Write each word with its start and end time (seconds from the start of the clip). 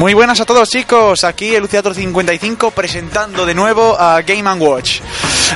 Muy 0.00 0.14
buenas 0.14 0.40
a 0.40 0.46
todos 0.46 0.70
chicos, 0.70 1.24
aquí 1.24 1.54
el 1.54 1.60
Luciator 1.60 1.94
55 1.94 2.70
presentando 2.70 3.44
de 3.44 3.54
nuevo 3.54 4.00
a 4.00 4.22
Game 4.22 4.50
Watch. 4.54 5.00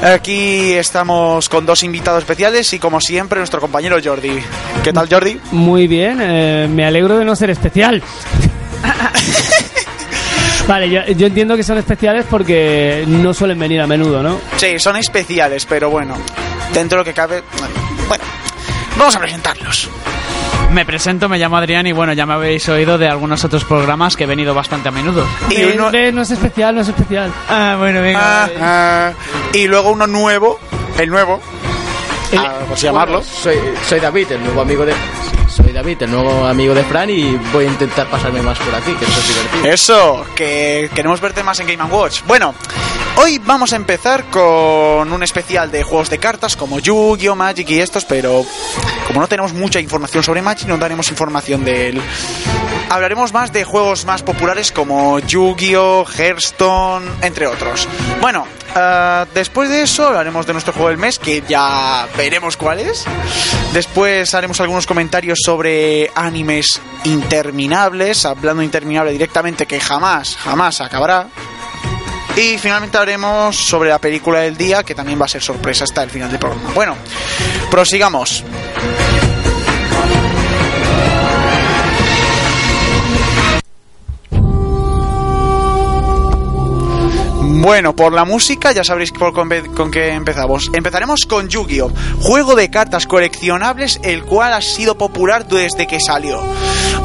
Aquí 0.02 0.74
estamos 0.74 1.48
con 1.48 1.64
dos 1.64 1.83
invitados 1.83 2.22
especiales 2.22 2.70
y 2.75 2.78
como 2.78 3.00
siempre 3.00 3.38
nuestro 3.38 3.59
compañero 3.59 3.97
Jordi. 4.05 4.38
¿Qué 4.83 4.92
tal 4.92 5.09
Jordi? 5.09 5.41
Muy 5.52 5.86
bien, 5.86 6.19
eh, 6.20 6.69
me 6.70 6.84
alegro 6.84 7.16
de 7.16 7.25
no 7.25 7.34
ser 7.34 7.48
especial. 7.48 8.02
Vale, 10.66 10.88
yo, 10.88 11.02
yo 11.04 11.27
entiendo 11.27 11.56
que 11.56 11.62
son 11.62 11.77
especiales 11.78 12.24
porque 12.30 13.05
no 13.06 13.34
suelen 13.34 13.59
venir 13.59 13.80
a 13.82 13.86
menudo, 13.86 14.22
¿no? 14.22 14.38
Sí, 14.56 14.78
son 14.78 14.97
especiales, 14.97 15.66
pero 15.66 15.91
bueno, 15.91 16.16
dentro 16.72 16.98
de 16.98 17.00
lo 17.00 17.05
que 17.05 17.12
cabe... 17.12 17.42
Bueno, 18.08 18.25
vamos 18.97 19.14
a 19.14 19.20
presentarlos. 19.20 19.91
Me 20.72 20.86
presento, 20.86 21.28
me 21.28 21.38
llamo 21.38 21.58
Adrián 21.58 21.86
y 21.86 21.92
bueno, 21.92 22.14
ya 22.14 22.25
me 22.25 22.33
habéis 22.33 22.66
oído 22.70 22.97
de 22.97 23.06
algunos 23.08 23.44
otros 23.44 23.64
programas 23.64 24.16
que 24.16 24.25
he 24.25 24.27
venido 24.27 24.55
bastante 24.55 24.88
a 24.88 24.91
menudo. 24.92 25.25
Y 25.50 25.56
Eh, 25.56 25.72
uno- 25.75 25.91
ve, 25.91 26.11
no 26.11 26.22
es 26.22 26.30
especial, 26.30 26.75
no 26.75 26.81
es 26.81 26.88
especial. 26.88 27.31
Ah, 27.48 27.77
bueno, 27.78 28.00
Ah, 28.16 28.48
ah, 28.60 29.12
y 29.53 29.66
luego 29.66 29.91
uno 29.92 30.06
nuevo, 30.06 30.58
el 30.98 31.10
nuevo, 31.10 31.41
El- 32.33 32.38
ah, 32.38 32.55
por 32.66 32.72
así 32.77 32.86
llamarlo. 32.86 33.22
Soy, 33.22 33.56
soy 33.86 34.00
David, 34.00 34.33
el 34.33 34.42
nuevo 34.42 34.62
amigo 34.62 34.84
de. 34.86 34.94
Soy 35.55 35.72
David, 35.72 36.02
el 36.02 36.10
nuevo 36.10 36.44
amigo 36.47 36.74
de 36.74 36.83
Fran 36.83 37.08
y 37.10 37.36
voy 37.52 37.66
a 37.66 37.69
intentar 37.69 38.08
pasarme 38.08 38.42
más 38.42 38.58
por 38.58 38.74
aquí, 38.74 38.92
que 38.94 39.05
eso 39.05 39.20
es 39.20 39.28
divertido. 39.28 39.72
Eso, 39.72 40.27
que 40.34 40.91
queremos 40.92 41.20
verte 41.20 41.44
más 41.44 41.60
en 41.60 41.69
Game 41.69 41.84
Watch. 41.84 42.22
Bueno, 42.27 42.56
hoy 43.25 43.39
vamos 43.39 43.72
a 43.72 43.77
empezar 43.77 44.25
con 44.25 45.11
un 45.11 45.22
especial 45.22 45.70
de 45.70 45.83
juegos 45.83 46.11
de 46.11 46.19
cartas 46.19 46.56
como 46.56 46.78
Yu-Gi-Oh, 46.78 47.34
Magic 47.34 47.70
y 47.70 47.81
estos, 47.81 48.05
pero 48.05 48.44
como 49.06 49.19
no 49.19 49.27
tenemos 49.27 49.55
mucha 49.55 49.81
información 49.81 50.22
sobre 50.22 50.42
Magic, 50.42 50.69
no 50.69 50.77
daremos 50.77 51.08
información 51.08 51.64
de 51.64 51.89
él. 51.89 52.03
Hablaremos 52.91 53.33
más 53.33 53.50
de 53.50 53.64
juegos 53.64 54.05
más 54.05 54.22
populares 54.22 54.70
como 54.72 55.20
Yu-Gi-Oh, 55.20 56.05
Hearthstone, 56.06 57.06
entre 57.22 57.47
otros. 57.47 57.89
Bueno, 58.20 58.47
ah, 58.75 59.25
después 59.33 59.70
de 59.70 59.84
eso 59.84 60.09
hablaremos 60.09 60.47
de 60.47 60.53
nuestro 60.53 60.75
juego 60.75 60.91
del 60.91 60.98
mes, 60.98 61.19
que 61.19 61.42
ya 61.48 62.06
veremos 62.19 62.59
cuál 62.59 62.81
es. 62.81 63.06
Después 63.72 64.34
haremos 64.34 64.61
algunos 64.61 64.86
comentarios 64.86 65.38
sobre 65.42 66.11
animes 66.14 66.78
interminables, 67.05 68.27
hablando 68.27 68.62
interminable 68.62 69.12
directamente 69.12 69.64
que 69.64 69.81
jamás, 69.81 70.36
jamás 70.36 70.83
acabará. 70.83 71.28
Y 72.36 72.58
finalmente 72.58 72.98
haremos 72.98 73.54
sobre 73.54 73.90
la 73.90 73.98
película 74.00 74.40
del 74.40 74.56
día, 74.56 74.82
que 74.82 74.94
también 74.94 75.20
va 75.20 75.27
a 75.27 75.28
ser 75.28 75.40
sorpresa 75.40 75.84
hasta 75.84 76.02
el 76.02 76.10
final 76.10 76.30
del 76.30 76.41
programa. 76.41 76.72
Bueno, 76.74 76.96
prosigamos. 77.70 78.44
Bueno, 87.64 87.97
por 87.97 88.12
la 88.12 88.26
música 88.26 88.72
ya 88.72 88.84
sabréis 88.84 89.10
con, 89.12 89.32
con 89.32 89.91
qué 89.91 90.10
empezamos. 90.10 90.70
Empezaremos 90.75 91.25
con 91.25 91.48
Yu-Gi-Oh! 91.48 91.91
Juego 92.20 92.56
de 92.56 92.69
cartas 92.69 93.06
coleccionables 93.06 94.00
el 94.03 94.25
cual 94.25 94.53
ha 94.53 94.60
sido 94.60 94.98
popular 94.98 95.47
desde 95.47 95.86
que 95.86 95.98
salió. 95.98 96.42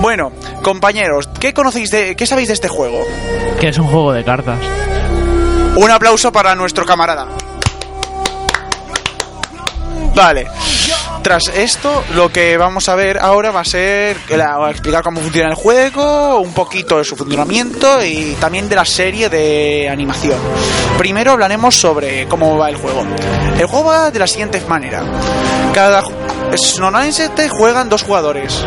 Bueno, 0.02 0.34
compañeros, 0.62 1.30
¿qué 1.40 1.54
conocéis 1.54 1.92
de 1.92 2.16
qué 2.16 2.26
sabéis 2.26 2.50
de 2.50 2.56
este 2.56 2.68
juego? 2.68 3.00
Que 3.62 3.70
es 3.70 3.78
un 3.78 3.88
juego 3.88 4.12
de 4.12 4.26
cartas. 4.26 4.60
Un 5.76 5.92
aplauso 5.92 6.32
para 6.32 6.56
nuestro 6.56 6.86
camarada. 6.86 7.28
Vale. 10.16 10.48
Tras 11.24 11.48
esto, 11.50 12.04
lo 12.14 12.32
que 12.32 12.58
vamos 12.58 12.88
a 12.88 12.96
ver 12.96 13.18
ahora 13.20 13.52
va 13.52 13.60
a 13.62 13.66
ser 13.66 14.18
la- 14.30 14.70
explicar 14.72 15.04
cómo 15.04 15.20
funciona 15.20 15.50
el 15.50 15.56
juego, 15.56 16.40
un 16.40 16.54
poquito 16.54 16.98
de 16.98 17.04
su 17.04 17.16
funcionamiento 17.18 18.04
y 18.04 18.36
también 18.40 18.70
de 18.70 18.76
la 18.76 18.86
serie 18.86 19.30
de 19.30 19.90
animación. 19.90 20.40
Primero 20.98 21.32
hablaremos 21.34 21.76
sobre 21.76 22.26
cómo 22.28 22.58
va 22.58 22.70
el 22.70 22.78
juego. 22.78 23.04
El 23.58 23.66
juego 23.66 23.90
va 23.90 24.12
de 24.12 24.20
la 24.20 24.28
siguiente 24.28 24.62
manera. 24.68 25.04
Cada 25.74 26.04
normalmente 26.80 27.50
juegan 27.50 27.90
dos 27.90 28.04
jugadores. 28.04 28.66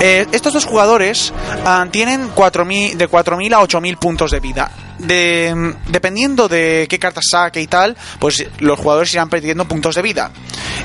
Eh, 0.00 0.26
estos 0.32 0.52
dos 0.52 0.64
jugadores 0.64 1.32
ah, 1.64 1.84
tienen 1.90 2.32
4.000 2.34 2.94
de 2.94 3.08
4.000 3.10 3.52
a 3.54 3.60
8.000 3.60 3.98
puntos 3.98 4.30
de 4.30 4.40
vida. 4.40 4.70
De, 4.98 5.74
dependiendo 5.88 6.48
de 6.48 6.86
qué 6.88 6.98
cartas 6.98 7.24
saque 7.30 7.60
y 7.60 7.66
tal, 7.66 7.96
pues 8.18 8.46
los 8.60 8.78
jugadores 8.78 9.12
irán 9.12 9.28
perdiendo 9.28 9.66
puntos 9.66 9.94
de 9.96 10.02
vida. 10.02 10.30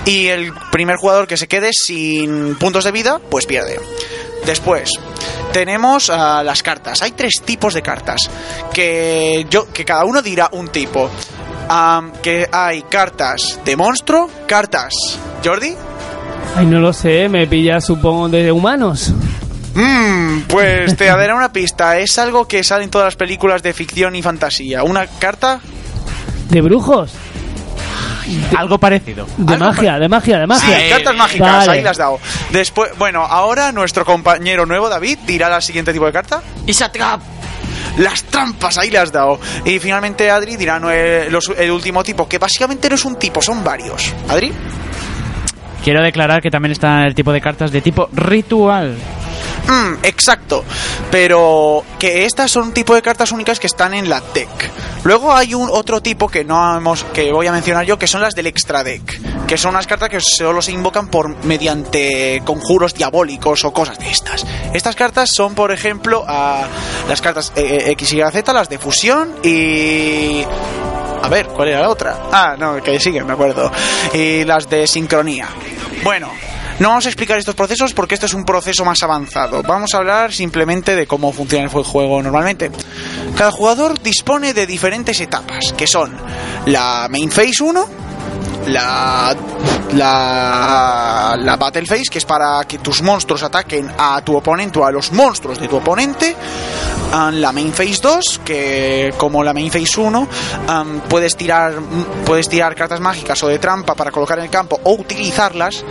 Y 0.06 0.28
el 0.28 0.54
primer 0.72 0.98
jugador 0.98 1.28
que 1.28 1.38
se 1.38 1.48
quede 1.48 1.72
sin 1.74 2.56
puntos 2.56 2.84
de 2.84 2.92
vida, 2.92 3.20
pues 3.30 3.46
pierde. 3.46 3.80
Después, 4.46 4.92
tenemos 5.52 6.10
ah, 6.10 6.42
las 6.44 6.64
cartas. 6.64 7.02
Hay 7.02 7.12
tres 7.12 7.42
tipos 7.44 7.74
de 7.74 7.82
cartas. 7.82 8.30
Que, 8.74 9.46
yo, 9.50 9.72
que 9.72 9.86
cada 9.86 10.06
uno 10.06 10.22
dirá 10.22 10.50
un 10.52 10.70
tipo. 10.70 11.10
Que 12.24 12.50
hay 12.52 12.82
cartas 12.84 13.60
de 13.64 13.76
monstruo, 13.76 14.30
cartas. 14.48 14.94
¿Jordi? 15.44 15.76
Ay, 16.56 16.66
no 16.66 16.80
lo 16.80 16.94
sé, 16.94 17.30
me 17.30 17.46
pilla 17.46 17.80
supongo 17.80 18.28
de 18.28 18.52
humanos. 18.52 19.14
Mmm, 19.76 20.42
pues 20.48 20.96
te 20.98 21.06
daré 21.06 21.34
una 21.34 21.52
pista. 21.54 21.98
Es 21.98 22.18
algo 22.20 22.48
que 22.48 22.64
sale 22.64 22.84
en 22.84 22.90
todas 22.90 23.06
las 23.06 23.16
películas 23.16 23.62
de 23.64 23.74
ficción 23.74 24.16
y 24.16 24.22
fantasía. 24.22 24.84
Una 24.84 25.06
carta. 25.08 25.60
¿De 26.50 26.62
brujos? 26.62 27.12
Algo 28.56 28.78
parecido. 28.78 29.26
De 29.38 29.54
Algo 29.54 29.66
magia, 29.66 29.98
de 30.00 30.08
magia, 30.08 30.38
de 30.38 30.44
Sí, 30.44 30.48
magia. 30.48 30.90
cartas 30.90 31.16
mágicas, 31.16 31.68
Vale. 31.68 31.72
ahí 31.72 31.82
las 31.82 31.92
has 31.92 31.98
dado. 31.98 32.20
Después, 32.52 32.92
bueno, 32.98 33.22
ahora 33.26 33.72
nuestro 33.72 34.06
compañero 34.06 34.66
nuevo 34.66 34.88
David 34.90 35.20
dirá 35.26 35.50
la 35.50 35.62
siguiente 35.62 35.94
tipo 35.94 36.06
de 36.06 36.12
carta. 36.12 36.42
¡Isa 36.68 36.92
Trap! 36.92 37.22
Las 37.98 38.24
trampas, 38.24 38.78
ahí 38.78 38.92
le 38.92 39.00
has 39.00 39.12
dado. 39.12 39.40
Y 39.66 39.80
finalmente 39.80 40.30
Adri 40.30 40.58
dirá 40.58 40.80
no, 40.80 40.92
eh, 40.92 41.28
los- 41.32 41.52
el 41.58 41.72
último 41.72 42.04
tipo, 42.04 42.28
que 42.30 42.38
básicamente 42.38 42.88
no 42.90 42.96
es 42.96 43.06
un 43.06 43.16
tipo, 43.18 43.42
son 43.42 43.64
varios. 43.64 44.14
Adri. 44.28 44.52
Quiero 45.84 46.04
declarar 46.04 46.42
que 46.42 46.52
también 46.52 46.72
está 46.74 47.06
el 47.06 47.16
tipo 47.16 47.32
de 47.32 47.42
cartas 47.42 47.72
de 47.72 47.82
tipo 47.82 48.10
ritual. 48.14 48.96
Mm, 49.70 50.04
exacto. 50.04 50.64
Pero 51.12 51.84
que 52.00 52.26
estas 52.26 52.52
son 52.52 52.68
un 52.68 52.74
tipo 52.74 52.96
de 52.96 53.02
cartas 53.02 53.32
únicas 53.32 53.60
que 53.60 53.68
están 53.68 53.94
en 53.94 54.10
la 54.10 54.20
deck. 54.34 54.72
Luego 55.04 55.34
hay 55.34 55.54
un 55.54 55.70
otro 55.72 56.02
tipo 56.02 56.28
que 56.28 56.44
no 56.44 56.76
hemos, 56.76 57.04
que 57.06 57.32
voy 57.32 57.48
a 57.48 57.52
mencionar 57.52 57.86
yo, 57.86 57.98
que 57.98 58.08
son 58.08 58.22
las 58.22 58.34
del 58.34 58.48
extra 58.48 58.84
deck. 58.84 59.46
Que 59.48 59.58
son 59.58 59.72
unas 59.72 59.88
cartas 59.88 60.10
que 60.10 60.20
solo 60.20 60.62
se 60.62 60.72
invocan 60.72 61.08
por 61.08 61.44
mediante 61.46 62.42
conjuros 62.46 62.94
diabólicos 62.96 63.64
o 63.64 63.72
cosas 63.72 64.00
de 64.00 64.10
estas. 64.10 64.46
Estas 64.74 64.96
cartas 64.96 65.30
son, 65.34 65.54
por 65.54 65.72
ejemplo, 65.72 66.26
a 66.28 66.68
las 67.08 67.22
cartas 67.22 67.52
eh, 67.56 67.86
eh, 67.86 67.92
X, 67.92 68.14
Y, 68.14 68.22
Z, 68.32 68.54
las 68.54 68.70
de 68.70 68.80
fusión 68.80 69.36
y. 69.44 70.44
A 71.22 71.28
ver, 71.28 71.48
¿cuál 71.48 71.68
era 71.68 71.82
la 71.82 71.90
otra? 71.90 72.18
Ah, 72.32 72.56
no, 72.58 72.82
que 72.82 73.00
sigue, 73.00 73.24
me 73.24 73.34
acuerdo. 73.34 73.72
Y 74.14 74.46
las 74.46 74.70
de 74.70 74.88
sincronía. 74.88 75.48
Bueno, 76.04 76.32
no 76.80 76.90
vamos 76.90 77.06
a 77.06 77.10
explicar 77.10 77.38
estos 77.38 77.56
procesos 77.56 77.94
porque 77.94 78.16
este 78.16 78.26
es 78.26 78.34
un 78.34 78.46
proceso 78.46 78.86
más 78.86 79.04
avanzado. 79.04 79.62
Vamos 79.64 79.94
a 79.94 79.98
hablar 79.98 80.32
simplemente 80.32 80.96
de 80.96 81.06
cómo 81.08 81.34
funciona 81.34 81.66
el 81.66 81.70
juego 81.70 82.24
normalmente. 82.24 82.72
Cada 83.38 83.52
jugador 83.52 84.02
dispone 84.02 84.54
de 84.54 84.66
diferentes 84.66 85.20
etapas, 85.20 85.74
que 85.74 85.88
son 85.88 86.16
la 86.68 87.08
Main 87.10 87.30
Phase 87.30 87.62
1, 87.62 87.86
la, 88.68 89.36
Battle 91.60 91.86
Phase, 91.86 92.04
que 92.10 92.20
es 92.20 92.26
para 92.26 92.64
que 92.66 92.78
tus 92.80 93.02
monstruos 93.02 93.44
ataquen 93.44 93.92
a 93.98 94.22
tu 94.22 94.38
oponente 94.38 94.80
o 94.80 94.86
a 94.86 94.92
los 94.92 95.12
monstruos 95.12 95.60
de 95.60 95.68
tu 95.68 95.76
oponente. 95.76 96.36
La 97.34 97.52
Main 97.52 97.74
Phase 97.74 98.00
2, 98.02 98.42
que 98.46 99.14
como 99.18 99.44
la 99.44 99.54
Main 99.54 99.72
Phase 99.72 100.00
1, 100.00 100.28
am, 100.68 101.02
puedes, 101.10 101.36
tirar, 101.36 101.74
puedes 102.26 102.48
tirar 102.48 102.76
cartas 102.76 103.00
mágicas 103.00 103.42
o 103.44 103.48
de 103.48 103.60
trampa 103.60 103.96
para 103.96 104.12
colocar 104.12 104.38
en 104.38 104.46
el 104.46 104.52
campo 104.52 104.80
o 104.84 104.94
utilizarlas 104.94 105.84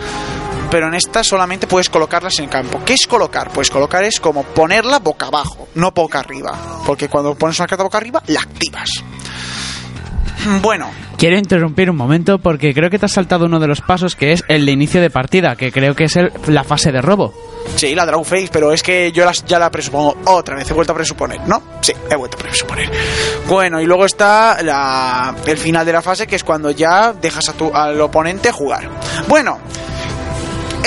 pero 0.71 0.87
en 0.87 0.93
esta 0.95 1.23
solamente 1.23 1.67
puedes 1.67 1.89
colocarlas 1.89 2.37
en 2.39 2.45
el 2.45 2.49
campo. 2.51 2.81
¿Qué 2.85 2.93
es 2.93 3.07
colocar? 3.07 3.49
Pues 3.51 3.69
colocar 3.69 4.03
es 4.03 4.19
como 4.19 4.43
ponerla 4.43 4.99
boca 4.99 5.27
abajo, 5.27 5.67
no 5.75 5.91
boca 5.91 6.19
arriba. 6.19 6.53
Porque 6.85 7.07
cuando 7.09 7.35
pones 7.35 7.59
una 7.59 7.67
carta 7.67 7.83
boca 7.83 7.97
arriba, 7.97 8.21
la 8.27 8.39
activas. 8.41 8.89
Bueno, 10.61 10.89
Quiero 11.17 11.37
interrumpir 11.37 11.89
un 11.91 11.97
momento 11.97 12.39
porque 12.39 12.73
creo 12.73 12.89
que 12.89 12.97
te 12.97 13.05
has 13.05 13.11
saltado 13.11 13.43
uno 13.45 13.59
de 13.59 13.67
los 13.67 13.81
pasos 13.81 14.15
que 14.15 14.31
es 14.31 14.41
el 14.47 14.65
de 14.65 14.71
inicio 14.71 15.01
de 15.01 15.09
partida, 15.09 15.57
que 15.57 15.69
creo 15.69 15.93
que 15.93 16.05
es 16.05 16.15
el- 16.15 16.31
la 16.47 16.63
fase 16.63 16.93
de 16.93 17.01
robo. 17.01 17.33
sí, 17.75 17.93
la 17.93 18.05
draw 18.05 18.23
face, 18.23 18.47
pero 18.49 18.71
es 18.71 18.81
que 18.81 19.11
yo 19.11 19.25
las- 19.25 19.43
ya 19.45 19.59
la 19.59 19.69
presupongo 19.69 20.15
otra 20.27 20.55
vez. 20.55 20.71
He 20.71 20.73
vuelto 20.73 20.93
a 20.93 20.95
presuponer, 20.95 21.41
¿no? 21.45 21.61
Sí, 21.81 21.91
he 22.09 22.15
vuelto 22.15 22.37
a 22.37 22.39
presuponer. 22.39 22.89
Bueno, 23.49 23.81
y 23.81 23.85
luego 23.85 24.05
está 24.05 24.63
la- 24.63 25.35
el 25.45 25.57
final 25.57 25.85
de 25.85 25.91
la 25.91 26.01
fase, 26.01 26.25
que 26.25 26.37
es 26.37 26.43
cuando 26.45 26.71
ya 26.71 27.11
dejas 27.11 27.49
a 27.49 27.53
tu, 27.53 27.69
al 27.75 27.99
oponente 27.99 28.49
jugar. 28.53 28.89
Bueno, 29.27 29.59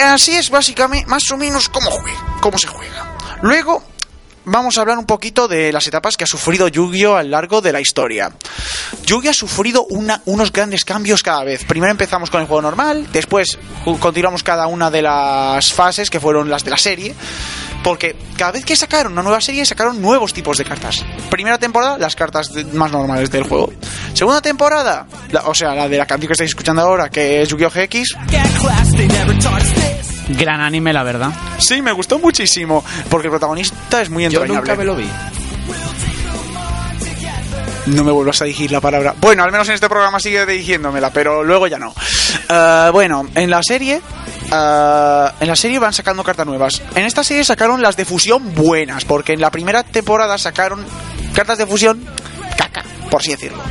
así 0.00 0.36
es 0.36 0.50
básicamente 0.50 1.06
más 1.06 1.30
o 1.30 1.36
menos 1.36 1.68
cómo, 1.68 1.90
juega, 1.90 2.38
cómo 2.40 2.58
se 2.58 2.66
juega. 2.66 3.16
Luego 3.42 3.82
vamos 4.44 4.76
a 4.78 4.80
hablar 4.82 4.98
un 4.98 5.06
poquito 5.06 5.48
de 5.48 5.72
las 5.72 5.86
etapas 5.86 6.16
que 6.16 6.24
ha 6.24 6.26
sufrido 6.26 6.68
Yu-Gi-Oh 6.68 7.16
a 7.16 7.22
lo 7.22 7.30
largo 7.30 7.60
de 7.60 7.72
la 7.72 7.80
historia. 7.80 8.30
Yu-Gi-Oh 9.06 9.30
ha 9.30 9.34
sufrido 9.34 9.86
unos 9.88 10.52
grandes 10.52 10.84
cambios 10.84 11.22
cada 11.22 11.44
vez. 11.44 11.64
Primero 11.64 11.90
empezamos 11.90 12.30
con 12.30 12.40
el 12.40 12.46
juego 12.46 12.62
normal, 12.62 13.08
después 13.12 13.58
continuamos 14.00 14.42
cada 14.42 14.66
una 14.66 14.90
de 14.90 15.02
las 15.02 15.72
fases 15.72 16.10
que 16.10 16.20
fueron 16.20 16.48
las 16.50 16.64
de 16.64 16.70
la 16.70 16.76
serie. 16.78 17.14
Porque 17.82 18.14
cada 18.36 18.52
vez 18.52 18.64
que 18.64 18.76
sacaron 18.76 19.12
una 19.12 19.22
nueva 19.22 19.40
serie 19.40 19.66
sacaron 19.66 20.00
nuevos 20.00 20.32
tipos 20.32 20.56
de 20.56 20.64
cartas. 20.64 21.04
Primera 21.30 21.58
temporada, 21.58 21.98
las 21.98 22.14
cartas 22.14 22.48
más 22.72 22.92
normales 22.92 23.28
del 23.32 23.42
juego. 23.42 23.72
Segunda 24.14 24.40
temporada, 24.40 25.06
la- 25.32 25.42
o 25.48 25.54
sea, 25.54 25.74
la 25.74 25.88
de 25.88 25.98
la 25.98 26.06
canción 26.06 26.28
que 26.28 26.34
estáis 26.34 26.50
escuchando 26.50 26.80
ahora, 26.82 27.08
que 27.10 27.42
es 27.42 27.48
Yu-Gi-Oh 27.48 27.70
GX, 27.70 28.14
Gran 30.28 30.60
anime, 30.60 30.92
la 30.92 31.02
verdad. 31.02 31.30
Sí, 31.58 31.82
me 31.82 31.92
gustó 31.92 32.18
muchísimo, 32.18 32.84
porque 33.10 33.26
el 33.26 33.32
protagonista 33.32 34.00
es 34.02 34.08
muy 34.10 34.22
Yo 34.24 34.28
entrañable. 34.42 34.58
nunca 34.60 34.74
me 34.76 34.84
lo 34.84 34.96
vi. 34.96 35.08
No 37.86 38.04
me 38.04 38.12
vuelvas 38.12 38.40
a 38.40 38.44
dirigir 38.44 38.70
la 38.70 38.80
palabra. 38.80 39.14
Bueno, 39.20 39.42
al 39.42 39.50
menos 39.50 39.68
en 39.68 39.74
este 39.74 39.88
programa 39.88 40.20
sigue 40.20 40.46
dirigiéndomela, 40.46 41.10
pero 41.10 41.42
luego 41.42 41.66
ya 41.66 41.78
no. 41.80 41.92
Eh, 42.48 42.90
bueno, 42.92 43.26
en 43.34 43.50
la 43.50 43.60
serie. 43.62 44.00
eh, 44.52 45.28
en 45.40 45.48
la 45.48 45.56
serie 45.56 45.78
van 45.80 45.92
sacando 45.92 46.22
cartas 46.22 46.46
nuevas. 46.46 46.80
En 46.94 47.04
esta 47.04 47.24
serie 47.24 47.42
sacaron 47.44 47.82
las 47.82 47.96
de 47.96 48.04
fusión 48.04 48.54
buenas, 48.54 49.04
porque 49.04 49.32
en 49.32 49.40
la 49.40 49.50
primera 49.50 49.82
temporada 49.82 50.38
sacaron 50.38 50.84
cartas 51.34 51.58
de 51.58 51.66
fusión 51.66 52.04
caca, 52.56 52.84
por 53.10 53.20
así 53.20 53.32
decirlo. 53.32 53.62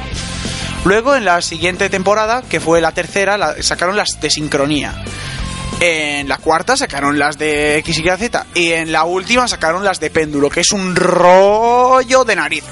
Luego 0.83 1.15
en 1.15 1.23
la 1.23 1.41
siguiente 1.41 1.89
temporada, 1.89 2.41
que 2.41 2.59
fue 2.59 2.81
la 2.81 2.91
tercera, 2.91 3.37
la- 3.37 3.61
sacaron 3.63 3.95
las 3.95 4.19
de 4.19 4.29
sincronía. 4.29 4.93
En 5.83 6.29
la 6.29 6.37
cuarta 6.37 6.77
sacaron 6.77 7.17
las 7.17 7.39
de 7.39 7.77
X, 7.77 7.97
Y, 7.97 8.03
Z. 8.03 8.45
Y 8.53 8.71
en 8.71 8.91
la 8.91 9.03
última 9.03 9.47
sacaron 9.47 9.83
las 9.83 9.99
de 9.99 10.11
péndulo, 10.11 10.47
que 10.47 10.59
es 10.59 10.71
un 10.73 10.95
rollo 10.95 12.23
de 12.23 12.35
narices. 12.35 12.69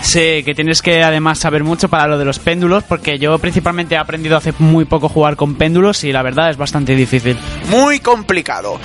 Sí, 0.00 0.42
que 0.42 0.54
tienes 0.54 0.80
que 0.80 1.02
además 1.02 1.38
saber 1.38 1.64
mucho 1.64 1.88
para 1.90 2.06
lo 2.06 2.16
de 2.16 2.24
los 2.24 2.38
péndulos, 2.38 2.82
porque 2.84 3.18
yo 3.18 3.38
principalmente 3.38 3.94
he 3.94 3.98
aprendido 3.98 4.38
hace 4.38 4.54
muy 4.58 4.86
poco 4.86 5.10
jugar 5.10 5.36
con 5.36 5.56
péndulos 5.56 6.02
y 6.04 6.12
la 6.12 6.22
verdad 6.22 6.48
es 6.48 6.56
bastante 6.56 6.94
difícil. 6.94 7.36
Muy 7.68 8.00
complicado. 8.00 8.80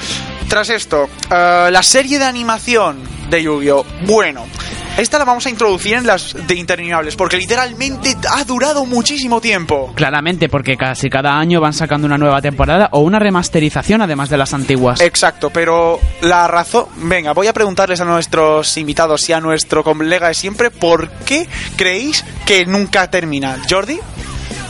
Tras 0.51 0.69
esto, 0.69 1.07
eh, 1.30 1.69
la 1.71 1.81
serie 1.81 2.19
de 2.19 2.25
animación 2.25 3.01
de 3.30 3.42
Yu-Gi-Oh! 3.42 3.86
Bueno, 4.06 4.45
esta 4.98 5.18
la 5.18 5.24
vamos 5.24 5.45
a 5.45 5.50
introducir 5.50 5.94
en 5.94 6.06
las 6.06 6.36
de 6.45 6.56
interminables, 6.56 7.15
porque 7.15 7.38
literalmente 7.38 8.18
ha 8.30 8.44
durado 8.44 8.86
muchísimo 8.86 9.39
tiempo. 9.39 9.94
Claramente, 9.95 10.50
porque 10.50 10.75
casi 10.75 11.09
cada 11.09 11.39
año 11.39 11.62
van 11.62 11.71
sacando 11.71 12.06
una 12.06 12.18
nueva 12.18 12.42
temporada 12.42 12.89
o 12.92 13.00
una 13.00 13.18
remasterización 13.18 14.01
además 14.01 14.30
de 14.30 14.36
las 14.36 14.53
antiguas. 14.53 15.00
Exacto, 15.00 15.51
pero 15.51 16.01
la 16.19 16.50
razón... 16.50 16.88
Venga, 16.98 17.31
voy 17.31 17.48
a 17.48 17.53
preguntarles 17.53 18.01
a 18.01 18.06
nuestros 18.06 18.75
invitados 18.75 19.30
y 19.30 19.31
a 19.31 19.39
nuestro 19.39 19.86
colega 19.86 20.27
de 20.27 20.33
siempre, 20.33 20.69
¿por 20.69 21.09
qué 21.24 21.48
creéis 21.77 22.25
que 22.45 22.65
nunca 22.65 23.09
termina? 23.09 23.57
¿Jordi? 23.69 24.01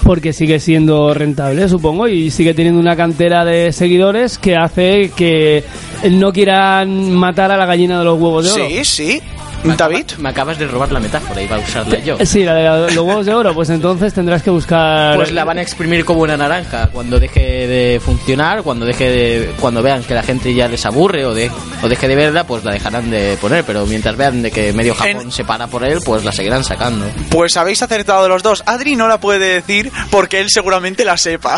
Porque 0.04 0.34
sigue 0.34 0.60
siendo 0.60 1.14
rentable, 1.14 1.70
supongo, 1.70 2.08
y 2.08 2.32
sigue 2.32 2.54
teniendo 2.54 2.80
una 2.80 2.96
cantera 2.96 3.46
de 3.46 3.72
seguidores 3.72 4.38
que 4.38 4.56
hace 4.56 5.12
que 5.16 5.64
no 6.12 6.34
quieran 6.34 7.12
matar 7.14 7.52
a 7.52 7.58
la 7.58 7.66
gallina 7.66 8.00
de 8.00 8.06
los 8.06 8.20
huevos 8.20 8.46
de 8.46 8.52
oro. 8.52 8.70
Sí, 8.70 8.86
sí. 8.86 9.22
David. 9.64 10.12
me 10.20 10.30
acabas 10.30 10.58
de 10.58 10.68
robar 10.68 10.92
la 10.92 11.00
metáfora, 11.00 11.42
iba 11.42 11.56
a 11.56 11.60
usarla 11.60 12.00
yo. 12.00 12.18
Sí, 12.26 12.44
la 12.44 12.56
de 12.56 12.94
los 12.96 13.06
huevos 13.06 13.26
de 13.26 13.34
oro, 13.34 13.54
pues 13.54 13.70
entonces 13.70 14.14
tendrás 14.14 14.42
que 14.44 14.50
buscar... 14.50 15.16
Pues 15.16 15.32
la 15.32 15.44
van 15.44 15.58
a 15.58 15.62
exprimir 15.62 16.04
como 16.06 16.22
una 16.22 16.38
naranja 16.38 16.88
cuando 16.92 17.20
deje 17.20 17.68
de 17.68 18.00
funcionar, 18.04 18.64
cuando 18.64 18.86
deje 18.86 19.10
de, 19.10 19.52
cuando 19.60 19.82
vean 19.82 20.04
que 20.04 20.14
la 20.14 20.24
gente 20.24 20.54
ya 20.54 20.68
les 20.68 20.86
aburre 20.86 21.26
o, 21.26 21.34
de, 21.34 21.52
o 21.82 21.88
deje 21.90 22.08
de 22.08 22.16
verla, 22.16 22.46
pues 22.46 22.64
la 22.64 22.72
dejarán 22.72 23.10
de 23.12 23.38
poner. 23.40 23.64
Pero 23.64 23.86
mientras 23.86 24.16
vean 24.18 24.42
de 24.42 24.52
que 24.52 24.74
medio 24.74 24.96
Japón 24.96 25.22
En- 25.24 25.32
se 25.32 25.44
para 25.44 25.68
por 25.68 25.84
él, 25.84 26.00
pues 26.04 26.24
la 26.24 26.32
seguirán 26.32 26.64
sacando. 26.64 27.06
Pues 27.30 27.58
habéis 27.58 27.82
acertado 27.84 28.28
los 28.30 28.44
dos. 28.44 28.64
Adri 28.66 28.96
no 28.96 29.08
la 29.08 29.20
puede 29.20 29.40
decir 29.56 29.92
porque 30.10 30.40
él 30.42 30.48
seguramente 30.50 31.06
la 31.06 31.18
sepa. 31.18 31.58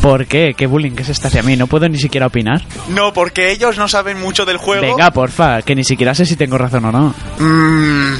¿Por 0.00 0.26
qué? 0.26 0.54
¿Qué 0.56 0.66
bullying 0.66 0.92
es 0.98 1.08
esta 1.08 1.28
hacia 1.28 1.42
mí? 1.42 1.56
No 1.56 1.66
puedo 1.66 1.88
ni 1.88 1.98
siquiera 1.98 2.26
opinar. 2.26 2.62
No, 2.88 3.12
porque 3.12 3.50
ellos 3.50 3.78
no 3.78 3.88
saben 3.88 4.20
mucho 4.20 4.44
del 4.44 4.58
juego. 4.58 4.82
Venga, 4.82 5.10
porfa, 5.10 5.62
que 5.62 5.74
ni 5.74 5.84
siquiera 5.84 6.14
sé 6.14 6.26
si 6.26 6.36
tengo 6.36 6.58
razón 6.58 6.84
o 6.84 6.92
no. 6.92 7.14
Mm, 7.38 8.14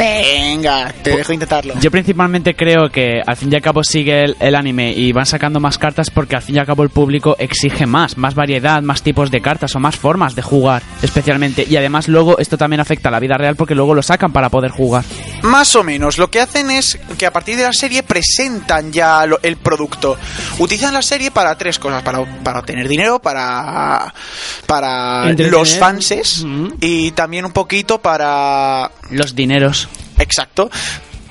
venga, 0.00 0.92
te 1.02 1.16
dejo 1.16 1.32
intentarlo. 1.32 1.74
Yo 1.80 1.90
principalmente 1.90 2.54
creo 2.56 2.88
que 2.90 3.20
al 3.24 3.36
fin 3.36 3.52
y 3.52 3.56
al 3.56 3.62
cabo 3.62 3.84
sigue 3.84 4.24
el, 4.24 4.36
el 4.40 4.54
anime 4.54 4.92
y 4.92 5.12
van 5.12 5.26
sacando 5.26 5.60
más 5.60 5.78
cartas 5.78 6.10
porque 6.10 6.36
al 6.36 6.42
fin 6.42 6.56
y 6.56 6.58
al 6.58 6.66
cabo 6.66 6.82
el 6.82 6.88
público 6.90 7.36
exige 7.38 7.86
más, 7.86 8.16
más 8.16 8.34
variedad, 8.34 8.82
más 8.82 9.02
tipos 9.02 9.30
de 9.30 9.40
cartas 9.40 9.74
o 9.76 9.80
más 9.80 9.96
formas 9.96 10.34
de 10.34 10.42
jugar, 10.42 10.82
especialmente. 11.02 11.66
Y 11.68 11.76
además 11.76 12.08
luego 12.08 12.38
esto 12.38 12.56
también 12.56 12.80
afecta 12.80 13.08
a 13.08 13.12
la 13.12 13.20
vida 13.20 13.36
real 13.36 13.56
porque 13.56 13.74
luego 13.74 13.94
lo 13.94 14.02
sacan 14.02 14.32
para 14.32 14.48
poder 14.48 14.70
jugar. 14.70 15.04
Más 15.42 15.74
o 15.76 15.84
menos, 15.84 16.18
lo 16.18 16.30
que 16.30 16.40
hacen 16.40 16.70
es 16.70 16.98
que 17.18 17.26
a 17.26 17.32
partir 17.32 17.56
de 17.56 17.64
la 17.64 17.72
serie 17.72 18.02
presentan 18.02 18.92
ya 18.92 19.26
lo- 19.26 19.40
el 19.42 19.56
producto. 19.56 20.16
Utilizan 20.58 20.94
la 20.94 21.02
serie 21.02 21.30
para 21.30 21.56
tres 21.56 21.78
cosas, 21.78 22.02
para, 22.02 22.24
para 22.42 22.60
obtener 22.60 22.88
dinero, 22.88 23.18
para, 23.20 24.12
para 24.66 25.32
los 25.32 25.76
fanses 25.78 26.44
y 26.80 27.10
también 27.12 27.44
un 27.44 27.52
poquito 27.52 28.00
para... 28.00 28.90
Los 29.10 29.34
dineros. 29.34 29.88
Exacto. 30.20 30.70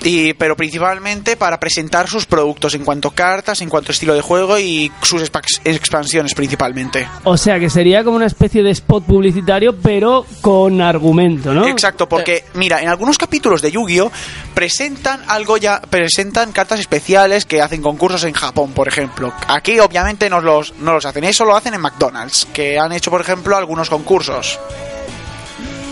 Y, 0.02 0.32
pero 0.36 0.56
principalmente 0.56 1.36
para 1.36 1.60
presentar 1.60 2.08
sus 2.08 2.26
productos 2.26 2.74
en 2.74 2.86
cuanto 2.86 3.10
a 3.10 3.14
cartas, 3.14 3.60
en 3.60 3.68
cuanto 3.68 3.92
a 3.92 3.94
estilo 3.94 4.14
de 4.14 4.22
juego 4.22 4.58
y 4.58 4.90
sus 5.02 5.22
expa- 5.22 5.42
expansiones 5.66 6.34
principalmente. 6.34 7.06
O 7.26 7.36
sea, 7.36 7.60
que 7.60 7.70
sería 7.70 8.02
como 8.02 8.16
una 8.16 8.28
especie 8.28 8.64
de 8.64 8.72
spot 8.72 9.04
publicitario, 9.04 9.76
pero 9.76 10.26
con 10.40 10.80
argumento, 10.80 11.54
¿no? 11.54 11.68
Exacto, 11.68 12.08
porque 12.08 12.46
mira, 12.54 12.82
en 12.82 12.88
algunos 12.88 13.18
capítulos 13.18 13.62
de 13.62 13.72
Yu-Gi-Oh 13.72 14.10
presentan 14.54 15.22
algo 15.28 15.58
ya, 15.58 15.82
presentan 15.82 16.54
cartas 16.54 16.80
especiales 16.80 17.44
que 17.46 17.62
hacen 17.62 17.82
concursos 17.82 18.24
en 18.24 18.32
Japón, 18.32 18.72
por 18.72 18.88
ejemplo. 18.88 19.34
Aquí 19.50 19.80
obviamente 19.82 20.30
no 20.30 20.40
los, 20.40 20.76
no 20.80 20.94
los 20.94 21.06
hacen, 21.06 21.26
eso 21.26 21.44
lo 21.44 21.58
hacen 21.58 21.74
en 21.74 21.82
McDonald's, 21.82 22.48
que 22.54 22.80
han 22.80 22.94
hecho 22.94 23.12
por 23.12 23.20
ejemplo 23.20 23.58
algunos 23.58 23.90
concursos. 23.90 24.58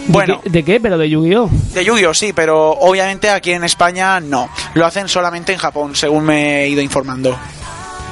¿De 0.07 0.13
Bueno, 0.13 0.41
qué- 0.43 0.49
¿De 0.49 0.63
qué? 0.63 0.79
Pero 0.79 0.97
de 0.97 1.09
Yu-Gi-Oh! 1.09 1.49
de 1.73 1.85
Yu-Gi-Oh 1.85 2.13
sí, 2.13 2.33
pero 2.33 2.71
obviamente 2.71 3.29
aquí 3.29 3.51
en 3.51 3.63
España 3.63 4.19
no. 4.19 4.49
Lo 4.73 4.85
hacen 4.85 5.07
solamente 5.07 5.51
en 5.53 5.59
Japón, 5.59 5.95
según 5.95 6.23
me 6.23 6.63
he 6.63 6.69
ido 6.69 6.81
informando. 6.81 7.37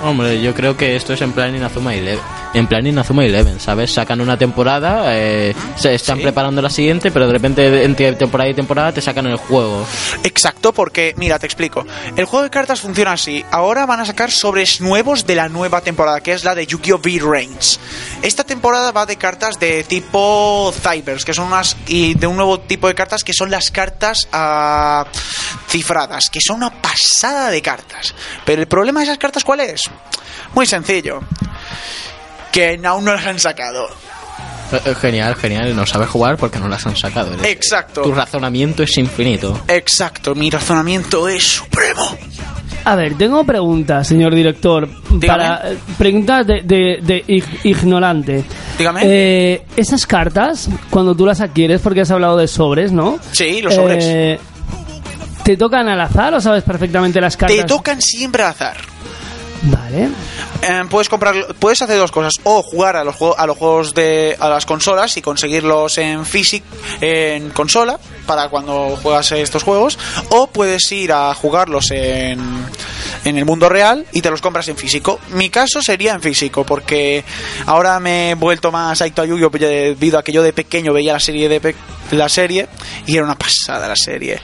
Hombre, 0.03 0.41
yo 0.41 0.53
creo 0.53 0.75
que 0.77 0.95
esto 0.95 1.13
es 1.13 1.21
en 1.21 1.31
plan 1.31 1.55
Inazuma 1.55 1.95
Eleven. 1.95 2.23
En 2.53 2.67
plan 2.67 2.85
Inazuma 2.85 3.25
Eleven, 3.25 3.59
¿sabes? 3.59 3.91
Sacan 3.91 4.21
una 4.21 4.37
temporada, 4.37 5.15
eh, 5.17 5.55
se 5.75 5.95
están 5.95 6.17
Sí. 6.17 6.23
preparando 6.23 6.61
la 6.61 6.69
siguiente, 6.69 7.11
pero 7.11 7.27
de 7.27 7.33
repente 7.33 7.83
entre 7.83 8.13
temporada 8.13 8.49
y 8.49 8.53
temporada 8.53 8.91
te 8.91 9.01
sacan 9.01 9.25
el 9.27 9.37
juego. 9.37 9.85
Exacto, 10.23 10.73
porque, 10.73 11.13
mira, 11.17 11.39
te 11.39 11.47
explico. 11.47 11.85
El 12.15 12.25
juego 12.25 12.43
de 12.43 12.49
cartas 12.49 12.81
funciona 12.81 13.13
así. 13.13 13.43
Ahora 13.51 13.85
van 13.85 13.99
a 14.01 14.05
sacar 14.05 14.31
sobres 14.31 14.79
nuevos 14.79 15.25
de 15.25 15.35
la 15.35 15.49
nueva 15.49 15.81
temporada, 15.81 16.21
que 16.21 16.33
es 16.33 16.43
la 16.43 16.55
de 16.55 16.67
Yu-Gi-Oh! 16.67 16.99
V-Range. 16.99 17.77
Esta 18.21 18.43
temporada 18.43 18.91
va 18.91 19.05
de 19.05 19.15
cartas 19.17 19.59
de 19.59 19.83
tipo 19.83 20.73
Cybers, 20.81 21.25
que 21.25 21.33
son 21.33 21.47
unas. 21.47 21.75
y 21.87 22.13
de 22.15 22.27
un 22.27 22.35
nuevo 22.37 22.59
tipo 22.59 22.87
de 22.87 22.95
cartas 22.95 23.23
que 23.23 23.33
son 23.33 23.49
las 23.49 23.71
cartas 23.71 24.27
ah, 24.31 25.05
cifradas, 25.67 26.29
que 26.29 26.39
son 26.41 26.57
una 26.57 26.69
pasada 26.81 27.49
de 27.49 27.61
cartas. 27.61 28.13
Pero 28.45 28.61
el 28.61 28.67
problema 28.67 28.99
de 28.99 29.05
esas 29.07 29.17
cartas, 29.17 29.43
¿cuál 29.43 29.61
es? 29.61 29.81
Muy 30.53 30.65
sencillo. 30.65 31.21
Que 32.51 32.79
aún 32.85 33.05
no 33.05 33.13
las 33.13 33.25
han 33.25 33.39
sacado. 33.39 33.87
Eh, 34.71 34.79
eh, 34.85 34.95
Genial, 34.95 35.35
genial, 35.35 35.75
no 35.75 35.85
sabes 35.85 36.09
jugar 36.09 36.37
porque 36.37 36.59
no 36.59 36.67
las 36.67 36.85
han 36.87 36.95
sacado. 36.95 37.33
Eres- 37.33 37.45
Exacto. 37.51 38.01
Tu 38.01 38.13
razonamiento 38.13 38.83
es 38.83 38.97
infinito. 38.97 39.59
Exacto, 39.67 40.33
mi 40.35 40.49
razonamiento 40.49 41.27
es 41.27 41.43
supremo. 41.43 42.17
A 42.85 42.95
ver, 42.95 43.15
tengo 43.17 43.43
preguntas, 43.43 44.07
señor 44.07 44.33
director. 44.35 44.87
Dígame. 45.09 45.27
Para, 45.43 45.71
eh, 45.71 45.77
preguntas 45.97 46.45
de, 46.45 46.61
de- 46.63 46.99
de 47.01 47.25
ig- 47.27 47.59
ignorante. 47.63 48.43
Dígame. 48.77 49.01
Eh, 49.03 49.65
esas 49.75 50.05
cartas, 50.05 50.69
cuando 50.89 51.15
tú 51.15 51.25
las 51.25 51.41
adquieres, 51.41 51.81
porque 51.81 52.01
has 52.01 52.11
hablado 52.11 52.37
de 52.37 52.47
sobres, 52.47 52.91
¿no? 52.91 53.17
Sí, 53.31 53.61
los 53.61 53.73
sobres. 53.73 54.03
Eh, 54.07 54.39
¿Te 55.43 55.57
tocan 55.57 55.87
al 55.89 55.99
azar 56.01 56.33
o 56.33 56.41
sabes 56.41 56.63
perfectamente 56.63 57.19
las 57.21 57.37
cartas? 57.37 57.57
Te 57.57 57.63
tocan 57.63 58.01
siempre 58.01 58.43
al 58.43 58.49
azar. 58.51 58.77
Vale. 59.63 60.09
Eh, 60.61 60.83
puedes 60.89 61.09
comprar, 61.09 61.33
puedes 61.59 61.81
hacer 61.81 61.97
dos 61.97 62.11
cosas: 62.11 62.33
o 62.43 62.61
jugar 62.61 62.95
a 62.95 63.03
los, 63.03 63.15
juegos- 63.15 63.37
a 63.39 63.45
los 63.47 63.57
juegos 63.57 63.93
de 63.93 64.35
a 64.39 64.49
las 64.49 64.65
consolas 64.65 65.15
y 65.17 65.21
conseguirlos 65.21 65.97
en 65.97 66.25
físico 66.25 66.65
en 67.01 67.49
consola 67.51 67.97
para 68.25 68.49
cuando 68.49 68.97
juegas 69.01 69.31
estos 69.31 69.63
juegos, 69.63 69.97
o 70.29 70.47
puedes 70.47 70.91
ir 70.91 71.11
a 71.13 71.33
jugarlos 71.33 71.91
en, 71.91 72.39
en 73.23 73.37
el 73.37 73.45
mundo 73.45 73.69
real 73.69 74.05
y 74.11 74.21
te 74.21 74.29
los 74.29 74.41
compras 74.41 74.67
en 74.67 74.77
físico. 74.77 75.19
Mi 75.29 75.49
caso 75.49 75.81
sería 75.81 76.13
en 76.13 76.21
físico 76.21 76.63
porque 76.65 77.23
ahora 77.65 77.99
me 77.99 78.31
he 78.31 78.35
vuelto 78.35 78.71
más 78.71 79.01
adicto 79.01 79.21
a 79.21 79.25
Yu-Gi-Oh 79.25 79.49
debido 79.49 80.19
a 80.19 80.23
que 80.23 80.31
yo 80.31 80.43
de 80.43 80.53
pequeño 80.53 80.91
veía 80.93 81.13
la 81.13 81.19
serie 81.19 81.47
de 81.49 81.59
pe- 81.61 81.75
la 82.11 82.29
serie 82.29 82.67
y 83.05 83.15
era 83.15 83.25
una 83.25 83.37
pasada 83.37 83.87
la 83.87 83.95
serie. 83.95 84.39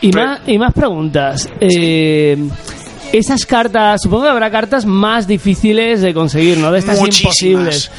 Y, 0.00 0.12
Pero- 0.12 0.26
más, 0.26 0.40
y 0.46 0.58
más 0.58 0.72
preguntas. 0.72 1.48
Eh, 1.60 2.36
esas 3.12 3.46
cartas, 3.46 4.00
supongo 4.02 4.24
que 4.24 4.28
habrá 4.30 4.50
cartas 4.50 4.84
más 4.84 5.26
difíciles 5.26 6.00
de 6.00 6.12
conseguir, 6.14 6.58
¿no? 6.58 6.70
De 6.72 6.78
estas 6.80 6.98
Muchísimas. 6.98 7.34
imposibles. 7.42 7.90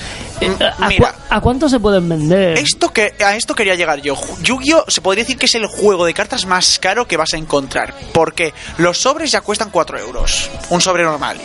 Eh, 0.41 0.51
¿a, 0.79 0.87
mira. 0.87 1.11
cu- 1.11 1.17
a 1.29 1.41
cuánto 1.41 1.67
se 1.67 1.79
pueden 1.79 2.07
vender? 2.07 2.57
Esto 2.57 2.93
que, 2.93 3.13
a 3.23 3.35
esto 3.35 3.53
quería 3.55 3.75
llegar 3.75 4.01
yo. 4.01 4.15
Yu-Gi-Oh! 4.41 4.85
se 4.87 5.01
podría 5.01 5.23
decir 5.23 5.37
que 5.37 5.47
es 5.47 5.55
el 5.55 5.65
juego 5.65 6.05
de 6.05 6.13
cartas 6.13 6.45
más 6.45 6.79
caro 6.79 7.07
que 7.07 7.17
vas 7.17 7.33
a 7.33 7.37
encontrar. 7.37 7.93
Porque 8.13 8.53
los 8.77 8.97
sobres 8.99 9.31
ya 9.31 9.41
cuestan 9.41 9.69
4 9.69 9.99
euros. 9.99 10.49
Un 10.69 10.79
sobre 10.81 11.03
normal. 11.03 11.37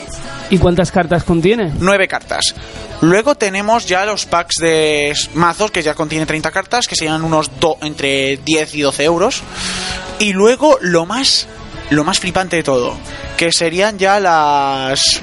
¿Y 0.50 0.58
cuántas 0.58 0.92
cartas 0.92 1.24
contiene? 1.24 1.72
9 1.80 2.06
cartas. 2.06 2.54
Luego 3.00 3.34
tenemos 3.34 3.86
ya 3.86 4.04
los 4.04 4.26
packs 4.26 4.56
de 4.60 5.12
mazos 5.34 5.70
que 5.70 5.82
ya 5.82 5.94
contiene 5.94 6.26
30 6.26 6.50
cartas, 6.50 6.86
que 6.86 6.94
serían 6.96 7.24
unos 7.24 7.50
do- 7.58 7.78
entre 7.82 8.36
10 8.36 8.74
y 8.74 8.82
12 8.82 9.04
euros. 9.04 9.42
Y 10.20 10.32
luego 10.32 10.78
lo 10.80 11.04
más, 11.06 11.48
lo 11.90 12.04
más 12.04 12.20
flipante 12.20 12.56
de 12.56 12.62
todo, 12.62 12.94
que 13.36 13.52
serían 13.52 13.98
ya 13.98 14.20
las 14.20 15.20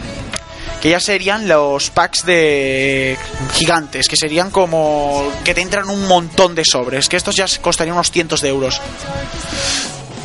que 0.82 0.90
ya 0.90 1.00
serían 1.00 1.48
los 1.48 1.92
packs 1.92 2.26
de 2.26 3.16
gigantes, 3.54 4.08
que 4.08 4.16
serían 4.16 4.50
como 4.50 5.32
que 5.44 5.54
te 5.54 5.62
entran 5.62 5.90
un 5.90 6.08
montón 6.08 6.56
de 6.56 6.64
sobres, 6.66 7.08
que 7.08 7.18
estos 7.18 7.36
ya 7.36 7.46
costarían 7.62 7.94
unos 7.96 8.10
cientos 8.10 8.42
de 8.42 8.50
euros. 8.50 8.82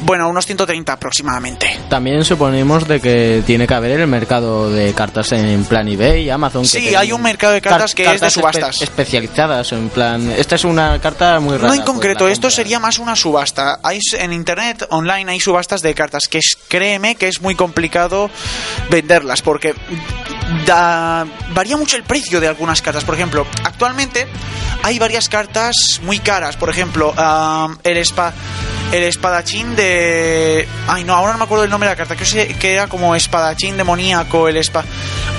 Bueno, 0.07 0.29
unos 0.29 0.47
130 0.47 0.93
aproximadamente. 0.93 1.79
También 1.91 2.25
suponemos 2.25 2.87
de 2.87 3.01
que 3.01 3.43
tiene 3.45 3.67
que 3.67 3.75
haber 3.75 4.01
el 4.01 4.07
mercado 4.07 4.71
de 4.71 4.93
cartas 4.95 5.33
en 5.33 5.65
plan 5.65 5.89
eBay, 5.89 6.31
Amazon. 6.31 6.63
que 6.63 6.69
Sí, 6.69 6.95
hay 6.95 7.11
un 7.13 7.21
mercado 7.23 7.53
de 7.55 7.61
cartas 7.61 7.93
que 7.95 8.05
es 8.05 8.09
de 8.13 8.13
cartas 8.21 8.33
espe- 8.37 8.41
subastas. 8.41 8.83
especializadas, 8.83 9.73
en 9.73 9.89
plan. 9.89 10.31
Esta 10.31 10.55
es 10.55 10.65
una 10.65 11.01
carta 11.01 11.41
muy 11.41 11.57
rara. 11.57 11.69
No 11.69 11.75
en 11.75 11.81
pues 11.81 11.91
concreto, 11.91 12.29
esto 12.29 12.51
sería 12.51 12.79
más 12.79 12.99
una 13.01 13.17
subasta. 13.17 13.81
Hay 13.83 13.99
en 14.19 14.33
internet 14.33 14.87
online 14.91 15.33
hay 15.33 15.41
subastas 15.41 15.83
de 15.83 15.93
cartas 15.95 16.29
que 16.29 16.39
es, 16.39 16.57
créeme 16.69 17.17
que 17.17 17.27
es 17.29 17.41
muy 17.43 17.57
complicado 17.57 18.31
venderlas 18.91 19.43
porque 19.43 19.75
da- 20.67 21.27
varía 21.51 21.77
mucho 21.77 21.97
el 21.97 22.03
precio 22.03 22.41
de 22.41 22.49
algunas 22.49 22.83
cartas. 22.83 23.05
Por 23.05 23.15
ejemplo, 23.15 23.47
actualmente 23.65 24.27
hay 24.83 24.99
varias 24.99 25.29
cartas 25.29 26.01
muy 26.03 26.19
caras. 26.19 26.57
Por 26.57 26.71
ejemplo, 26.71 27.13
am, 27.17 27.79
el 27.85 27.97
espa 27.99 28.33
el 28.93 29.03
espadachín 29.03 29.75
de 29.75 30.65
ay 30.87 31.03
no 31.03 31.13
ahora 31.17 31.33
no 31.33 31.39
me 31.39 31.45
acuerdo 31.45 31.65
el 31.65 31.71
nombre 31.71 31.89
de 31.89 31.97
la 31.97 31.99
carta 31.99 32.15
que, 32.15 32.73
era 32.73 32.87
como 32.87 33.17
espadachín 33.17 33.77
demoníaco 33.77 34.47
el 34.47 34.57
espa 34.57 34.85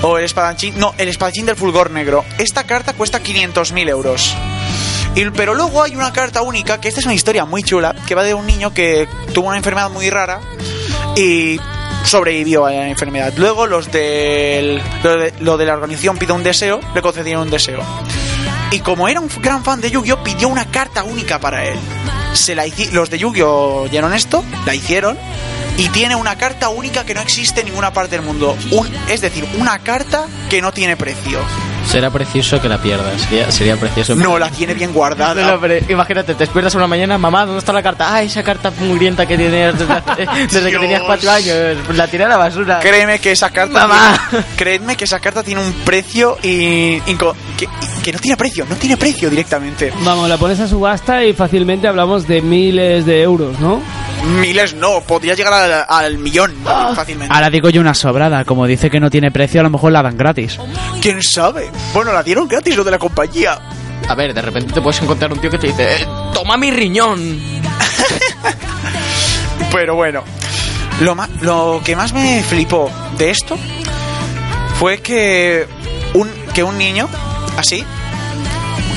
o 0.01 0.17
el 0.17 0.25
espadachín 0.25 0.77
no 0.77 0.93
el 0.97 1.07
espadachín 1.07 1.45
del 1.45 1.55
fulgor 1.55 1.89
negro 1.89 2.25
esta 2.39 2.65
carta 2.65 2.91
cuesta 2.91 3.23
500.000 3.23 3.89
euros 3.89 4.35
pero 5.35 5.55
luego 5.55 5.81
hay 5.81 5.95
una 5.95 6.13
carta 6.13 6.43
única, 6.43 6.79
que 6.79 6.89
esta 6.89 6.99
es 6.99 7.05
una 7.05 7.15
historia 7.15 7.43
muy 7.45 7.63
chula, 7.63 7.95
que 8.05 8.13
va 8.13 8.23
de 8.23 8.35
un 8.35 8.45
niño 8.45 8.71
que 8.73 9.07
tuvo 9.33 9.47
una 9.47 9.57
enfermedad 9.57 9.89
muy 9.89 10.09
rara 10.11 10.39
y 11.15 11.59
sobrevivió 12.07 12.65
a 12.65 12.71
la 12.71 12.87
enfermedad. 12.87 13.33
Luego 13.37 13.67
los 13.67 13.91
del, 13.91 14.81
lo, 15.39 15.57
de, 15.57 15.65
la 15.65 15.73
organización 15.73 16.17
pide 16.17 16.33
un 16.33 16.43
deseo, 16.43 16.79
le 16.95 17.01
concedieron 17.01 17.43
un 17.43 17.49
deseo. 17.51 17.81
Y 18.71 18.79
como 18.79 19.07
era 19.07 19.19
un 19.19 19.29
gran 19.41 19.63
fan 19.63 19.79
de 19.81 19.91
Yu-Gi-Oh, 19.91 20.23
pidió 20.23 20.47
una 20.49 20.65
carta 20.65 21.03
única 21.03 21.39
para 21.39 21.65
él. 21.65 21.77
Se 22.33 22.55
la 22.55 22.65
los 22.91 23.09
de 23.09 23.17
Yu-Gi-Oh 23.19 23.83
oyeron 23.83 24.13
esto, 24.13 24.43
la 24.65 24.75
hicieron 24.75 25.17
y 25.77 25.89
tiene 25.89 26.15
una 26.15 26.37
carta 26.37 26.69
única 26.69 27.05
que 27.05 27.13
no 27.13 27.21
existe 27.21 27.61
en 27.61 27.67
ninguna 27.67 27.93
parte 27.93 28.17
del 28.17 28.25
mundo. 28.25 28.57
Un- 28.71 28.89
es 29.09 29.21
decir, 29.21 29.47
una 29.57 29.79
carta 29.79 30.25
que 30.49 30.61
no 30.61 30.71
tiene 30.73 30.97
precio. 30.97 31.39
Será 31.87 32.09
precioso 32.09 32.61
que 32.61 32.67
la 32.69 32.77
pierdas. 32.77 33.21
Sería, 33.21 33.51
sería 33.51 33.75
precioso. 33.77 34.15
No, 34.15 34.37
la 34.37 34.49
tiene 34.51 34.73
bien 34.73 34.91
guardada. 34.93 35.41
No, 35.41 35.53
no, 35.53 35.59
pero 35.59 35.75
imagínate, 35.89 36.33
te 36.33 36.39
despiertas 36.39 36.75
una 36.75 36.85
mañana, 36.87 37.17
mamá, 37.17 37.45
¿dónde 37.45 37.59
está 37.59 37.71
la 37.73 37.81
carta? 37.81 38.13
Ah, 38.13 38.21
esa 38.23 38.43
carta 38.43 38.71
mugrienta 38.79 39.25
que 39.25 39.37
tenías 39.37 39.75
desde, 40.51 40.71
que 40.71 40.77
tenías 40.79 41.01
cuatro 41.03 41.31
años. 41.31 41.77
Pues 41.85 41.97
La 41.97 42.07
tiré 42.07 42.25
a 42.25 42.27
la 42.27 42.37
basura. 42.37 42.79
Créeme 42.79 43.19
que 43.19 43.31
esa 43.31 43.49
carta. 43.51 43.87
Mamá. 43.87 44.19
tiene- 44.29 44.45
créeme 44.57 44.95
que 44.97 45.05
esa 45.05 45.19
carta 45.19 45.43
tiene 45.43 45.61
un 45.61 45.71
precio 45.85 46.37
y. 46.43 46.99
inco- 47.01 47.33
que, 47.57 47.67
que 48.07 48.13
no 48.13 48.19
tiene 48.19 48.37
precio, 48.37 48.65
no 48.69 48.75
tiene 48.77 48.95
precio 48.95 49.29
directamente. 49.29 49.91
Vamos, 50.05 50.29
la 50.29 50.37
pones 50.37 50.57
a 50.61 50.67
subasta 50.67 51.25
y 51.25 51.33
fácilmente 51.33 51.89
hablamos 51.89 52.25
de 52.25 52.41
miles 52.41 53.05
de 53.05 53.21
euros, 53.21 53.59
¿no? 53.59 53.81
Miles 54.39 54.75
no, 54.75 55.01
podría 55.01 55.33
llegar 55.33 55.51
al, 55.51 55.85
al 55.89 56.17
millón 56.17 56.53
Ah. 56.65 56.93
fácilmente. 56.95 57.33
Ahora 57.35 57.49
digo 57.49 57.69
yo 57.69 57.81
una 57.81 57.93
sobrada, 57.93 58.45
como 58.45 58.65
dice 58.65 58.89
que 58.89 59.01
no 59.01 59.09
tiene 59.09 59.29
precio, 59.29 59.59
a 59.59 59.63
lo 59.63 59.69
mejor 59.69 59.91
la 59.91 60.01
dan 60.01 60.15
gratis. 60.15 60.57
¿Quién 61.01 61.21
sabe? 61.21 61.69
Bueno, 61.93 62.13
la 62.13 62.23
dieron 62.23 62.47
gratis 62.47 62.77
lo 62.77 62.85
de 62.85 62.91
la 62.91 62.97
compañía. 62.97 63.59
A 64.07 64.15
ver, 64.15 64.33
de 64.33 64.41
repente 64.41 64.71
te 64.71 64.79
puedes 64.81 65.01
encontrar 65.01 65.33
un 65.33 65.39
tío 65.39 65.49
que 65.49 65.57
te 65.57 65.67
dice, 65.67 65.95
"Eh, 66.01 66.07
toma 66.33 66.55
mi 66.55 66.71
riñón. 66.71 67.19
Pero 69.71 69.95
bueno, 69.95 70.23
lo, 71.01 71.13
lo 71.41 71.81
que 71.83 71.93
más 71.97 72.13
me 72.13 72.41
flipó 72.41 72.89
de 73.17 73.31
esto 73.31 73.57
fue 74.79 74.99
que 74.99 75.67
un, 76.13 76.29
que 76.53 76.63
un 76.63 76.77
niño, 76.77 77.09
así, 77.57 77.83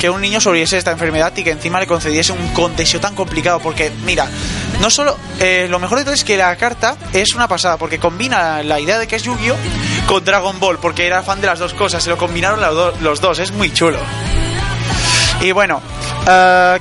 que 0.01 0.09
un 0.09 0.19
niño 0.19 0.41
sobreviviese 0.41 0.79
esta 0.79 0.89
enfermedad 0.91 1.31
y 1.37 1.43
que 1.43 1.51
encima 1.51 1.79
le 1.79 1.85
concediese 1.85 2.31
un 2.31 2.47
contexto 2.53 2.99
tan 2.99 3.13
complicado. 3.13 3.59
Porque, 3.59 3.91
mira, 4.03 4.27
no 4.81 4.89
solo. 4.89 5.15
eh, 5.39 5.67
lo 5.69 5.77
mejor 5.77 5.99
de 5.99 6.05
todo 6.05 6.13
es 6.15 6.23
que 6.23 6.37
la 6.37 6.55
carta 6.55 6.97
es 7.13 7.35
una 7.35 7.47
pasada, 7.47 7.77
porque 7.77 7.99
combina 7.99 8.63
la 8.63 8.79
idea 8.79 8.97
de 8.97 9.05
que 9.07 9.17
es 9.17 9.21
Yu-Gi-Oh! 9.23 9.55
con 10.07 10.25
Dragon 10.25 10.59
Ball, 10.59 10.79
porque 10.79 11.05
era 11.05 11.21
fan 11.21 11.39
de 11.39 11.45
las 11.47 11.59
dos 11.59 11.75
cosas, 11.75 12.03
se 12.03 12.09
lo 12.09 12.17
combinaron 12.17 12.59
los, 12.59 12.73
do- 12.73 12.93
los 13.01 13.21
dos, 13.21 13.37
es 13.37 13.51
muy 13.51 13.71
chulo. 13.71 13.99
Y 15.41 15.51
bueno, 15.53 15.81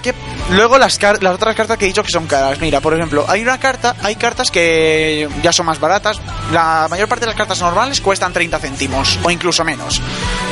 ¿qué- 0.02 0.14
luego 0.50 0.76
las, 0.79 1.00
las 1.02 1.35
otras 1.35 1.55
cartas 1.57 1.79
que 1.79 1.87
he 1.87 1.88
dicho 1.88 2.02
que 2.02 2.11
son 2.11 2.26
caras. 2.26 2.61
Mira, 2.61 2.81
por 2.81 2.93
ejemplo, 2.95 3.25
hay 3.29 3.40
una 3.40 3.59
carta, 3.59 3.97
hay 4.02 4.17
cartas 4.17 4.50
que 4.50 5.29
ya 5.43 5.52
son 5.52 5.67
más 5.67 5.81
baratas. 5.81 6.21
La 6.52 6.87
mayor 6.90 7.09
parte 7.09 7.23
de 7.25 7.29
las 7.29 7.37
cartas 7.37 7.61
normales 7.61 8.00
cuestan 8.00 8.33
30 8.33 8.59
céntimos 8.59 9.19
o 9.23 9.31
incluso 9.31 9.64
menos. 9.64 10.00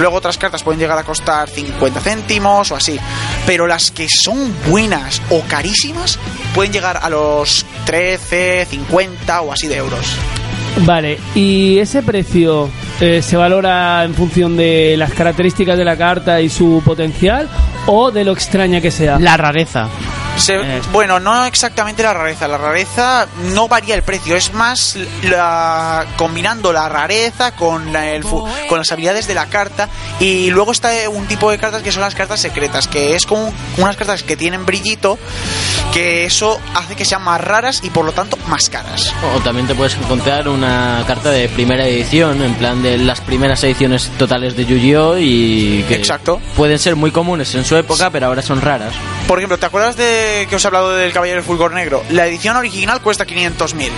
Luego 0.00 0.17
otras 0.17 0.38
cartas 0.38 0.62
pueden 0.62 0.81
llegar 0.81 0.97
a 0.99 1.05
costar 1.05 1.49
50 1.50 2.00
céntimos 2.00 2.71
o 2.73 2.77
así. 2.77 2.99
Pero 3.47 3.67
las 3.67 3.91
que 3.91 4.07
son 4.09 4.55
buenas 4.69 5.21
o 5.31 5.43
carísimas 5.43 6.19
pueden 6.55 6.73
llegar 6.73 6.99
a 7.03 7.11
los 7.11 7.67
13, 7.85 8.67
50 8.71 9.41
o 9.43 9.53
así 9.53 9.67
de 9.69 9.77
euros. 9.77 10.07
Vale, 10.83 11.19
¿y 11.35 11.79
ese 11.81 12.03
precio 12.03 12.71
eh, 13.00 13.21
se 13.21 13.37
valora 13.37 14.05
en 14.05 14.15
función 14.15 14.57
de 14.57 14.95
las 14.97 15.12
características 15.12 15.77
de 15.77 15.85
la 15.85 15.97
carta 15.97 16.41
y 16.41 16.49
su 16.49 16.81
potencial 16.85 17.49
o 17.90 18.11
de 18.11 18.25
lo 18.25 18.33
extraña 18.33 18.80
que 18.80 18.90
sea? 18.90 19.18
La 19.18 19.37
rareza. 19.37 19.88
Se- 20.38 20.54
Eh. 20.59 20.80
Bueno, 20.92 21.21
no 21.21 21.45
exactamente 21.45 22.02
la 22.02 22.14
rareza. 22.14 22.49
La 22.49 22.59
rareza 22.59 23.26
no 23.54 23.68
varía 23.68 23.95
el 23.95 24.02
precio. 24.02 24.37
Es 24.37 24.52
más 24.54 24.97
la, 25.23 26.07
combinando 26.16 26.73
la 26.73 26.88
rareza 26.88 27.52
con, 27.54 27.92
la- 27.92 28.11
el 28.12 28.23
con 28.25 28.78
las 28.78 28.90
habilidades 28.92 29.26
de 29.26 29.35
la 29.35 29.47
carta. 29.47 29.88
Y 30.21 30.50
luego 30.50 30.73
está 30.73 30.90
un 31.11 31.26
tipo 31.26 31.50
de 31.50 31.59
cartas 31.59 31.83
que 31.83 31.92
son 31.92 32.02
las 32.02 32.14
cartas 32.14 32.40
secretas. 32.40 32.88
Que 32.88 33.14
es 33.14 33.26
como 33.26 33.52
unas 33.76 33.97
cartas 33.97 34.23
que 34.23 34.37
tienen 34.37 34.64
brillito. 34.66 35.18
Que 35.92 36.25
eso 36.25 36.61
hace 36.75 36.95
que 36.97 37.04
sean 37.04 37.23
más 37.23 37.40
raras 37.40 37.80
y 37.83 37.90
por 37.90 38.04
lo 38.04 38.12
tanto 38.12 38.37
más 38.49 38.68
caras. 38.68 39.12
O 39.37 39.40
también 39.40 39.66
te 39.66 39.75
puedes 39.75 39.95
encontrar 39.97 40.49
una 40.49 41.02
carta 41.07 41.30
de 41.30 41.49
primera 41.49 41.87
edición, 41.87 42.42
en 42.42 42.54
plan 42.54 42.83
de 42.83 42.99
las 42.99 43.21
primeras 43.21 43.62
ediciones 43.64 44.11
totales 44.18 44.57
de 44.57 44.64
Yu-Gi-Oh! 44.66 45.16
y 45.18 45.85
que 45.88 45.95
Exacto. 45.95 46.40
pueden 46.57 46.78
ser 46.78 46.95
muy 46.97 47.11
comunes 47.11 47.54
en 47.54 47.64
su 47.64 47.76
época, 47.76 48.11
pero 48.11 48.26
ahora 48.26 48.42
son 48.42 48.61
raras. 48.61 48.92
Por 49.26 49.38
ejemplo, 49.38 49.59
¿te 49.59 49.66
acuerdas 49.66 49.97
de 49.97 50.27
que 50.49 50.56
os 50.56 50.64
he 50.64 50.66
hablado 50.66 50.90
del 50.90 51.12
Caballero 51.12 51.37
del 51.37 51.44
Fulgor 51.44 51.73
Negro? 51.73 52.02
La 52.11 52.26
edición 52.26 52.56
original 52.56 53.00
cuesta 53.00 53.26
500.000. 53.26 53.90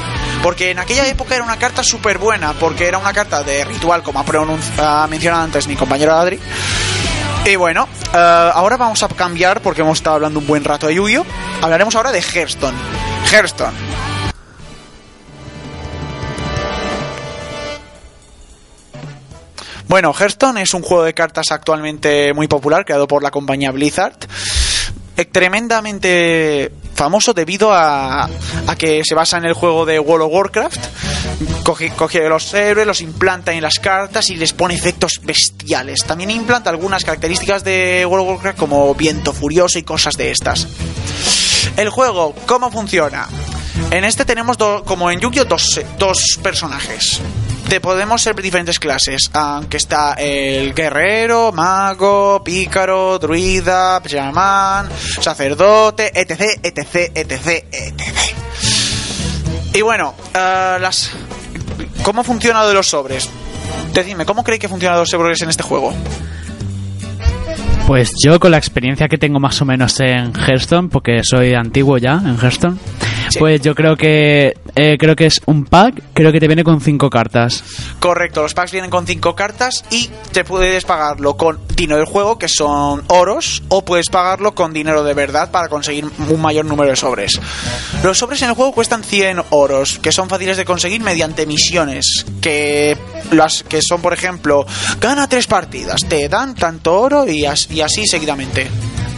Porque 0.43 0.71
en 0.71 0.79
aquella 0.79 1.07
época 1.07 1.35
era 1.35 1.45
una 1.45 1.59
carta 1.59 1.83
súper 1.83 2.19
buena, 2.19 2.53
porque 2.55 2.87
era 2.87 2.99
una 2.99 3.13
carta 3.13 3.43
de 3.43 3.65
ritual, 3.65 4.03
como 4.03 4.21
ha, 4.21 5.07
mencionado 5.09 5.43
antes 5.43 5.67
mi 5.67 5.77
compañero 5.77 6.15
Adri. 6.15 6.39
Y 7.45 7.57
bueno, 7.57 7.89
eh, 8.15 8.51
ahora 8.55 8.77
vamos 8.77 9.03
a 9.03 9.09
cambiar, 9.09 9.61
porque 9.61 9.81
hemos 9.83 9.99
estado 9.99 10.17
hablando 10.17 10.39
un 10.39 10.47
buen 10.47 10.65
rato 10.65 10.87
de 10.87 10.95
Yu-Gi-Oh! 10.95 11.27
Hablaremos 11.63 11.95
ahora 11.95 12.13
de 12.13 12.21
Hearthstone. 12.21 12.77
Hearthstone. 13.31 13.77
Bueno, 19.89 20.15
Hearthstone 20.17 20.63
es 20.63 20.73
un 20.73 20.83
juego 20.83 21.03
de 21.03 21.15
cartas 21.15 21.51
actualmente 21.51 22.33
muy 22.33 22.47
popular, 22.47 22.85
creado 22.85 23.09
por 23.09 23.25
la 23.25 23.33
compañía 23.33 23.73
Blizzard. 23.73 24.15
Tremendamente 25.33 26.71
famoso 26.95 27.33
debido 27.33 27.73
a, 27.73 28.29
que 28.79 29.03
se 29.05 29.15
basa 29.15 29.39
en 29.39 29.45
el 29.45 29.55
juego 29.55 29.87
de 29.87 29.99
World 29.99 30.27
of 30.27 30.33
Warcraft. 30.33 30.87
Coge, 31.65 31.91
coge 31.91 32.29
los 32.29 32.53
héroes, 32.55 32.87
los 32.87 33.01
implanta 33.01 33.53
en 33.53 33.63
las 33.63 33.79
cartas 33.79 34.31
y 34.31 34.37
les 34.37 34.53
pone 34.53 34.75
efectos 34.75 35.21
bestiales. 35.23 36.05
También 36.05 36.31
implanta 36.31 36.71
algunas 36.71 37.05
características 37.05 37.65
de 37.65 38.05
World 38.07 38.25
of 38.27 38.35
Warcraft 38.35 38.59
como 38.59 38.95
viento 38.95 39.33
furioso 39.33 39.79
y 39.79 39.83
cosas 39.83 40.15
de 40.17 40.31
estas. 40.31 40.67
El 41.77 41.91
juego, 41.91 42.35
¿cómo 42.47 42.71
funciona? 42.71 43.29
En 43.91 44.05
este 44.05 44.25
tenemos, 44.25 44.59
do- 44.59 44.85
como 44.85 45.11
en 45.11 45.21
Yu-Gi-Oh, 45.21 45.45
dos, 45.45 45.81
dos 45.99 46.39
personajes. 46.43 47.21
Te 47.71 47.81
podemos 47.81 48.21
ser 48.21 48.35
diferentes 48.35 48.81
clases, 48.81 49.31
aunque 49.33 49.77
está 49.77 50.15
el 50.15 50.75
guerrero, 50.75 51.53
mago, 51.53 52.43
pícaro, 52.43 53.17
druida, 53.21 54.03
chamán, 54.05 54.89
sacerdote, 55.21 56.11
etc, 56.21 56.59
etc, 56.65 57.13
etc, 57.15 57.65
etc. 57.71 58.03
Y 59.73 59.83
bueno, 59.83 60.17
eh, 60.35 60.79
las 60.81 61.13
¿cómo 62.03 62.25
funciona 62.25 62.67
de 62.67 62.75
los 62.75 62.89
sobres? 62.89 63.31
Decidme, 63.95 64.27
¿cómo 64.27 64.43
creéis 64.43 64.63
que 64.63 64.69
funcionan 64.69 64.99
los 64.99 65.09
sobres 65.09 65.41
en 65.43 65.51
este 65.51 65.63
juego? 65.63 65.95
Pues 67.87 68.11
yo 68.25 68.41
con 68.41 68.51
la 68.51 68.59
experiencia 68.59 69.07
que 69.07 69.17
tengo 69.17 69.39
más 69.39 69.63
o 69.63 69.65
menos 69.65 70.01
en 70.01 70.33
Hearthstone, 70.35 70.89
porque 70.89 71.21
soy 71.23 71.55
antiguo 71.55 71.99
ya 71.99 72.15
en 72.15 72.37
Hearthstone, 72.37 72.81
Sí. 73.31 73.39
pues 73.39 73.61
yo 73.63 73.75
creo 73.75 73.97
que 73.97 74.55
eh, 74.75 74.97
creo 74.99 75.17
que 75.17 75.27
es 75.27 75.41
un 75.47 75.65
pack, 75.65 76.03
creo 76.15 76.33
que 76.33 76.41
te 76.41 76.47
viene 76.47 76.65
con 76.65 76.81
cinco 76.81 77.09
cartas. 77.11 77.63
Correcto, 77.99 78.43
los 78.43 78.55
packs 78.55 78.73
vienen 78.73 78.91
con 78.91 79.07
5 79.07 79.35
cartas 79.35 79.85
y 79.91 80.11
te 80.33 80.45
puedes 80.45 80.85
pagarlo 80.85 81.37
con 81.37 81.59
dinero 81.77 81.99
del 81.99 82.07
juego, 82.07 82.39
que 82.39 82.49
son 82.49 83.03
oros, 83.09 83.63
o 83.69 83.85
puedes 83.85 84.09
pagarlo 84.09 84.55
con 84.55 84.73
dinero 84.73 85.03
de 85.05 85.15
verdad 85.15 85.51
para 85.51 85.69
conseguir 85.69 86.07
un 86.29 86.41
mayor 86.41 86.65
número 86.65 86.91
de 86.91 86.97
sobres. 86.97 87.39
Los 88.03 88.19
sobres 88.19 88.41
en 88.43 88.49
el 88.51 88.55
juego 88.55 88.73
cuestan 88.73 89.03
100 89.05 89.43
oros, 89.51 89.99
que 89.99 90.13
son 90.13 90.29
fáciles 90.29 90.57
de 90.57 90.65
conseguir 90.65 91.01
mediante 91.03 91.47
misiones, 91.47 92.25
que 92.41 92.97
las 93.31 93.63
que 93.63 93.81
son, 93.83 94.01
por 94.01 94.13
ejemplo, 94.13 94.67
gana 95.01 95.29
tres 95.29 95.47
partidas, 95.47 96.01
te 96.09 96.29
dan 96.29 96.55
tanto 96.55 96.99
oro 97.01 97.29
y, 97.29 97.45
as- 97.45 97.71
y 97.71 97.81
así 97.81 98.07
seguidamente. 98.07 98.69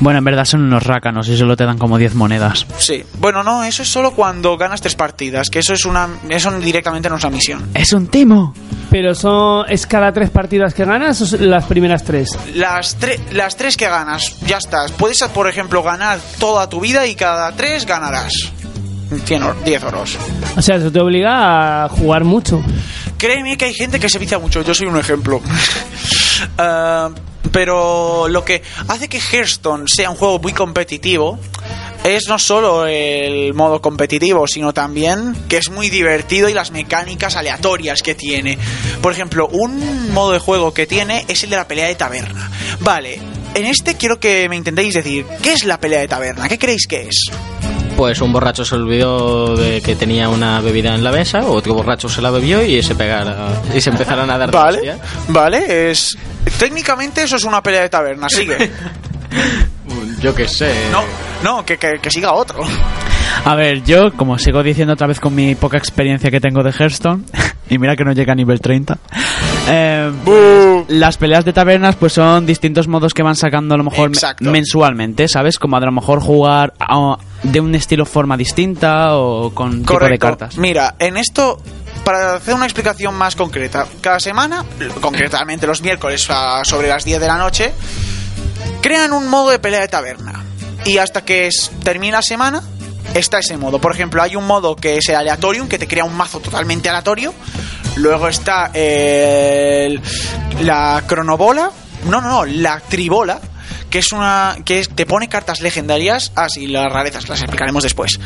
Bueno, 0.02 0.18
en 0.18 0.24
verdad 0.24 0.44
son 0.44 0.62
unos 0.64 0.82
rácanos 0.82 1.28
y 1.28 1.36
solo 1.36 1.56
te 1.56 1.64
dan 1.64 1.78
como 1.78 1.96
10 1.96 2.16
monedas. 2.16 2.66
Sí, 2.76 3.04
bueno, 3.20 3.44
no, 3.44 3.62
eso 3.62 3.84
es 3.84 3.88
solo 3.88 4.10
cuando 4.10 4.56
ganas 4.58 4.80
tres 4.80 4.96
partidas, 4.96 5.48
que 5.48 5.60
eso 5.60 5.72
es 5.74 5.84
una, 5.84 6.08
eso 6.28 6.50
directamente 6.58 7.08
no 7.08 7.16
es 7.18 7.22
una 7.22 7.30
misión. 7.30 7.68
¡Es 7.72 7.92
un 7.92 8.08
timo! 8.08 8.52
Pero 8.90 9.14
son 9.14 9.64
es 9.70 9.86
cada 9.86 10.12
tres 10.12 10.30
partidas 10.30 10.74
que 10.74 10.84
ganas 10.84 11.20
o 11.20 11.26
son 11.26 11.48
las 11.48 11.66
primeras 11.66 12.02
tres. 12.02 12.36
Las, 12.54 12.98
tre- 13.00 13.20
las 13.30 13.56
tres 13.56 13.76
que 13.76 13.88
ganas, 13.88 14.34
ya 14.44 14.58
estás. 14.58 14.90
Puedes, 14.90 15.22
por 15.32 15.46
ejemplo, 15.48 15.84
ganar 15.84 16.18
toda 16.40 16.68
tu 16.68 16.80
vida 16.80 17.06
y 17.06 17.14
cada 17.14 17.52
tres 17.52 17.86
ganarás. 17.86 18.32
100 19.24 19.42
or- 19.44 19.62
10 19.64 19.84
oros. 19.84 20.18
O 20.56 20.62
sea, 20.62 20.76
eso 20.78 20.90
te 20.90 20.98
obliga 21.00 21.84
a 21.84 21.88
jugar 21.90 22.24
mucho. 22.24 22.60
Créeme 23.18 23.56
que 23.56 23.66
hay 23.66 23.74
gente 23.74 24.00
que 24.00 24.08
se 24.08 24.18
vicia 24.18 24.40
mucho, 24.40 24.62
yo 24.62 24.74
soy 24.74 24.88
un 24.88 24.98
ejemplo. 24.98 25.40
Ah, 26.58 27.08
pero 27.52 28.28
lo 28.28 28.44
que 28.44 28.62
hace 28.88 29.08
que 29.08 29.20
Hearthstone 29.20 29.84
sea 29.86 30.10
un 30.10 30.16
juego 30.16 30.38
muy 30.38 30.52
competitivo 30.52 31.38
es 32.04 32.26
no 32.26 32.38
solo 32.38 32.86
el 32.86 33.54
modo 33.54 33.80
competitivo, 33.80 34.46
sino 34.48 34.74
también 34.74 35.36
que 35.48 35.58
es 35.58 35.70
muy 35.70 35.88
divertido 35.88 36.48
y 36.48 36.54
las 36.54 36.72
mecánicas 36.72 37.36
aleatorias 37.36 38.02
que 38.02 38.14
tiene. 38.14 38.58
Por 39.00 39.12
ejemplo, 39.12 39.46
un 39.48 40.10
modo 40.12 40.32
de 40.32 40.38
juego 40.40 40.74
que 40.74 40.86
tiene 40.86 41.24
es 41.28 41.44
el 41.44 41.50
de 41.50 41.56
la 41.56 41.68
pelea 41.68 41.86
de 41.86 41.94
taberna. 41.94 42.50
Vale, 42.80 43.20
en 43.54 43.66
este 43.66 43.96
quiero 43.96 44.18
que 44.18 44.48
me 44.48 44.56
intentéis 44.56 44.94
decir, 44.94 45.26
¿qué 45.42 45.52
es 45.52 45.64
la 45.64 45.78
pelea 45.78 46.00
de 46.00 46.08
taberna? 46.08 46.48
¿Qué 46.48 46.58
creéis 46.58 46.86
que 46.88 47.08
es? 47.08 47.30
Pues 48.02 48.20
un 48.20 48.32
borracho 48.32 48.64
se 48.64 48.74
olvidó 48.74 49.54
de 49.54 49.80
que 49.80 49.94
tenía 49.94 50.28
una 50.28 50.60
bebida 50.60 50.92
en 50.92 51.04
la 51.04 51.12
mesa, 51.12 51.46
otro 51.46 51.72
borracho 51.74 52.08
se 52.08 52.20
la 52.20 52.32
bebió 52.32 52.60
y 52.60 52.82
se 52.82 52.96
pegara, 52.96 53.62
y 53.72 53.80
se 53.80 53.90
empezaron 53.90 54.28
a 54.28 54.36
dar 54.36 54.50
Vale, 54.50 54.78
hostia. 54.78 54.98
vale, 55.28 55.90
es... 55.92 56.18
Técnicamente 56.58 57.22
eso 57.22 57.36
es 57.36 57.44
una 57.44 57.62
pelea 57.62 57.82
de 57.82 57.88
taberna, 57.88 58.28
sigue. 58.28 58.72
Yo 60.20 60.34
qué 60.34 60.48
sé. 60.48 60.74
No, 60.90 61.04
no, 61.44 61.64
que, 61.64 61.78
que, 61.78 62.00
que 62.02 62.10
siga 62.10 62.32
otro. 62.32 62.64
A 63.44 63.54
ver, 63.54 63.84
yo, 63.84 64.12
como 64.16 64.36
sigo 64.36 64.64
diciendo 64.64 64.94
otra 64.94 65.06
vez 65.06 65.20
con 65.20 65.32
mi 65.36 65.54
poca 65.54 65.76
experiencia 65.76 66.28
que 66.28 66.40
tengo 66.40 66.64
de 66.64 66.72
Hearthstone, 66.72 67.22
y 67.70 67.78
mira 67.78 67.94
que 67.94 68.04
no 68.04 68.10
llega 68.10 68.32
a 68.32 68.36
nivel 68.36 68.60
30, 68.60 68.98
eh, 69.68 70.84
las 70.88 71.16
peleas 71.16 71.44
de 71.44 71.52
tabernas 71.52 71.96
pues 71.96 72.12
son 72.14 72.46
distintos 72.46 72.88
modos 72.88 73.14
que 73.14 73.22
van 73.22 73.36
sacando 73.36 73.74
a 73.74 73.78
lo 73.78 73.84
mejor 73.84 74.08
Exacto. 74.08 74.50
mensualmente, 74.50 75.28
¿sabes? 75.28 75.58
Como 75.58 75.76
a 75.76 75.80
lo 75.80 75.92
mejor 75.92 76.20
jugar 76.20 76.74
a- 76.80 77.16
de 77.42 77.60
un 77.60 77.74
estilo 77.74 78.04
forma 78.06 78.36
distinta 78.36 79.16
o 79.16 79.50
con 79.54 79.80
tipo 79.80 79.92
de 79.94 79.98
Correcto. 79.98 80.26
cartas. 80.26 80.58
Mira, 80.58 80.94
en 80.98 81.16
esto, 81.16 81.60
para 82.04 82.34
hacer 82.36 82.54
una 82.54 82.64
explicación 82.64 83.14
más 83.14 83.36
concreta, 83.36 83.86
cada 84.00 84.20
semana, 84.20 84.64
concretamente 85.00 85.66
los 85.66 85.82
miércoles 85.82 86.26
a- 86.30 86.64
sobre 86.64 86.88
las 86.88 87.04
10 87.04 87.20
de 87.20 87.26
la 87.26 87.36
noche, 87.38 87.72
crean 88.80 89.12
un 89.12 89.28
modo 89.28 89.50
de 89.50 89.58
pelea 89.58 89.80
de 89.80 89.88
taberna. 89.88 90.44
Y 90.84 90.98
hasta 90.98 91.24
que 91.24 91.48
termina 91.84 92.16
la 92.18 92.22
semana, 92.22 92.62
está 93.14 93.38
ese 93.38 93.56
modo. 93.56 93.80
Por 93.80 93.92
ejemplo, 93.92 94.22
hay 94.22 94.36
un 94.36 94.46
modo 94.46 94.76
que 94.76 94.96
es 94.96 95.08
el 95.08 95.16
aleatorium, 95.16 95.68
que 95.68 95.78
te 95.78 95.86
crea 95.88 96.04
un 96.04 96.16
mazo 96.16 96.40
totalmente 96.40 96.88
aleatorio. 96.88 97.34
Luego 97.96 98.28
está 98.28 98.70
el- 98.74 100.00
la 100.62 101.02
cronobola. 101.06 101.70
No, 102.06 102.20
no, 102.20 102.28
no, 102.28 102.44
la 102.44 102.80
tribola. 102.80 103.40
Que 103.90 103.98
es 103.98 104.10
una. 104.12 104.56
que 104.64 104.80
es, 104.80 104.88
te 104.88 105.04
pone 105.04 105.28
cartas 105.28 105.60
legendarias. 105.60 106.32
Ah, 106.34 106.48
sí, 106.48 106.66
las 106.66 106.90
rarezas, 106.90 107.28
las 107.28 107.40
explicaremos 107.40 107.82
después. 107.82 108.18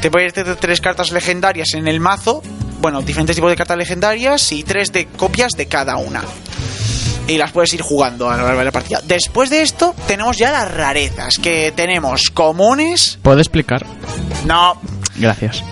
Te 0.00 0.10
pone 0.10 0.32
tres 0.32 0.80
cartas 0.80 1.12
legendarias 1.12 1.74
en 1.74 1.86
el 1.86 2.00
mazo. 2.00 2.42
Bueno, 2.80 3.00
diferentes 3.00 3.36
tipos 3.36 3.50
de 3.50 3.56
cartas 3.56 3.78
legendarias 3.78 4.50
y 4.52 4.64
tres 4.64 4.90
de 4.92 5.06
copias 5.06 5.52
de 5.52 5.66
cada 5.66 5.96
una 5.96 6.22
y 7.26 7.38
las 7.38 7.52
puedes 7.52 7.72
ir 7.74 7.82
jugando 7.82 8.30
a 8.30 8.36
lo 8.36 8.44
largo 8.44 8.58
de 8.58 8.64
la 8.66 8.72
partida. 8.72 9.00
Después 9.04 9.50
de 9.50 9.62
esto, 9.62 9.94
tenemos 10.06 10.36
ya 10.36 10.50
las 10.52 10.72
rarezas, 10.72 11.38
que 11.38 11.72
tenemos 11.74 12.30
comunes, 12.32 13.18
¿Puedo 13.22 13.38
explicar? 13.38 13.84
no, 14.46 14.80
Gracias. 15.16 15.62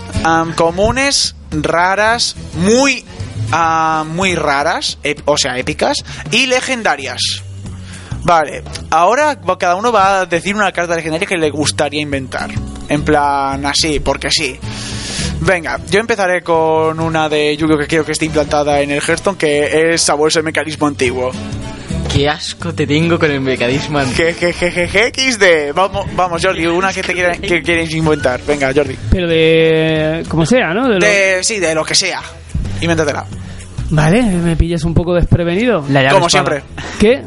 comunes, 0.55 1.35
raras, 1.51 2.35
muy, 2.55 3.05
muy 4.07 4.35
raras, 4.35 4.97
o 5.25 5.37
sea, 5.37 5.57
épicas, 5.57 5.97
y 6.31 6.47
legendarias. 6.47 7.43
Vale, 8.25 8.63
ahora 8.89 9.37
cada 9.59 9.75
uno 9.75 9.91
va 9.91 10.21
a 10.21 10.25
decir 10.25 10.55
una 10.55 10.71
carta 10.71 10.95
legendaria 10.95 11.27
que 11.27 11.37
le 11.37 11.49
gustaría 11.49 12.01
inventar. 12.01 12.49
En 12.89 13.03
plan, 13.03 13.65
así, 13.65 13.99
porque 13.99 14.29
sí. 14.31 14.57
Venga, 15.41 15.79
yo 15.89 15.99
empezaré 15.99 16.41
con 16.41 16.99
una 16.99 17.27
de 17.27 17.55
Yu-Gi-Oh 17.57 17.77
que 17.77 17.87
quiero 17.87 18.05
que 18.05 18.11
esté 18.13 18.25
implantada 18.25 18.81
en 18.81 18.91
el 18.91 19.01
Hearthstone, 19.01 19.37
que 19.37 19.93
es 19.93 20.01
Sabueso 20.01 20.39
el 20.39 20.45
mecanismo 20.45 20.87
antiguo. 20.87 21.31
Qué 22.13 22.29
asco 22.29 22.73
te 22.73 22.85
tengo 22.85 23.17
con 23.17 23.31
el 23.31 23.41
mecanismo 23.41 23.97
antiguo. 23.99 24.31
XD. 24.31 25.73
Vamos, 25.73 26.05
vamos, 26.15 26.41
Jordi, 26.45 26.65
una 26.67 26.93
que 26.93 27.01
te 27.01 27.13
quiera- 27.13 27.35
que 27.37 27.61
quieres 27.61 27.91
inventar. 27.93 28.39
Venga, 28.47 28.71
Jordi. 28.73 28.95
Pero 29.09 29.27
de. 29.27 30.23
como 30.29 30.45
sea, 30.45 30.73
¿no? 30.73 30.87
De 30.87 30.99
lo- 30.99 31.05
De, 31.05 31.39
sí, 31.43 31.59
de 31.59 31.73
lo 31.73 31.83
que 31.83 31.95
sea. 31.95 32.21
Invéntatela. 32.81 33.25
Vale, 33.89 34.21
me 34.23 34.55
pillas 34.55 34.83
un 34.83 34.93
poco 34.93 35.13
desprevenido. 35.13 35.83
La 35.89 36.01
llave 36.03 36.13
Como 36.13 36.27
espada. 36.27 36.61
siempre. 36.61 36.63
¿Qué? 36.99 37.21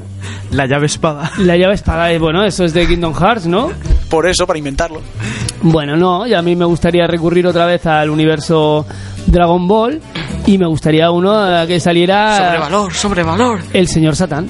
La 0.52 0.66
llave 0.66 0.86
espada. 0.86 1.32
La 1.38 1.56
llave 1.56 1.74
espada. 1.74 2.12
eh, 2.12 2.18
Bueno, 2.18 2.44
eso 2.44 2.64
es 2.64 2.72
de 2.72 2.86
Kingdom 2.86 3.14
Hearts, 3.14 3.46
¿no? 3.46 3.70
Por 4.08 4.28
eso, 4.28 4.46
para 4.46 4.58
inventarlo. 4.58 5.00
Bueno, 5.62 5.96
no, 5.96 6.26
y 6.26 6.34
a 6.34 6.42
mí 6.42 6.54
me 6.54 6.64
gustaría 6.64 7.06
recurrir 7.06 7.46
otra 7.46 7.66
vez 7.66 7.86
al 7.86 8.10
universo 8.10 8.86
Dragon 9.26 9.66
Ball 9.66 10.00
y 10.46 10.58
me 10.58 10.66
gustaría 10.66 11.10
uno 11.10 11.62
eh, 11.62 11.66
que 11.66 11.80
saliera 11.80 12.36
Sobrevalor, 12.36 12.94
sobrevalor. 12.94 13.60
el 13.72 13.88
señor 13.88 14.14
Satán. 14.14 14.48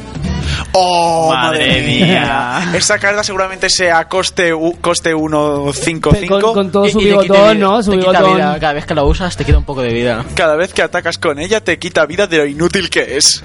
¡Oh, 0.72 1.30
Madre 1.32 1.66
madre, 1.68 1.82
mía. 1.82 2.06
mía! 2.06 2.72
Esta 2.74 2.98
carta 2.98 3.22
seguramente 3.24 3.70
sea 3.70 4.06
coste, 4.08 4.52
u- 4.52 4.76
coste 4.80 5.14
1.55. 5.14 6.28
Con, 6.40 6.54
con 6.54 6.70
todo 6.70 6.86
Y- 6.86 6.90
su 6.90 6.98
bigotón, 6.98 7.58
¿no? 7.60 7.82
Su 7.82 7.92
te 7.92 7.98
quita 7.98 8.10
bigotón. 8.10 8.34
vida. 8.36 8.58
Cada 8.60 8.72
vez 8.74 8.84
que 8.86 8.94
lo 8.94 9.06
usas 9.06 9.36
te 9.36 9.44
quita 9.44 9.58
un 9.58 9.64
poco 9.64 9.82
de 9.82 9.92
vida. 9.92 10.24
Cada 10.34 10.56
vez 10.56 10.72
que 10.74 10.82
atacas 10.82 11.18
con 11.18 11.38
ella 11.38 11.62
te 11.62 11.78
quita 11.78 12.04
vida 12.06 12.26
de 12.26 12.38
lo 12.38 12.46
inútil 12.46 12.90
que 12.90 13.16
es. 13.16 13.42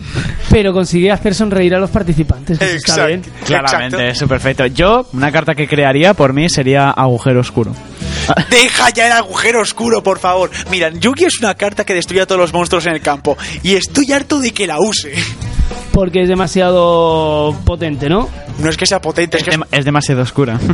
Pero 0.49 0.73
consigue 0.73 1.11
hacer 1.11 1.33
sonreír 1.33 1.73
a 1.75 1.79
los 1.79 1.89
participantes. 1.89 2.59
que 2.59 2.65
eso 2.65 2.75
está 2.75 3.05
bien. 3.07 3.19
Exacto. 3.21 3.45
Claramente, 3.45 4.09
eso 4.09 4.27
perfecto. 4.27 4.65
Yo, 4.65 5.05
una 5.13 5.31
carta 5.31 5.55
que 5.55 5.67
crearía 5.67 6.13
por 6.13 6.33
mí 6.33 6.49
sería 6.49 6.89
agujero 6.91 7.39
oscuro. 7.39 7.73
Deja 8.49 8.89
ya 8.89 9.07
el 9.07 9.13
agujero 9.13 9.61
oscuro, 9.61 10.03
por 10.03 10.19
favor. 10.19 10.49
Mira, 10.69 10.89
Yugi 10.89 11.25
es 11.25 11.39
una 11.39 11.55
carta 11.55 11.85
que 11.85 11.93
destruye 11.93 12.21
a 12.21 12.25
todos 12.27 12.41
los 12.41 12.53
monstruos 12.53 12.85
en 12.87 12.93
el 12.93 13.01
campo. 13.01 13.37
Y 13.63 13.75
estoy 13.75 14.11
harto 14.11 14.39
de 14.39 14.51
que 14.53 14.67
la 14.67 14.77
use. 14.79 15.13
Porque 15.91 16.21
es 16.23 16.27
demasiado 16.29 17.55
potente, 17.65 18.09
¿no? 18.09 18.29
No 18.59 18.69
es 18.69 18.77
que 18.77 18.85
sea 18.85 19.01
potente, 19.01 19.37
es 19.37 19.43
Es, 19.43 19.49
que 19.49 19.55
es 19.55 19.59
dem- 19.61 19.67
es 19.71 19.85
demasiado 19.85 20.21
oscura. 20.21 20.59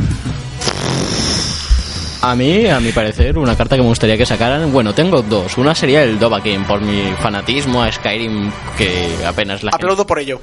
A 2.20 2.34
mí, 2.34 2.66
a 2.66 2.80
mi 2.80 2.90
parecer, 2.90 3.38
una 3.38 3.56
carta 3.56 3.76
que 3.76 3.82
me 3.82 3.86
gustaría 3.88 4.16
que 4.16 4.26
sacaran, 4.26 4.72
bueno, 4.72 4.92
tengo 4.92 5.22
dos. 5.22 5.56
Una 5.56 5.72
sería 5.72 6.02
el 6.02 6.18
Dovahkiin, 6.18 6.64
por 6.64 6.80
mi 6.80 7.12
fanatismo 7.22 7.80
a 7.80 7.92
Skyrim, 7.92 8.50
que 8.76 9.14
apenas 9.24 9.62
la 9.62 9.70
gente- 9.70 9.84
Aplaudo 9.84 10.04
por 10.04 10.18
ello. 10.18 10.40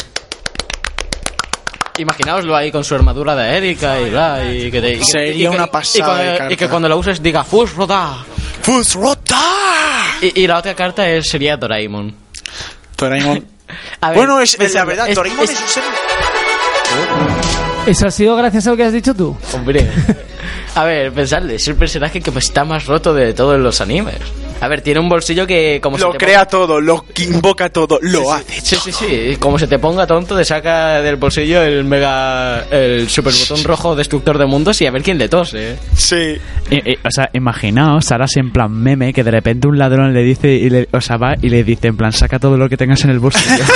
Imaginaoslo 1.98 2.56
ahí 2.56 2.72
con 2.72 2.86
su 2.86 2.96
armadura 2.96 3.36
de 3.36 3.58
Erika 3.58 4.00
y 4.00 4.10
bla, 4.10 4.42
y 4.50 4.72
que 4.72 4.80
te, 4.82 4.94
y 4.96 5.00
que- 5.00 5.06
Sería 5.06 5.34
y 5.34 5.40
que- 5.42 5.50
una 5.50 5.66
y 5.66 5.70
pasada 5.70 6.06
cuando- 6.06 6.24
de 6.24 6.34
Y, 6.34 6.38
carta. 6.38 6.56
que 6.56 6.68
cuando 6.70 6.90
la 6.90 6.96
uses 6.96 7.22
diga 7.22 7.44
Fusrota. 7.44 8.18
¡Fuzrota! 8.62 9.42
Y, 10.22 10.44
y 10.44 10.48
la 10.48 10.60
otra 10.60 10.74
carta 10.76 11.10
es, 11.10 11.28
sería 11.28 11.58
Doraemon. 11.58 12.16
Doraemon. 12.98 13.46
A 14.02 14.10
ver, 14.10 14.18
bueno, 14.18 14.40
es, 14.42 14.58
la 14.74 14.86
verdad, 14.86 15.10
es- 15.10 15.16
Doraemon 15.16 15.44
es, 15.44 15.52
es- 15.52 15.62
un 15.62 15.68
ser... 15.68 15.84
¿Eso 17.88 18.08
ha 18.08 18.12
sido 18.12 18.36
gracias 18.36 18.66
a 18.68 18.72
lo 18.72 18.78
que 18.78 18.84
has 18.84 18.94
dicho 18.94 19.14
tú? 19.14 19.36
Hombre. 19.54 19.88
A 20.76 20.84
ver, 20.84 21.12
pensadle, 21.14 21.56
es 21.56 21.68
el 21.68 21.76
personaje 21.76 22.20
que 22.22 22.32
está 22.38 22.66
más 22.66 22.86
roto 22.86 23.14
de 23.14 23.34
todos 23.34 23.58
los 23.60 23.80
animes. 23.80 24.16
A 24.62 24.68
ver, 24.70 24.82
tiene 24.82 25.00
un 25.00 25.10
bolsillo 25.10 25.46
que 25.46 25.80
como 25.84 25.98
Lo 25.98 26.08
se 26.14 26.18
te 26.18 26.26
crea 26.26 26.46
todo, 26.46 26.80
lo 26.82 27.06
invoca 27.20 27.70
todo, 27.70 28.00
lo 28.02 28.32
hace. 28.34 28.62
Sí, 28.62 28.76
sí, 28.78 28.92
sí. 28.92 29.38
Como 29.38 29.60
se 29.60 29.68
te 29.68 29.78
ponga 29.80 30.08
tonto, 30.08 30.36
te 30.36 30.46
saca 30.46 31.02
del 31.02 31.18
bolsillo 31.18 31.62
el 31.62 31.84
mega. 31.84 32.64
el 32.72 33.10
super 33.10 33.34
botón 33.34 33.64
rojo 33.64 33.96
destructor 33.96 34.38
de 34.38 34.46
mundos 34.46 34.82
y 34.82 34.88
a 34.88 34.92
ver 34.92 35.04
quién 35.04 35.18
le 35.18 35.28
tose. 35.30 35.78
Sí. 35.96 36.38
Y- 36.72 36.92
y, 36.92 36.96
o 36.96 37.12
sea, 37.12 37.30
imaginaos, 37.34 38.12
ahora 38.12 38.28
sí 38.28 38.40
en 38.40 38.52
plan 38.52 38.72
meme, 38.72 39.14
que 39.14 39.24
de 39.24 39.32
repente 39.32 39.68
un 39.68 39.78
ladrón 39.78 40.14
le 40.14 40.24
dice, 40.24 40.48
y 40.54 40.70
le, 40.70 40.88
o 40.92 41.02
sea, 41.02 41.18
va 41.18 41.36
y 41.42 41.50
le 41.50 41.64
dice, 41.64 41.88
en 41.90 41.98
plan, 41.98 42.12
saca 42.14 42.40
todo 42.40 42.58
lo 42.58 42.70
que 42.70 42.78
tengas 42.78 43.04
en 43.04 43.10
el 43.12 43.20
bolsillo. 43.20 43.64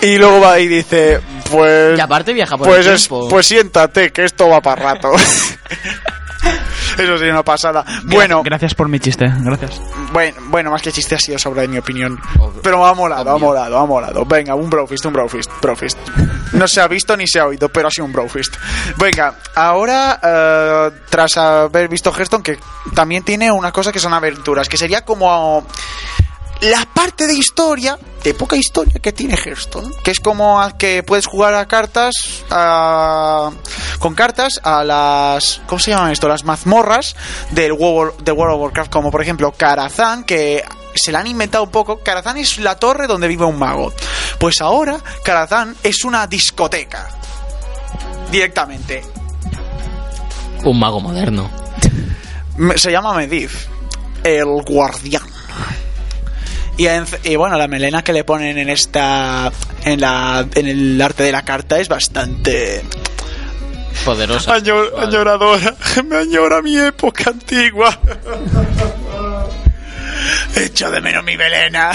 Y 0.00 0.16
luego 0.16 0.40
va 0.40 0.60
y 0.60 0.68
dice, 0.68 1.18
pues... 1.50 1.98
Y 1.98 2.00
aparte 2.00 2.32
viaja 2.32 2.56
por 2.56 2.68
pues, 2.68 2.86
el 2.86 2.94
es- 2.94 3.08
pues 3.08 3.46
siéntate, 3.46 4.10
que 4.12 4.24
esto 4.24 4.48
va 4.48 4.60
para 4.60 4.94
rato. 4.94 5.10
Eso 7.02 7.16
sería 7.16 7.32
una 7.32 7.44
pasada. 7.44 7.84
Bueno, 8.04 8.42
Gracias 8.42 8.74
por 8.74 8.88
mi 8.88 8.98
chiste, 9.00 9.32
gracias. 9.40 9.80
bueno, 10.12 10.36
bueno, 10.48 10.70
más 10.70 10.82
que 10.82 10.92
chiste 10.92 11.14
ha 11.14 11.18
sido 11.18 11.38
sobre 11.38 11.66
mi 11.68 11.78
opinión. 11.78 12.20
Pero 12.62 12.84
ha 12.84 12.94
molado, 12.94 13.30
ha 13.30 13.38
molado, 13.38 13.78
ha 13.78 13.86
molado. 13.86 14.24
Venga, 14.24 14.54
un 14.54 14.68
brofist, 14.68 15.06
un 15.06 15.12
brofist, 15.12 15.50
brofist. 15.60 15.98
No 16.52 16.66
se 16.66 16.80
ha 16.80 16.88
visto 16.88 17.16
ni 17.16 17.26
se 17.26 17.40
ha 17.40 17.46
oído, 17.46 17.68
pero 17.68 17.88
ha 17.88 17.90
sido 17.90 18.06
un 18.06 18.12
brofist. 18.12 18.56
Venga, 18.96 19.34
ahora, 19.54 20.18
eh, 20.22 20.90
tras 21.08 21.36
haber 21.36 21.88
visto 21.88 22.10
Hearthstone, 22.12 22.42
que 22.42 22.58
también 22.94 23.22
tiene 23.22 23.52
una 23.52 23.70
cosa 23.72 23.92
que 23.92 24.00
son 24.00 24.12
aventuras, 24.12 24.68
que 24.68 24.76
sería 24.76 25.04
como 25.04 25.66
la 26.60 26.86
parte 26.92 27.26
de 27.26 27.34
historia, 27.34 27.98
de 28.24 28.34
poca 28.34 28.56
historia 28.56 29.00
que 29.00 29.12
tiene 29.12 29.34
Hearthstone, 29.36 29.90
que 30.02 30.10
es 30.10 30.18
como 30.20 30.60
que 30.76 31.02
puedes 31.04 31.26
jugar 31.26 31.54
a 31.54 31.66
cartas, 31.66 32.14
a- 32.50 33.50
con 34.00 34.14
cartas 34.14 34.60
a 34.64 34.82
las, 34.84 35.60
¿cómo 35.66 35.78
se 35.78 35.92
llaman 35.92 36.10
esto? 36.10 36.28
Las 36.28 36.44
mazmorras 36.44 37.14
del 37.52 37.72
World, 37.72 38.22
de 38.24 38.32
World 38.32 38.54
of 38.56 38.60
Warcraft, 38.62 38.90
como 38.92 39.10
por 39.10 39.22
ejemplo 39.22 39.52
Karazhan, 39.52 40.24
que 40.24 40.64
se 40.94 41.12
la 41.12 41.20
han 41.20 41.28
inventado 41.28 41.62
un 41.64 41.70
poco. 41.70 41.98
Karazhan 42.00 42.38
es 42.38 42.58
la 42.58 42.74
torre 42.76 43.06
donde 43.06 43.28
vive 43.28 43.44
un 43.44 43.58
mago. 43.58 43.92
Pues 44.40 44.60
ahora 44.60 44.98
Karazhan 45.22 45.76
es 45.84 46.04
una 46.04 46.26
discoteca. 46.26 47.08
Directamente. 48.32 49.02
Un 50.64 50.78
mago 50.78 51.00
moderno. 51.00 51.48
Se 52.76 52.90
llama 52.90 53.14
Medivh, 53.14 53.52
el 54.24 54.62
guardián. 54.66 55.22
Y, 56.78 56.86
en- 56.86 57.04
y 57.24 57.36
bueno, 57.36 57.58
la 57.58 57.68
melena 57.68 58.02
que 58.02 58.12
le 58.14 58.24
ponen 58.24 58.56
en 58.56 58.70
esta. 58.70 59.52
En, 59.84 60.00
la, 60.00 60.46
en 60.54 60.66
el 60.66 61.02
arte 61.02 61.24
de 61.24 61.32
la 61.32 61.42
carta 61.42 61.78
es 61.78 61.88
bastante. 61.88 62.82
Poderosa. 64.04 64.54
añor- 64.56 64.92
añoradora. 64.98 65.74
Me 66.08 66.16
añora 66.18 66.62
mi 66.62 66.76
época 66.78 67.30
antigua. 67.30 67.98
Echo 70.54 70.90
de 70.90 71.00
menos 71.00 71.24
mi 71.24 71.36
melena. 71.36 71.90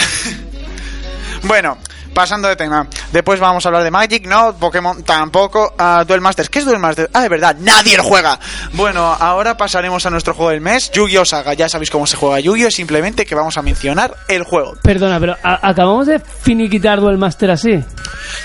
bueno. 1.43 1.77
Pasando 2.13 2.47
de 2.47 2.55
tema. 2.55 2.87
Después 3.11 3.39
vamos 3.39 3.65
a 3.65 3.69
hablar 3.69 3.83
de 3.83 3.91
Magic, 3.91 4.25
no, 4.27 4.55
Pokémon 4.55 5.03
tampoco. 5.03 5.73
Ah, 5.77 6.03
Duel 6.07 6.21
Masters. 6.21 6.49
¿Qué 6.49 6.59
es 6.59 6.65
Duel 6.65 6.79
Masters? 6.79 7.09
Ah, 7.13 7.21
de 7.21 7.29
verdad, 7.29 7.55
nadie 7.59 7.97
lo 7.97 8.03
juega. 8.03 8.39
Bueno, 8.73 9.15
ahora 9.19 9.57
pasaremos 9.57 10.05
a 10.05 10.09
nuestro 10.09 10.33
juego 10.33 10.51
del 10.51 10.61
mes, 10.61 10.91
Yu-Gi-Oh! 10.91 11.25
Saga. 11.25 11.53
Ya 11.53 11.69
sabéis 11.69 11.89
cómo 11.89 12.07
se 12.07 12.17
juega 12.17 12.39
Yu-Gi-Oh! 12.39 12.67
Es 12.67 12.75
simplemente 12.75 13.25
que 13.25 13.35
vamos 13.35 13.57
a 13.57 13.61
mencionar 13.61 14.15
el 14.27 14.43
juego. 14.43 14.75
Perdona, 14.81 15.19
pero 15.19 15.37
acabamos 15.41 16.07
de 16.07 16.19
finiquitar 16.19 16.99
Duel 16.99 17.17
Master 17.17 17.51
así. 17.51 17.83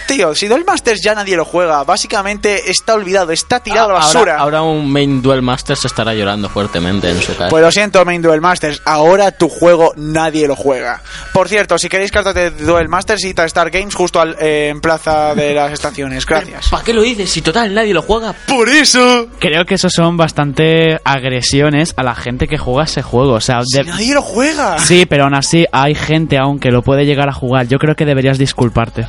Tío, 0.07 0.35
si 0.35 0.49
Duel 0.49 0.65
Masters 0.65 1.01
ya 1.03 1.15
nadie 1.15 1.37
lo 1.37 1.45
juega, 1.45 1.85
básicamente 1.85 2.71
está 2.71 2.95
olvidado, 2.95 3.33
está 3.33 3.61
tirado 3.61 3.91
a 3.91 3.93
la 3.93 3.99
basura. 4.01 4.39
Ahora, 4.39 4.59
ahora 4.59 4.63
un 4.63 4.91
main 4.91 5.23
duel 5.23 5.43
master 5.43 5.77
se 5.77 5.87
estará 5.87 6.15
llorando 6.15 6.49
fuertemente 6.49 7.11
en 7.11 7.21
su 7.21 7.37
casa. 7.37 7.49
Pues 7.49 7.63
lo 7.63 7.71
siento, 7.71 8.05
Main 8.05 8.23
Duel 8.23 8.41
Masters. 8.41 8.83
Ahora 8.85 9.31
tu 9.33 9.49
juego 9.49 9.93
nadie 9.97 10.47
lo 10.49 10.57
juega. 10.57 11.03
Por 11.33 11.49
cierto, 11.49 11.79
si 11.79 11.89
queréis 11.89 12.11
cartas 12.11 12.35
de 12.35 12.51
Duel 12.51 12.89
Masters, 12.89 13.25
id 13.25 13.39
a 13.39 13.58
Star 13.59 13.71
Games 13.73 13.93
justo 13.95 14.21
al- 14.21 14.37
eh, 14.41 14.69
en 14.69 14.81
Plaza 14.81 15.35
de 15.35 15.53
las 15.55 15.73
Estaciones. 15.73 16.25
Gracias. 16.25 16.69
¿Para 16.69 16.85
qué 16.85 16.93
lo 16.93 17.03
dices? 17.03 17.29
Si 17.29 17.43
total 17.43 17.75
nadie 17.75 17.93
lo 17.93 18.03
juega. 18.03 18.33
Por 18.47 18.69
eso. 18.69 19.27
Creo 19.41 19.65
que 19.65 19.75
eso 19.75 19.91
son 19.91 20.17
bastante 20.17 20.99
agresiones 21.05 21.93
a 21.97 22.05
la 22.05 22.15
gente 22.15 22.47
que 22.47 22.57
juega 22.57 22.85
ese 22.85 23.03
juego. 23.03 23.33
O 23.33 23.41
sea, 23.41 23.61
Si 23.65 23.79
de- 23.79 23.85
nadie 23.85 24.15
lo 24.15 24.23
juega. 24.23 24.79
sí, 24.79 25.07
pero 25.07 25.25
aún 25.25 25.35
así 25.35 25.67
hay 25.73 25.97
gente 25.97 26.39
aún 26.39 26.61
que 26.61 26.71
lo 26.71 26.83
puede 26.83 27.05
llegar 27.05 27.29
a 27.29 27.33
jugar. 27.33 27.67
Yo 27.67 27.79
creo 27.79 27.97
que 27.97 28.05
deberías 28.05 28.39
disculparte. 28.39 29.07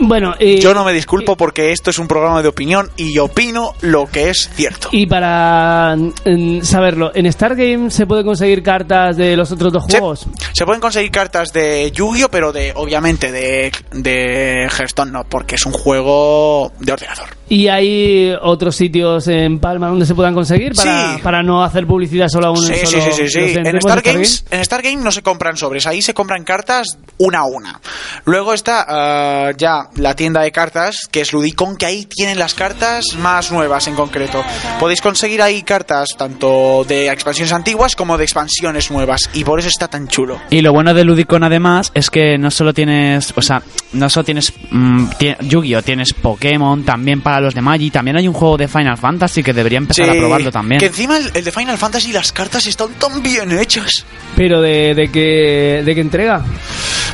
Bueno, 0.00 0.34
y, 0.38 0.58
Yo 0.60 0.74
no 0.74 0.84
me 0.84 0.92
disculpo 0.92 1.36
porque 1.36 1.72
esto 1.72 1.90
es 1.90 1.98
un 1.98 2.08
programa 2.08 2.42
de 2.42 2.48
opinión 2.48 2.90
y 2.96 3.18
opino 3.18 3.74
lo 3.80 4.06
que 4.06 4.30
es 4.30 4.50
cierto. 4.54 4.88
y 4.92 5.06
para 5.06 5.96
mm, 5.96 6.60
saberlo, 6.62 7.12
¿en 7.14 7.26
Star 7.26 7.54
Game 7.56 7.90
se 7.90 8.06
puede 8.06 8.24
conseguir 8.24 8.62
cartas 8.62 9.16
de 9.16 9.36
los 9.36 9.50
otros 9.52 9.72
dos 9.72 9.84
Se, 9.88 9.98
juegos? 9.98 10.26
se 10.52 10.64
pueden 10.64 10.80
conseguir 10.80 11.10
cartas 11.10 11.52
de 11.52 11.90
Yu-Gi-Oh, 11.92 12.28
pero 12.30 12.52
de 12.52 12.72
obviamente 12.74 13.30
de, 13.30 13.72
de 13.92 14.68
Hearthstone 14.68 15.12
no, 15.12 15.24
porque 15.24 15.54
es 15.56 15.66
un 15.66 15.72
juego 15.72 16.72
de 16.80 16.92
ordenador. 16.92 17.28
¿Y 17.52 17.68
hay 17.68 18.34
otros 18.40 18.74
sitios 18.76 19.28
en 19.28 19.58
Palma 19.58 19.88
donde 19.88 20.06
se 20.06 20.14
puedan 20.14 20.32
conseguir 20.32 20.72
para, 20.74 21.16
Sí. 21.16 21.22
para 21.22 21.42
no 21.42 21.62
hacer 21.62 21.86
publicidad 21.86 22.28
solo 22.28 22.46
a 22.46 22.50
un 22.50 22.56
Sí, 22.56 22.72
solo 22.86 22.86
sí, 22.86 23.10
sí, 23.12 23.28
sí, 23.28 23.28
sí. 23.28 23.40
los 23.40 23.66
En 23.66 23.76
Star, 23.76 24.00
Games, 24.00 24.46
en 24.50 24.60
Star 24.60 24.80
Game 24.80 24.96
no 25.04 25.12
se 25.12 25.20
compran 25.20 25.58
sobres, 25.58 25.86
ahí 25.86 26.00
se 26.00 26.14
compran 26.14 26.44
cartas 26.44 26.96
una 27.18 27.40
a 27.40 27.44
una. 27.44 27.78
Luego 28.24 28.54
está 28.54 28.86
ah, 28.88 29.50
ya 29.54 29.90
la 29.96 30.16
tienda 30.16 30.40
de 30.40 30.50
cartas, 30.50 31.06
que 31.10 31.20
es 31.20 31.34
Ludicon, 31.34 31.76
que 31.76 31.84
ahí 31.84 32.06
tienen 32.06 32.38
las 32.38 32.54
cartas 32.54 33.04
más 33.18 33.52
nuevas 33.52 33.86
en 33.86 33.96
concreto. 33.96 34.42
Podéis 34.80 35.02
conseguir 35.02 35.42
ahí 35.42 35.60
cartas 35.62 36.16
tanto 36.16 36.86
de 36.88 37.08
expansiones 37.08 37.52
antiguas 37.52 37.96
como 37.96 38.16
de 38.16 38.24
expansiones 38.24 38.90
nuevas, 38.90 39.28
y 39.34 39.44
por 39.44 39.58
eso 39.58 39.68
está 39.68 39.88
tan 39.88 40.08
chulo. 40.08 40.40
Y 40.48 40.62
lo 40.62 40.72
bueno 40.72 40.94
de 40.94 41.04
Ludicon 41.04 41.44
además 41.44 41.92
es 41.92 42.08
que 42.08 42.38
no 42.38 42.50
solo 42.50 42.72
tienes, 42.72 43.34
o 43.36 43.42
sea, 43.42 43.62
no 43.92 44.08
solo 44.08 44.24
tienes 44.24 44.54
mm, 44.70 45.04
Yu-Gi-Oh, 45.42 45.82
tienes 45.82 46.14
Pokémon 46.14 46.82
también 46.84 47.20
para 47.20 47.41
los 47.42 47.54
de 47.54 47.60
Magic, 47.62 47.92
también 47.92 48.16
hay 48.16 48.26
un 48.28 48.34
juego 48.34 48.56
de 48.56 48.68
Final 48.68 48.96
Fantasy 48.96 49.42
que 49.42 49.52
debería 49.52 49.78
empezar 49.78 50.08
a 50.08 50.12
Sí, 50.12 50.18
probarlo 50.18 50.50
también. 50.50 50.78
Que 50.80 50.86
encima 50.86 51.16
el, 51.18 51.30
el 51.34 51.44
de 51.44 51.52
Final 51.52 51.76
Fantasy 51.78 52.12
las 52.12 52.32
cartas 52.32 52.66
están 52.66 52.90
tan 52.94 53.22
bien 53.22 53.52
hechas. 53.58 54.04
Pero 54.36 54.60
de, 54.60 54.94
de 54.94 55.10
qué 55.10 55.82
de 55.84 55.94
qué 55.94 56.00
entrega? 56.00 56.42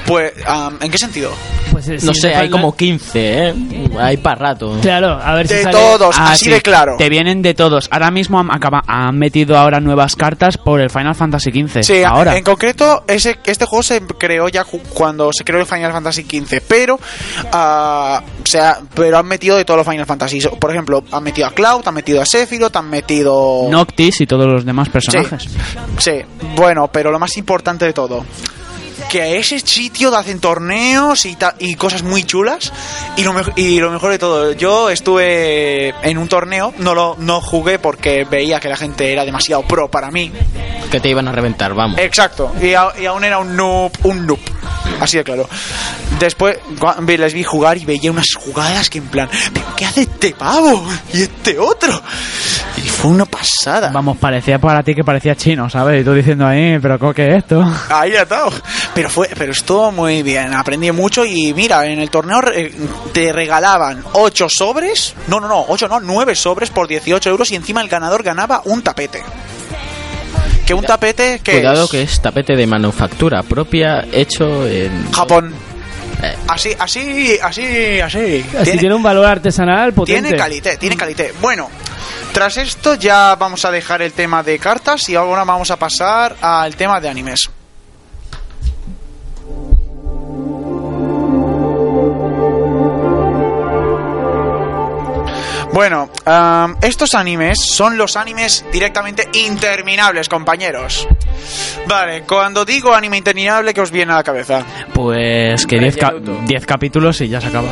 Pues, 0.09 0.33
¿en 0.81 0.90
qué 0.90 0.99
sentido? 0.99 1.31
Pues, 1.71 1.87
eh, 1.88 1.99
No 2.03 2.14
si 2.14 2.23
sé, 2.23 2.29
de 2.29 2.35
hay 2.37 2.51
como 2.51 2.75
15, 2.75 3.49
¿eh? 3.49 3.55
Hay 4.01 4.16
para 4.16 4.37
rato. 4.37 4.79
Claro, 4.81 5.21
a 5.23 5.35
ver 5.35 5.47
si 5.47 5.55
De 5.55 5.66
todos, 5.66 6.16
Ah, 6.18 6.33
así 6.33 6.47
sí, 6.47 6.51
de 6.51 6.62
claro. 6.62 6.97
Te 6.99 7.09
vienen 7.11 7.42
de 7.42 7.53
todos. 7.55 7.88
Ahora 7.90 8.11
mismo 8.11 8.40
han, 8.40 8.51
acaba- 8.51 8.83
han 8.87 9.18
metido 9.18 9.57
ahora 9.59 9.79
nuevas 9.81 10.16
cartas 10.16 10.57
por 10.57 10.81
el 10.81 10.88
Final 10.90 11.14
Fantasy 11.14 11.51
XV. 11.51 11.83
Sí, 11.83 12.03
ahora. 12.03 12.37
en 12.37 12.42
concreto, 12.42 13.05
ese, 13.07 13.38
este 13.44 13.66
juego 13.66 13.83
se 13.83 14.01
creó 14.01 14.49
ya 14.49 14.64
cuando 14.64 15.31
se 15.33 15.44
creó 15.44 15.61
el 15.61 15.66
Final 15.66 15.92
Fantasy 15.92 16.23
XV, 16.23 16.62
pero, 16.66 16.99
ah, 17.53 18.23
o 18.42 18.47
sea, 18.47 18.79
pero 18.94 19.18
han 19.18 19.27
metido 19.27 19.57
de 19.57 19.64
todos 19.64 19.79
los 19.79 19.87
Final 19.87 20.07
Fantasy. 20.07 20.40
Por 20.59 20.71
ejemplo, 20.71 21.05
han 21.12 21.23
metido 21.23 21.47
a 21.47 21.51
Cloud, 21.51 21.83
han 21.87 21.94
metido 21.94 22.23
a 22.23 22.27
Sephiroth, 22.27 22.75
han 22.77 22.88
metido... 22.88 23.66
Noctis 23.71 24.21
y 24.23 24.27
todos 24.27 24.47
los 24.47 24.64
demás 24.64 24.88
personajes. 24.88 25.49
Sí, 25.99 26.12
bueno, 26.57 26.88
pero 26.90 27.11
lo 27.11 27.18
más 27.18 27.37
importante 27.37 27.85
de 27.85 27.92
todo, 27.92 28.25
que 29.09 29.23
a 29.23 29.27
ese 29.27 29.59
sitio 29.61 30.14
hacen 30.16 30.40
torneos 30.40 31.27
y, 31.27 31.37
cosas 31.77 32.03
muy 32.03 32.25
chulas. 32.25 32.73
Y 33.16 33.23
lo, 33.23 33.33
mej- 33.33 33.53
y 33.57 33.79
lo 33.81 33.90
mejor 33.90 34.11
de 34.11 34.18
todo, 34.18 34.53
yo 34.53 34.90
estuve 34.90 35.88
en 36.03 36.18
un 36.18 36.29
torneo, 36.29 36.73
no 36.79 36.94
lo 36.94 37.16
no 37.18 37.40
jugué 37.40 37.79
porque 37.79 38.25
veía 38.25 38.61
que 38.61 38.68
la 38.68 38.77
gente 38.77 39.12
era 39.12 39.25
demasiado 39.25 39.62
pro 39.62 39.90
para 39.90 40.11
mí. 40.11 40.33
Que 40.90 41.01
te 41.01 41.09
iban 41.09 41.29
a 41.29 41.33
reventar, 41.33 41.75
vamos. 41.75 41.99
Exacto, 41.99 42.53
y, 42.61 42.75
a- 42.75 42.92
y 43.01 43.07
aún 43.07 43.25
era 43.25 43.38
un 43.38 43.57
noob, 43.57 43.92
un 44.05 44.27
noob. 44.27 44.38
Así 45.01 45.16
de 45.18 45.25
claro. 45.25 45.49
Después 46.18 46.59
les 47.07 47.33
vi 47.33 47.44
jugar 47.44 47.77
y 47.79 47.85
veía 47.85 48.11
unas 48.11 48.27
jugadas 48.35 48.88
que 48.90 48.99
en 48.99 49.07
plan, 49.09 49.29
¿pero 49.53 49.66
qué 49.77 49.85
hace 49.85 50.03
este 50.03 50.33
pavo? 50.33 50.85
Y 51.12 51.23
este 51.23 51.59
otro. 51.59 52.03
Y 52.85 52.88
fue 52.88 53.11
una 53.11 53.25
pasada. 53.25 53.91
Vamos, 53.93 54.17
parecía 54.19 54.59
para 54.59 54.83
ti 54.83 54.95
que 54.95 55.03
parecía 55.05 55.35
chino, 55.35 55.69
¿sabes? 55.69 56.01
Y 56.01 56.05
tú 56.05 56.12
diciendo 56.14 56.47
ahí, 56.47 56.79
pero 56.81 56.99
¿cómo 56.99 57.12
que 57.12 57.27
es 57.29 57.37
esto? 57.38 57.62
Ahí 57.91 58.14
atado. 58.17 58.53
Pero 58.95 59.11
fue, 59.11 59.29
pero 59.37 59.53
estuvo 59.53 59.91
muy 59.91 60.23
bien. 60.23 60.55
Aprendí 60.55 60.91
mucho 60.93 61.25
y 61.25 61.53
mira, 61.55 61.85
en 61.87 61.99
el 61.99 62.11
torneo 62.11 62.41
re- 62.41 62.73
te 63.12 63.33
regalaban 63.33 64.03
8 64.12 64.47
sobres. 64.49 65.14
No, 65.27 65.41
no, 65.41 65.49
no, 65.49 65.64
8 65.69 65.88
no, 65.88 66.01
9 66.01 66.35
sobres 66.35 66.71
por 66.71 66.87
18 66.87 67.29
euros 67.31 67.51
y 67.51 67.57
encima 67.57 67.81
el 67.81 67.88
ganador 67.88 68.23
ganaba 68.23 68.62
un 68.64 68.83
tapete. 68.83 69.23
Que 70.67 70.75
un 70.75 70.85
tapete 70.85 71.41
que 71.43 71.53
Cuidado 71.53 71.85
es 71.85 71.91
que 71.91 72.03
es 72.03 72.21
tapete 72.21 72.55
de 72.55 72.67
manufactura 72.67 73.43
propia, 73.43 74.05
hecho 74.12 74.67
en... 74.67 75.11
Japón. 75.12 75.55
Eh. 76.23 76.35
Así, 76.49 76.71
así, 76.79 77.38
así, 77.43 78.01
así. 78.01 78.45
Así 78.59 78.77
tiene, 78.77 78.95
un 78.95 79.03
valor 79.03 79.25
artesanal 79.25 79.93
potente. 79.95 80.21
Tiene 80.23 80.37
calité, 80.37 80.77
tiene 80.77 80.97
calité. 80.97 81.33
Bueno, 81.41 81.71
tras 82.38 82.57
esto 82.57 82.94
ya 82.94 83.35
vamos 83.35 83.64
a 83.64 83.70
dejar 83.72 84.01
el 84.01 84.12
tema 84.12 84.44
de 84.44 84.61
cartas 84.61 85.09
y 85.09 85.16
ahora 85.16 85.42
vamos 85.42 85.72
a 85.72 85.77
pasar 85.77 86.37
al 86.40 86.77
tema 86.77 87.01
de 87.01 87.09
animes. 87.09 87.51
Bueno, 95.72 96.11
estos 96.83 97.14
animes 97.14 97.59
son 97.61 97.96
los 97.96 98.16
animes 98.16 98.64
directamente 98.72 99.29
interminables, 99.35 100.29
compañeros. 100.29 101.07
Vale, 101.87 102.22
cuando 102.22 102.64
digo 102.64 102.94
anime 102.94 103.18
interminable, 103.18 103.72
¿qué 103.74 103.81
os 103.81 103.90
viene 103.90 104.12
a 104.12 104.16
la 104.16 104.22
cabeza? 104.24 104.64
Pues 104.92 105.66
que 105.66 105.79
10 105.79 105.96
ca- 105.96 106.11
Rellenuto. 106.11 106.46
10 106.46 106.66
capítulos 106.66 107.20
y 107.20 107.29
ya 107.29 107.40
se 107.40 107.48
acaba. 107.48 107.68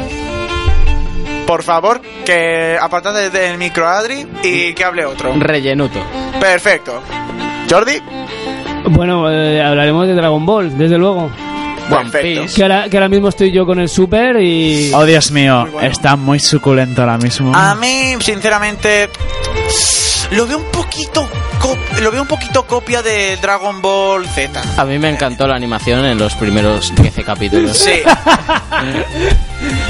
Por 1.46 1.62
favor, 1.62 2.00
que 2.24 2.76
apartad 2.80 3.14
de- 3.14 3.30
del 3.30 3.56
micro 3.58 3.86
Adri 3.88 4.26
y 4.42 4.74
que 4.74 4.84
hable 4.84 5.04
otro. 5.04 5.32
Rellenuto. 5.38 6.00
Perfecto. 6.40 7.00
Jordi, 7.70 8.00
Bueno, 8.88 9.30
eh, 9.30 9.60
hablaremos 9.62 10.06
de 10.06 10.14
Dragon 10.14 10.44
Ball, 10.46 10.76
desde 10.78 10.96
luego. 10.98 11.28
Perfecto. 11.88 12.52
Que 12.54 12.62
ahora, 12.62 12.88
que 12.88 12.96
ahora 12.96 13.08
mismo 13.08 13.28
estoy 13.28 13.50
yo 13.52 13.64
con 13.66 13.78
el 13.80 13.88
Super 13.88 14.36
y... 14.40 14.92
Oh, 14.94 15.04
Dios 15.04 15.30
mío, 15.32 15.62
Muy 15.62 15.70
bueno. 15.70 15.88
está 15.88 16.14
muy 16.16 16.38
suculento 16.40 17.00
ahora 17.02 17.18
mismo. 17.18 17.52
a 17.54 17.74
mí, 17.76 18.14
sinceramente, 18.20 19.08
lo 20.32 20.46
veo 20.46 20.58
un 20.58 20.70
poquito, 20.72 21.28
lo 22.00 22.10
veo 22.10 22.22
un 22.22 22.28
poquito 22.28 22.66
copia 22.66 23.02
de 23.02 23.36
Dragon 23.36 23.80
Ball 23.80 24.26
Z. 24.26 24.62
A 24.76 24.84
mí 24.84 24.98
me 24.98 25.08
encantó 25.08 25.46
la 25.46 25.54
animación 25.56 26.04
en 26.04 26.18
los 26.18 26.34
primeros 26.34 26.92
13 26.94 27.24
capítulos. 27.24 27.78
Sí, 27.78 28.02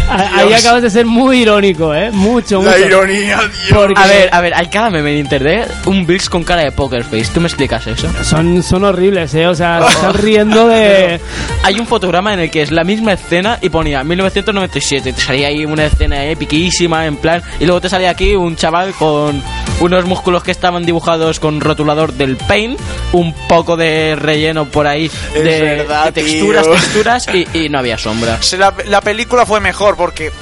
Ahí 0.08 0.52
acabas 0.52 0.82
de 0.82 0.90
ser 0.90 1.04
muy 1.06 1.40
irónico, 1.42 1.92
¿eh? 1.94 2.10
Mucho, 2.12 2.62
mucho. 2.62 2.78
ironía, 2.78 3.38
Dios. 3.38 3.72
Porque 3.72 4.00
A 4.00 4.06
ver, 4.06 4.28
a 4.32 4.40
ver, 4.40 4.54
hay 4.54 4.68
cada 4.68 4.90
meme 4.90 5.12
en 5.12 5.18
internet 5.18 5.70
un 5.86 6.06
Bills 6.06 6.28
con 6.30 6.44
cara 6.44 6.62
de 6.62 6.70
poker 6.70 7.02
face. 7.02 7.28
¿Tú 7.34 7.40
me 7.40 7.48
explicas 7.48 7.86
eso? 7.86 8.08
Son, 8.22 8.62
son 8.62 8.84
horribles, 8.84 9.34
¿eh? 9.34 9.46
O 9.48 9.54
sea, 9.54 9.82
se 9.82 9.88
están 9.96 10.14
riendo 10.14 10.68
de... 10.68 11.20
Hay 11.64 11.80
un 11.80 11.86
fotograma 11.86 12.32
en 12.34 12.40
el 12.40 12.50
que 12.50 12.62
es 12.62 12.70
la 12.70 12.84
misma 12.84 13.14
escena 13.14 13.58
y 13.60 13.68
ponía 13.68 14.04
1997. 14.04 15.12
Te 15.12 15.20
salía 15.20 15.48
ahí 15.48 15.64
una 15.64 15.86
escena 15.86 16.24
epiquísima, 16.24 17.06
en 17.06 17.16
plan. 17.16 17.42
Y 17.58 17.64
luego 17.64 17.80
te 17.80 17.88
salía 17.88 18.10
aquí 18.10 18.36
un 18.36 18.54
chaval 18.54 18.92
con 18.94 19.42
unos 19.80 20.04
músculos 20.04 20.42
que 20.42 20.50
estaban 20.50 20.84
dibujados 20.84 21.40
con 21.40 21.60
rotulador 21.60 22.12
del 22.12 22.36
paint, 22.36 22.78
un 23.12 23.32
poco 23.48 23.76
de 23.76 24.16
relleno 24.16 24.66
por 24.66 24.86
ahí 24.86 25.10
de, 25.34 25.42
verdad, 25.42 26.06
de 26.06 26.12
texturas, 26.12 26.64
tío. 26.64 26.72
texturas 26.74 27.28
y, 27.32 27.46
y 27.52 27.68
no 27.68 27.78
había 27.78 27.98
sombra. 27.98 28.38
La, 28.58 28.74
la 28.86 29.00
película 29.00 29.44
fue 29.46 29.60
mejor 29.60 29.96
porque 29.96 30.32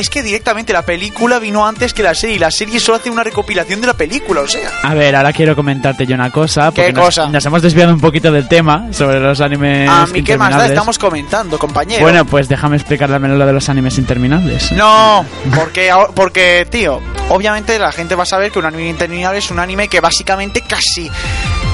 es 0.00 0.10
que 0.10 0.22
directamente 0.22 0.72
la 0.72 0.82
película 0.82 1.38
vino 1.38 1.66
antes 1.66 1.94
que 1.94 2.02
la 2.02 2.14
serie 2.14 2.36
y 2.36 2.38
la 2.38 2.50
serie 2.50 2.80
solo 2.80 2.98
hace 2.98 3.10
una 3.10 3.22
recopilación 3.22 3.80
de 3.80 3.86
la 3.86 3.94
película, 3.94 4.40
o 4.40 4.48
sea. 4.48 4.70
A 4.82 4.94
ver, 4.94 5.14
ahora 5.14 5.32
quiero 5.32 5.54
comentarte 5.54 6.06
yo 6.06 6.14
una 6.14 6.30
cosa. 6.30 6.72
¿Qué 6.72 6.82
porque 6.82 7.00
cosa? 7.00 7.28
Nos, 7.28 7.44
hemos 7.44 7.62
desviado 7.62 7.92
un 7.92 8.00
poquito 8.00 8.32
del 8.32 8.48
tema 8.48 8.88
sobre 8.92 9.20
los 9.20 9.40
animes 9.40 9.88
A 9.88 10.06
mí 10.06 10.22
qué 10.22 10.36
más 10.36 10.56
da, 10.56 10.66
estamos 10.66 10.98
comentando, 10.98 11.58
compañero. 11.58 12.02
Bueno, 12.02 12.24
pues 12.24 12.48
déjame 12.48 12.76
explicarle 12.76 13.18
lo 13.20 13.46
de 13.46 13.52
los 13.52 13.68
animes 13.68 13.98
interminables. 13.98 14.72
No, 14.72 15.24
porque, 15.54 15.92
porque, 16.14 16.66
tío, 16.70 17.00
obviamente 17.28 17.78
la 17.78 17.92
gente 17.92 18.14
va 18.14 18.22
a 18.22 18.26
saber 18.26 18.50
que 18.50 18.58
un 18.58 18.66
anime 18.66 18.88
interminable 18.88 19.38
es 19.38 19.50
un 19.50 19.58
anime 19.58 19.88
que 19.88 20.00
básicamente 20.00 20.62
casi 20.62 21.10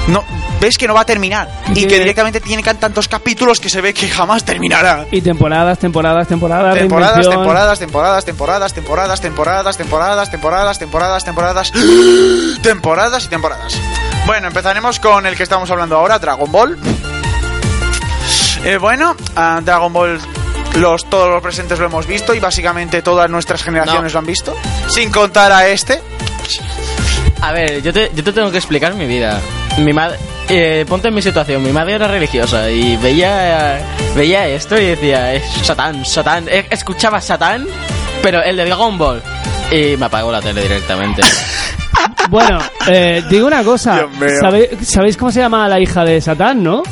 no 0.07 0.23
ves 0.59 0.77
que 0.77 0.87
no 0.87 0.93
va 0.93 1.01
a 1.01 1.05
terminar 1.05 1.49
y 1.75 1.85
que 1.85 1.99
directamente 1.99 2.41
tiene 2.41 2.63
tantos 2.63 3.07
capítulos 3.07 3.59
que 3.59 3.69
se 3.69 3.81
ve 3.81 3.93
que 3.93 4.07
jamás 4.09 4.43
terminará. 4.43 5.05
Y 5.11 5.21
temporadas, 5.21 5.79
temporadas, 5.79 6.27
temporadas, 6.27 6.77
Temporadas, 6.77 7.29
temporadas, 7.29 7.79
temporadas, 7.79 8.23
temporadas, 8.25 8.73
temporadas, 8.73 9.21
temporadas, 9.21 9.77
temporadas, 9.77 10.29
temporadas, 10.29 10.79
temporadas, 10.79 11.23
temporadas, 11.23 11.71
temporadas 12.61 13.25
y 13.25 13.27
temporadas. 13.27 13.77
Bueno, 14.25 14.47
empezaremos 14.47 14.99
con 14.99 15.25
el 15.25 15.35
que 15.35 15.43
estamos 15.43 15.69
hablando 15.71 15.97
ahora, 15.97 16.19
Dragon 16.19 16.51
Ball. 16.51 16.77
Eh, 18.65 18.77
bueno, 18.77 19.15
Dragon 19.63 19.93
Ball 19.93 20.19
los 20.75 21.05
todos 21.05 21.29
los 21.29 21.41
presentes 21.41 21.79
lo 21.79 21.85
hemos 21.85 22.05
visto 22.05 22.33
y 22.33 22.39
básicamente 22.39 23.01
todas 23.01 23.29
nuestras 23.29 23.63
generaciones 23.63 24.13
No. 24.13 24.15
lo 24.15 24.19
han 24.19 24.25
visto, 24.25 24.55
sin 24.89 25.11
contar 25.11 25.51
a 25.51 25.67
este. 25.67 26.01
A 27.41 27.51
ver, 27.51 27.81
yo 27.81 27.93
te, 27.93 28.11
yo 28.13 28.23
te 28.23 28.33
tengo 28.33 28.51
que 28.51 28.57
explicar 28.57 28.93
mi 28.95 29.05
vida. 29.05 29.39
Mi 29.77 29.93
madre. 29.93 30.17
eh, 30.49 30.85
ponte 30.87 31.09
en 31.09 31.13
mi 31.13 31.21
situación, 31.21 31.61
mi 31.61 31.71
madre 31.71 31.93
era 31.93 32.07
religiosa 32.07 32.67
y 32.69 32.95
veía 32.97 33.79
veía 34.15 34.47
esto 34.47 34.79
y 34.79 34.85
decía, 34.85 35.33
es 35.33 35.43
Satán, 35.63 36.03
Satán, 36.05 36.47
Eh, 36.49 36.65
escuchaba 36.69 37.21
Satán, 37.21 37.67
pero 38.23 38.41
el 38.43 38.55
de 38.57 38.65
Dragon 38.65 38.97
Ball. 38.97 39.21
Y 39.71 39.95
me 39.97 40.05
apagó 40.05 40.31
la 40.31 40.41
tele 40.41 40.61
directamente. 40.63 41.21
Bueno, 42.29 42.59
eh, 42.87 43.23
digo 43.29 43.47
una 43.47 43.63
cosa. 43.63 43.95
Dios 43.95 44.11
mío. 44.19 44.29
¿Sabe- 44.41 44.69
¿Sabéis 44.83 45.15
cómo 45.15 45.31
se 45.31 45.39
llama 45.39 45.65
la 45.69 45.79
hija 45.79 46.03
de 46.03 46.19
Satán, 46.19 46.61
no? 46.61 46.83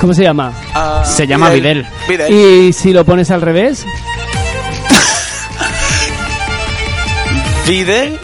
¿Cómo 0.00 0.14
se 0.14 0.22
llama? 0.22 0.52
Ah, 0.72 1.02
Se 1.04 1.26
llama 1.26 1.50
Videl. 1.50 1.84
Videl. 2.08 2.32
Y 2.68 2.72
si 2.72 2.92
lo 2.92 3.04
pones 3.04 3.28
al 3.32 3.40
revés, 3.42 3.84
Videl. 7.66 8.18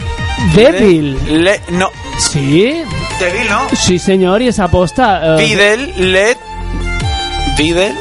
débil. 0.55 1.19
Le, 1.45 1.61
no, 1.71 1.91
Sí, 2.19 2.83
¿no? 3.49 3.69
sí 3.75 3.99
señor, 3.99 4.43
y 4.43 4.49
esa 4.49 4.65
aposta. 4.65 5.37
eh, 5.39 5.45
Videl, 5.47 6.13
Led. 6.13 6.37
Videl, 7.57 7.95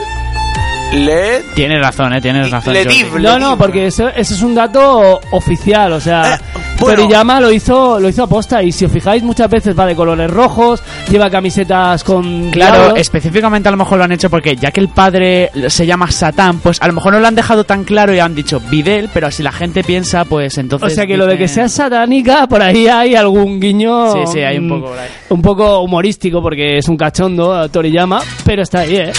Led. 0.93 1.41
Tienes 1.55 1.81
razón, 1.81 2.13
eh, 2.13 2.21
tienes 2.21 2.51
razón. 2.51 2.73
Lediv. 2.73 3.19
No, 3.19 3.39
no, 3.39 3.57
porque 3.57 3.87
eso, 3.87 4.07
eso 4.09 4.33
es 4.33 4.41
un 4.41 4.53
dato 4.55 5.19
oficial, 5.31 5.93
o 5.93 5.99
sea, 5.99 6.35
Eh, 6.35 6.59
bueno. 6.79 7.01
Toriyama 7.01 7.39
lo 7.39 7.51
hizo, 7.51 7.99
lo 7.99 8.09
hizo 8.09 8.23
aposta 8.23 8.61
y 8.63 8.71
si 8.71 8.85
os 8.85 8.91
fijáis 8.91 9.23
muchas 9.23 9.49
veces 9.49 9.77
va 9.77 9.85
de 9.85 9.95
colores 9.95 10.29
rojos, 10.29 10.81
lleva 11.09 11.29
camisetas 11.29 12.03
con 12.03 12.51
Claro, 12.51 12.95
específicamente 12.95 13.69
a 13.69 13.71
lo 13.71 13.77
mejor 13.77 13.97
lo 13.97 14.03
han 14.03 14.11
hecho 14.11 14.29
porque 14.29 14.55
ya 14.55 14.71
que 14.71 14.81
el 14.81 14.89
padre 14.89 15.51
se 15.67 15.85
llama 15.85 16.11
Satán, 16.11 16.59
pues 16.59 16.81
a 16.81 16.87
lo 16.87 16.93
mejor 16.93 17.13
no 17.13 17.19
lo 17.19 17.27
han 17.27 17.35
dejado 17.35 17.63
tan 17.63 17.83
claro 17.83 18.13
y 18.13 18.19
han 18.19 18.35
dicho 18.35 18.59
Videl, 18.59 19.09
pero 19.13 19.31
si 19.31 19.43
la 19.43 19.51
gente 19.51 19.83
piensa, 19.83 20.25
pues 20.25 20.57
entonces... 20.57 20.91
o 20.91 20.95
sea 20.95 21.05
que 21.05 21.17
lo 21.17 21.27
de 21.27 21.37
que 21.37 21.47
sea 21.47 21.69
satánica, 21.69 22.47
por 22.47 22.61
ahí 22.61 22.87
hay 22.87 23.15
algún 23.15 23.59
guiño. 23.59 24.13
Sí, 24.13 24.19
sí, 24.33 24.39
hay 24.39 24.57
un 24.57 24.67
mm, 24.67 24.69
poco. 24.69 24.93
Un 25.29 25.41
poco 25.41 25.79
humorístico 25.81 26.41
porque 26.41 26.77
es 26.77 26.87
un 26.87 26.97
cachondo, 26.97 27.69
Toriyama, 27.69 28.21
pero 28.45 28.63
está 28.63 28.79
ahí, 28.79 28.95
¿eh? 28.97 29.11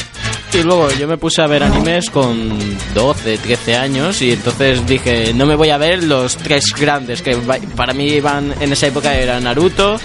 Y 0.52 0.62
luego 0.62 0.90
yo 0.92 1.06
me 1.06 1.18
puse 1.18 1.42
a 1.42 1.46
ver 1.46 1.62
animes 1.62 2.08
con 2.08 2.58
12, 2.94 3.38
13 3.38 3.76
años 3.76 4.22
y 4.22 4.32
entonces 4.32 4.86
dije, 4.86 5.32
no 5.34 5.44
me 5.44 5.54
voy 5.54 5.70
a 5.70 5.76
ver 5.76 6.02
los 6.04 6.36
tres 6.36 6.72
grandes 6.78 7.20
que 7.20 7.36
para 7.76 7.92
mí 7.92 8.06
iban 8.08 8.54
en 8.60 8.72
esa 8.72 8.86
época 8.86 9.14
eran 9.14 9.44
Naruto, 9.44 9.98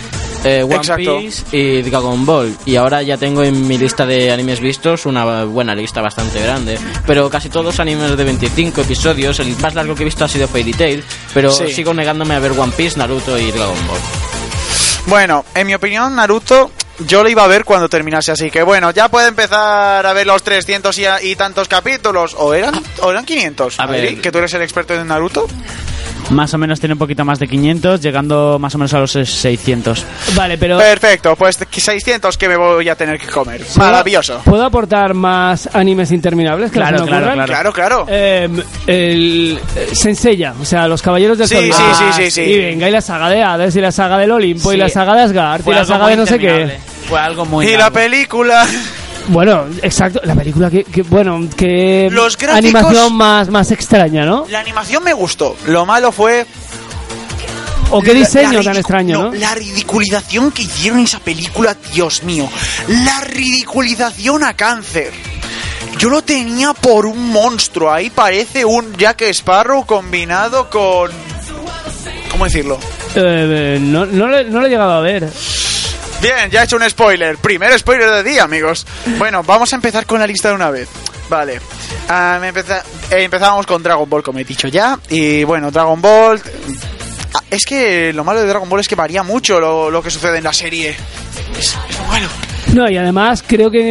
eh, 0.43 0.63
One 0.63 0.75
Exacto. 0.75 1.19
Piece 1.19 1.43
y 1.55 1.81
Dragon 1.83 2.25
Ball. 2.25 2.53
Y 2.65 2.75
ahora 2.75 3.01
ya 3.01 3.15
tengo 3.17 3.43
en 3.43 3.65
mi 3.67 3.77
lista 3.77 4.05
de 4.05 4.31
animes 4.31 4.59
vistos 4.59 5.05
una 5.05 5.45
buena 5.45 5.73
lista 5.75 6.01
bastante 6.01 6.41
grande. 6.41 6.77
Pero 7.07 7.29
casi 7.29 7.47
todos 7.49 7.79
animes 7.79 8.17
de 8.17 8.23
25 8.23 8.81
episodios. 8.81 9.39
El 9.39 9.55
más 9.57 9.73
largo 9.75 9.95
que 9.95 10.01
he 10.01 10.05
visto 10.05 10.25
ha 10.25 10.27
sido 10.27 10.47
Fairy 10.49 10.73
Tail. 10.73 11.03
Pero 11.33 11.51
Sí. 11.51 11.71
sigo 11.71 11.93
negándome 11.93 12.33
a 12.33 12.39
ver 12.39 12.51
One 12.53 12.73
Piece, 12.75 12.97
Naruto 12.97 13.37
y 13.39 13.51
Dragon 13.51 13.87
Ball. 13.87 13.99
Bueno, 15.07 15.45
en 15.55 15.67
mi 15.67 15.73
opinión, 15.75 16.15
Naruto 16.15 16.71
yo 17.07 17.23
lo 17.23 17.29
iba 17.29 17.43
a 17.43 17.47
ver 17.47 17.65
cuando 17.65 17.87
terminase, 17.89 18.31
así 18.31 18.49
que 18.51 18.63
bueno, 18.63 18.91
ya 18.91 19.09
puede 19.09 19.27
empezar 19.27 20.05
a 20.05 20.13
ver 20.13 20.27
los 20.27 20.43
300 20.43 20.97
y, 20.97 21.05
a- 21.05 21.21
y 21.21 21.35
tantos 21.35 21.67
capítulos, 21.67 22.35
o 22.37 22.53
eran, 22.53 22.73
o 23.01 23.11
eran 23.11 23.25
500. 23.25 23.79
A 23.79 23.85
ver. 23.85 24.21
Que 24.21 24.31
tú 24.31 24.37
eres 24.39 24.53
el 24.53 24.61
experto 24.61 24.93
en 24.93 25.07
Naruto. 25.07 25.47
Más 26.31 26.53
o 26.53 26.57
menos 26.57 26.79
tiene 26.79 26.93
un 26.93 26.99
poquito 26.99 27.25
más 27.25 27.39
de 27.39 27.47
500, 27.47 27.99
llegando 28.01 28.57
más 28.57 28.73
o 28.73 28.77
menos 28.77 28.93
a 28.93 28.99
los 28.99 29.11
600. 29.11 30.05
Vale, 30.35 30.57
pero... 30.57 30.77
Perfecto, 30.77 31.35
pues 31.35 31.57
600 31.69 32.37
que 32.37 32.47
me 32.47 32.55
voy 32.55 32.87
a 32.87 32.95
tener 32.95 33.19
que 33.19 33.27
comer. 33.27 33.61
Maravilloso. 33.75 34.41
¿Puedo 34.45 34.63
aportar 34.63 35.13
más 35.13 35.69
animes 35.73 36.11
interminables 36.11 36.71
que 36.71 36.77
Claro, 36.77 37.05
claro? 37.05 37.45
Claro, 37.45 37.73
claro. 37.73 38.05
Eh, 38.07 38.47
el 38.87 39.59
eh, 39.75 39.89
Senseiya, 39.93 40.53
o 40.59 40.63
sea, 40.65 40.87
los 40.87 41.01
caballeros 41.01 41.37
del 41.37 41.47
Sí, 41.49 41.55
Zodiaco. 41.55 41.77
sí, 41.77 41.83
sí, 41.97 42.03
Ah, 42.07 42.13
sí, 42.13 42.31
sí. 42.31 42.41
Y 42.41 42.57
venga, 42.59 42.87
y 42.87 42.91
la 42.91 43.01
saga 43.01 43.29
de 43.29 43.43
Hades, 43.43 43.75
y 43.75 43.81
la 43.81 43.91
saga 43.91 44.17
del 44.17 44.31
Olimpo, 44.31 44.71
y 44.71 44.77
la 44.77 44.87
saga 44.89 45.15
de 45.15 45.21
Asgard, 45.23 45.67
y 45.67 45.71
la 45.71 45.85
saga 45.85 46.07
de 46.07 46.15
no 46.15 46.25
sé 46.25 46.39
qué. 46.39 46.77
Fue 47.09 47.19
algo 47.19 47.45
muy 47.45 47.67
y 47.67 47.75
la 47.75 47.91
película. 47.91 48.65
Bueno, 49.27 49.65
exacto, 49.81 50.19
la 50.23 50.35
película 50.35 50.69
que, 50.69 50.83
que- 50.83 51.03
bueno, 51.03 51.47
que 51.55 52.09
Los 52.11 52.37
gráficos- 52.37 52.57
animación 52.57 53.13
más, 53.15 53.49
más 53.49 53.71
extraña, 53.71 54.25
¿no? 54.25 54.45
La 54.49 54.59
animación 54.59 55.03
me 55.03 55.13
gustó. 55.13 55.55
Lo 55.67 55.85
malo 55.85 56.11
fue. 56.11 56.45
O 57.93 58.01
qué 58.01 58.13
diseño 58.13 58.59
la 58.59 58.63
tan 58.63 58.77
extraño, 58.77 59.23
¿no? 59.23 59.33
La 59.33 59.53
ridiculización 59.53 60.51
que 60.51 60.61
hicieron 60.63 60.99
en 60.99 61.05
esa 61.05 61.19
película, 61.19 61.75
Dios 61.93 62.23
mío. 62.23 62.49
La 62.87 63.19
ridiculización 63.21 64.43
a 64.45 64.53
cáncer. 64.55 65.11
Yo 65.97 66.09
lo 66.09 66.21
tenía 66.21 66.73
por 66.73 67.05
un 67.05 67.29
monstruo. 67.31 67.91
Ahí 67.91 68.09
parece 68.09 68.63
un 68.63 68.95
Jack 68.97 69.21
Sparrow 69.23 69.85
combinado 69.85 70.69
con. 70.69 71.11
¿Cómo 72.31 72.45
decirlo? 72.45 72.79
Eh, 73.13 73.77
no, 73.81 74.05
no, 74.05 74.27
lo, 74.27 74.41
no 74.45 74.61
lo 74.61 74.67
he 74.67 74.69
llegado 74.69 74.93
a 74.93 75.01
ver. 75.01 75.29
Bien, 76.21 76.49
ya 76.51 76.61
he 76.61 76.65
hecho 76.65 76.75
un 76.75 76.87
spoiler. 76.89 77.37
Primer 77.37 77.77
spoiler 77.79 78.09
del 78.11 78.23
día, 78.25 78.43
amigos. 78.43 78.85
Bueno, 79.17 79.43
vamos 79.43 79.71
a 79.73 79.75
empezar 79.75 80.05
con 80.05 80.19
la 80.19 80.27
lista 80.27 80.49
de 80.49 80.55
una 80.55 80.69
vez. 80.69 80.87
Vale. 81.29 81.59
empezábamos 83.09 83.65
con 83.65 83.81
Dragon 83.81 84.09
Ball, 84.09 84.21
como 84.21 84.39
he 84.39 84.43
dicho 84.43 84.67
ya. 84.67 84.99
Y 85.09 85.43
bueno, 85.43 85.71
Dragon 85.71 85.99
Ball. 86.01 86.41
ah, 87.33 87.41
Es 87.49 87.65
que 87.65 88.13
lo 88.13 88.23
malo 88.23 88.41
de 88.41 88.47
Dragon 88.47 88.69
Ball 88.69 88.81
es 88.81 88.87
que 88.87 88.95
varía 88.95 89.23
mucho 89.23 89.59
lo, 89.59 89.89
lo 89.89 90.03
que 90.03 90.11
sucede 90.11 90.37
en 90.37 90.43
la 90.43 90.53
serie. 90.53 90.95
Es, 91.57 91.75
es. 92.13 92.50
No, 92.73 92.89
y 92.89 92.95
además 92.97 93.43
creo 93.45 93.69
que 93.69 93.81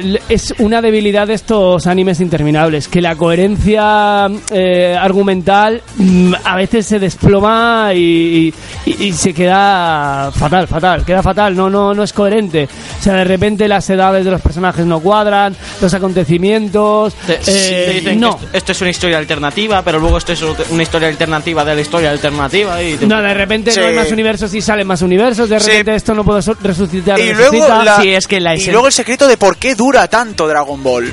eh, 0.00 0.20
es 0.28 0.54
una 0.58 0.80
debilidad 0.82 1.26
de 1.26 1.34
estos 1.34 1.86
animes 1.86 2.20
interminables, 2.20 2.88
que 2.88 3.00
la 3.00 3.14
coherencia 3.16 4.28
eh, 4.50 4.96
argumental 5.00 5.82
mm, 5.96 6.34
a 6.42 6.56
veces 6.56 6.86
se 6.86 6.98
desploma 6.98 7.90
y, 7.94 8.52
y- 8.86 9.04
y 9.04 9.12
se 9.12 9.32
queda 9.32 10.30
fatal, 10.34 10.66
fatal, 10.66 11.04
queda 11.04 11.22
fatal, 11.22 11.54
no, 11.54 11.70
no, 11.70 11.94
no 11.94 12.02
es 12.02 12.12
coherente. 12.12 12.68
O 12.98 13.02
sea, 13.02 13.14
de 13.14 13.24
repente 13.24 13.68
las 13.68 13.88
edades 13.90 14.24
de 14.24 14.30
los 14.30 14.40
personajes 14.40 14.84
no 14.84 15.00
cuadran, 15.00 15.54
los 15.80 15.94
acontecimientos... 15.94 17.14
Te, 17.26 17.34
eh, 17.46 17.84
te 17.86 17.92
dicen 18.00 18.20
no. 18.20 18.38
que 18.38 18.56
esto, 18.58 18.72
es 18.72 18.80
una 18.80 18.90
historia 18.90 19.18
alternativa, 19.18 19.82
pero 19.82 19.98
luego 19.98 20.18
esto 20.18 20.32
es 20.32 20.42
una 20.70 20.82
historia 20.82 21.08
alternativa 21.08 21.64
de 21.64 21.74
la 21.74 21.80
historia 21.80 22.10
alternativa. 22.10 22.82
Y 22.82 22.96
te- 22.96 23.06
No, 23.06 23.20
de 23.22 23.34
repente 23.34 23.70
Sí. 23.70 23.80
no 23.80 23.86
hay 23.86 23.94
más 23.94 24.10
universos 24.10 24.52
y 24.54 24.60
salen 24.60 24.86
más 24.86 25.02
universos, 25.02 25.48
de 25.48 25.60
Sí. 25.60 25.68
repente 25.70 25.94
esto 25.94 26.14
no 26.14 26.24
puedo 26.24 26.40
resucitar, 26.62 27.18
Y 27.20 27.32
resucita. 27.32 27.68
luego, 27.68 27.82
la- 27.84 28.00
Sí, 28.00 28.14
es 28.14 28.23
que 28.26 28.40
la 28.40 28.54
y 28.56 28.64
luego 28.66 28.86
el 28.86 28.92
secreto 28.92 29.26
de 29.28 29.36
por 29.36 29.56
qué 29.56 29.74
dura 29.74 30.08
tanto 30.08 30.46
Dragon 30.48 30.82
Ball. 30.82 31.12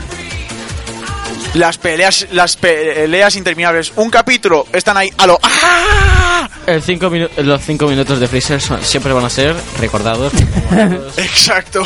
Las 1.54 1.78
peleas, 1.78 2.28
las 2.32 2.56
peleas 2.56 3.36
interminables. 3.36 3.91
Un 3.97 4.10
capítulo, 4.10 4.65
están 4.71 4.95
ahí 4.95 5.10
a 5.17 5.28
lo. 5.28 5.38
¡Ah! 5.43 6.50
El 6.65 6.82
cinco 6.82 7.12
los 7.38 7.62
cinco 7.62 7.88
minutos 7.88 8.19
de 8.19 8.28
Freezer 8.28 8.62
son- 8.62 8.82
siempre 8.84 9.12
van 9.12 9.26
a 9.26 9.30
ser 9.30 9.54
recordados. 9.80 10.32
Exacto. 11.17 11.84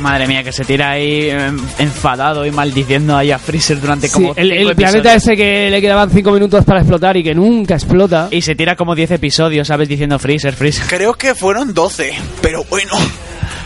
Madre 0.00 0.26
mía, 0.26 0.42
que 0.44 0.52
se 0.52 0.64
tira 0.66 0.90
ahí 0.90 1.30
eh, 1.30 1.50
enfadado 1.78 2.44
y 2.44 2.50
maldiciendo 2.50 3.16
ahí 3.16 3.30
a 3.30 3.38
Freezer 3.38 3.80
durante 3.80 4.08
Sí, 4.08 4.12
como 4.12 4.34
el, 4.36 4.50
cinco 4.50 4.70
el 4.70 4.76
planeta 4.76 5.14
ese 5.14 5.34
que 5.34 5.70
le 5.70 5.80
quedaban 5.80 6.10
5 6.10 6.32
minutos 6.32 6.64
para 6.66 6.80
explotar 6.80 7.16
y 7.16 7.24
que 7.24 7.34
nunca 7.34 7.74
explota. 7.74 8.28
Y 8.30 8.42
se 8.42 8.54
tira 8.54 8.76
como 8.76 8.94
10 8.94 9.12
episodios, 9.12 9.66
¿sabes? 9.68 9.88
Diciendo 9.88 10.18
Freezer, 10.18 10.54
Freezer. 10.54 10.84
Creo 10.86 11.14
que 11.14 11.34
fueron 11.34 11.72
12, 11.72 12.12
pero 12.42 12.62
bueno. 12.64 12.92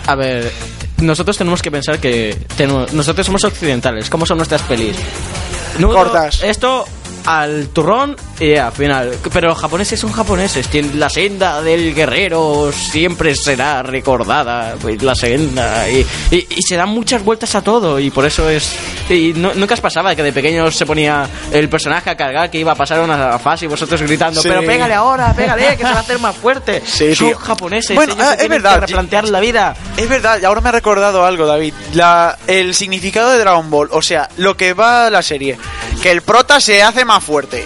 A 0.06 0.14
ver, 0.14 0.52
nosotros 1.00 1.36
tenemos 1.38 1.62
que 1.62 1.70
pensar 1.70 1.98
que 1.98 2.36
tenemos- 2.56 2.92
nosotros 2.92 3.26
somos 3.26 3.44
occidentales. 3.44 4.08
¿Cómo 4.10 4.26
son 4.26 4.36
nuestras 4.38 4.62
pelis? 4.62 4.96
Nudo, 5.78 5.94
Cortas. 5.94 6.42
Esto 6.42 6.84
al 7.26 7.68
turrón 7.68 8.16
y 8.38 8.56
al 8.56 8.72
final. 8.72 9.12
Pero 9.32 9.48
los 9.48 9.58
japoneses 9.58 9.98
son 10.00 10.12
japoneses. 10.12 10.68
La 10.94 11.08
senda 11.10 11.62
del 11.62 11.94
guerrero 11.94 12.70
siempre 12.72 13.34
será 13.34 13.82
recordada. 13.82 14.74
pues, 14.80 15.02
La 15.02 15.14
senda. 15.14 15.88
Y, 15.88 16.06
y- 16.30 16.46
y 16.56 16.62
se 16.62 16.76
dan 16.76 16.88
muchas 16.88 17.22
vueltas 17.24 17.54
a 17.54 17.62
todo. 17.62 17.98
Y 17.98 18.10
por 18.10 18.24
eso 18.26 18.48
es. 18.48 18.72
Y 19.08 19.32
no- 19.34 19.54
nunca 19.54 19.74
os 19.74 19.80
pasaba 19.80 20.14
que 20.14 20.22
de 20.22 20.32
pequeños 20.32 20.74
se 20.76 20.86
ponía 20.86 21.28
el 21.52 21.68
personaje 21.68 22.10
a 22.10 22.16
cargar 22.16 22.50
que 22.50 22.58
iba 22.58 22.72
a 22.72 22.76
pasar 22.76 23.00
una 23.00 23.38
fase 23.38 23.64
y 23.64 23.68
vosotros 23.68 24.00
gritando: 24.02 24.40
Sí. 24.40 24.48
Pero 24.48 24.62
pégale 24.64 24.94
ahora, 24.94 25.32
pégale, 25.34 25.76
que 25.76 25.84
se 25.84 25.90
va 25.92 25.98
a 25.98 26.00
hacer 26.00 26.18
más 26.18 26.36
fuerte. 26.36 26.82
Sí, 27.00 27.14
son 27.14 27.28
tío. 27.28 27.38
japoneses. 27.38 27.94
Bueno, 27.96 28.12
ellos 28.14 28.26
ah, 28.28 28.34
es 28.38 28.48
verdad, 28.48 28.74
que 28.74 28.80
replantear 28.86 29.28
la 29.28 29.40
vida. 29.40 29.74
Es 29.96 30.08
verdad, 30.08 30.38
y 30.40 30.44
ahora 30.44 30.60
me 30.60 30.68
ha 30.68 30.72
recordado 30.72 31.24
algo, 31.24 31.46
David. 31.46 31.72
La, 31.94 32.36
el 32.46 32.74
significado 32.74 33.30
de 33.30 33.38
Dragon 33.38 33.70
Ball, 33.70 33.88
o 33.92 34.02
sea, 34.02 34.28
lo 34.36 34.56
que 34.56 34.74
va 34.74 35.06
a 35.06 35.10
la 35.10 35.22
serie. 35.22 35.58
Que 36.02 36.10
el 36.10 36.22
prota 36.22 36.60
se 36.60 36.82
hace 36.82 37.04
más 37.04 37.09
fuerte. 37.18 37.64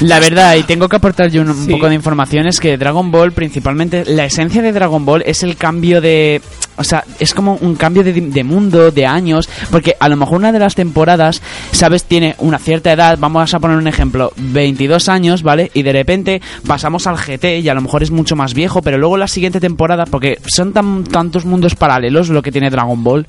La 0.00 0.18
verdad, 0.18 0.56
y 0.56 0.64
tengo 0.64 0.88
que 0.88 0.96
aportar 0.96 1.30
yo 1.30 1.40
un, 1.42 1.50
un 1.50 1.66
Sí. 1.66 1.70
poco 1.70 1.88
de 1.88 1.94
información, 1.94 2.46
es 2.48 2.58
que 2.58 2.76
Dragon 2.76 3.12
Ball, 3.12 3.30
principalmente, 3.32 4.04
la 4.04 4.24
esencia 4.24 4.60
de 4.60 4.72
Dragon 4.72 5.04
Ball 5.06 5.22
es 5.24 5.42
el 5.44 5.56
cambio 5.56 6.00
de... 6.00 6.42
O 6.76 6.82
sea, 6.82 7.04
es 7.20 7.32
como 7.32 7.54
un 7.60 7.76
cambio 7.76 8.02
de, 8.02 8.12
de 8.12 8.42
mundo, 8.44 8.90
de 8.90 9.06
años, 9.06 9.48
porque 9.70 9.94
a 10.00 10.08
lo 10.08 10.16
mejor 10.16 10.38
una 10.38 10.50
de 10.50 10.58
las 10.58 10.74
temporadas, 10.74 11.40
¿sabes? 11.70 12.02
Tiene 12.02 12.34
una 12.38 12.58
cierta 12.58 12.90
edad, 12.92 13.16
vamos 13.20 13.54
a 13.54 13.60
poner 13.60 13.76
un 13.76 13.86
ejemplo, 13.86 14.32
22 14.36 15.08
años, 15.08 15.44
¿vale? 15.44 15.70
Y 15.72 15.84
de 15.84 15.92
repente 15.92 16.42
pasamos 16.66 17.06
al 17.06 17.16
GT 17.16 17.60
y 17.60 17.68
a 17.68 17.74
lo 17.74 17.80
mejor 17.80 18.02
es 18.02 18.10
mucho 18.10 18.34
más 18.34 18.52
viejo, 18.54 18.82
pero 18.82 18.98
luego 18.98 19.16
la 19.16 19.28
siguiente 19.28 19.60
temporada, 19.60 20.04
porque 20.06 20.40
son 20.52 20.72
tan, 20.72 21.04
tantos 21.04 21.44
mundos 21.44 21.76
paralelos 21.76 22.28
lo 22.30 22.42
que 22.42 22.50
tiene 22.50 22.70
Dragon 22.70 23.04
Ball, 23.04 23.24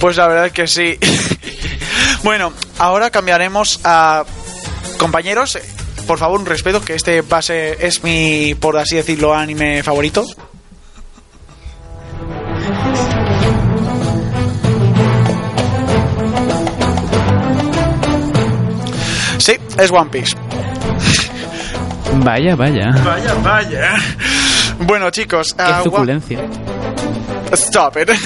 Pues 0.00 0.16
la 0.16 0.28
verdad 0.28 0.46
es 0.46 0.52
que 0.52 0.66
sí. 0.68 0.94
bueno, 2.22 2.52
ahora 2.78 3.10
cambiaremos 3.10 3.80
a. 3.84 4.24
Compañeros, 4.98 5.58
por 6.06 6.18
favor, 6.18 6.38
un 6.38 6.46
respeto, 6.46 6.80
que 6.80 6.94
este 6.94 7.22
base 7.22 7.84
es 7.84 8.04
mi, 8.04 8.54
por 8.54 8.76
así 8.78 8.96
decirlo, 8.96 9.34
anime 9.34 9.82
favorito. 9.82 10.24
Sí, 19.38 19.56
es 19.78 19.90
One 19.90 20.10
Piece. 20.10 20.36
Vaya, 22.24 22.54
vaya. 22.54 22.90
Vaya, 23.04 23.34
vaya. 23.42 23.94
Bueno, 24.80 25.10
chicos, 25.10 25.54
Qué 25.54 25.62
ah, 25.62 25.74
One- 25.76 25.84
suculencia. 25.84 26.38
Stop 27.52 27.96
it. 27.98 28.10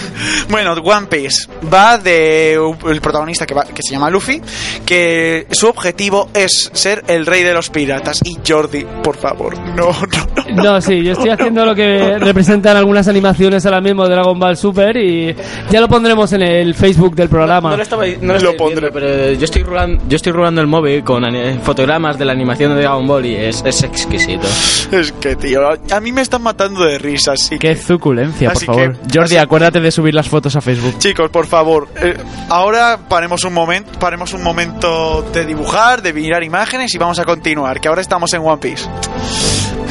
Bueno, 0.49 0.75
One 0.75 1.07
Piece 1.09 1.49
va 1.73 1.99
de 1.99 2.57
un- 2.61 2.91
el 2.91 3.01
protagonista 3.01 3.45
que, 3.47 3.55
va- 3.55 3.65
que 3.65 3.83
se 3.83 3.93
llama 3.93 4.09
Luffy, 4.11 4.41
que 4.85 5.47
su 5.51 5.67
objetivo 5.67 6.29
es 6.33 6.71
ser 6.73 7.03
el 7.09 7.27
rey 7.27 7.43
de 7.43 7.53
los 7.53 7.69
piratas. 7.71 8.21
Y 8.25 8.39
Jordi, 8.47 8.87
por 9.03 9.17
favor, 9.17 9.59
no, 9.59 9.91
no, 9.91 10.55
no. 10.55 10.62
No, 10.62 10.81
sí, 10.81 11.03
yo 11.03 11.12
estoy 11.12 11.31
haciendo 11.37 11.65
lo 11.67 11.75
que 11.75 12.19
representan 12.19 12.77
algunas 12.77 13.09
animaciones 13.09 13.67
ahora 13.67 13.81
mismo 13.81 14.05
de 14.07 14.15
Dragon 14.15 14.39
Ball 14.39 14.57
Super 14.57 14.97
y 14.97 15.35
ya 15.71 15.81
lo 15.81 15.89
pondremos 15.89 16.33
en 16.33 16.43
el 16.43 16.75
Facebook 16.75 17.17
del 17.17 17.29
programa. 17.29 17.71
No 17.71 17.77
lo, 17.77 17.83
estaba, 17.83 18.07
no 18.07 18.12
lo, 18.21 18.27
Lo 18.29 18.37
estoy 18.37 18.57
pondré. 18.57 18.81
viendo, 18.91 18.93
pero 19.01 19.33
yo 19.33 19.45
estoy 19.45 19.62
rulando, 19.65 20.05
yo 20.09 20.17
estoy 20.17 20.33
rulando 20.33 20.61
el 20.61 20.67
móvil 20.69 21.03
con 21.03 21.25
fotogramas 21.62 22.19
de 22.19 22.25
la 22.25 22.33
animación 22.33 22.75
de 22.75 22.83
Dragon 22.83 23.07
Ball 23.07 23.27
y 23.27 23.35
es, 23.35 23.62
es 23.67 23.83
exquisito. 23.83 24.47
Es 24.93 25.11
que, 25.12 25.35
tío, 25.35 25.61
a 25.91 26.01
mí 26.01 26.12
me 26.12 26.23
están 26.23 26.43
matando 26.43 26.85
de 26.85 26.99
risa, 26.99 27.33
así 27.33 27.59
Qué 27.59 27.75
que... 27.75 27.77
suculencia, 27.77 28.49
por 28.51 28.57
Así 28.57 28.67
favor. 28.67 28.93
que- 28.93 29.09
Jordi, 29.17 29.37
acuérdate 29.37 29.81
de 29.81 29.91
subir 29.91 30.15
las 30.15 30.29
fotos 30.29 30.55
a 30.57 30.61
Facebook. 30.61 30.99
Chicos, 30.99 31.31
por 31.31 31.47
favor, 31.47 31.89
eh, 32.01 32.17
ahora 32.49 32.99
paremos 33.09 33.45
un 33.45 33.55
momento, 33.55 33.99
paremos 33.99 34.33
un 34.35 34.43
momento 34.43 35.23
de 35.33 35.45
dibujar, 35.47 36.03
de 36.03 36.13
mirar 36.13 36.43
imágenes 36.45 36.95
y 36.95 36.99
vamos 36.99 37.19
a 37.19 37.25
continuar, 37.25 37.81
que 37.81 37.89
ahora 37.89 38.01
estamos 38.03 38.33
en 38.35 38.43
One 38.43 38.59
Piece. 38.59 38.89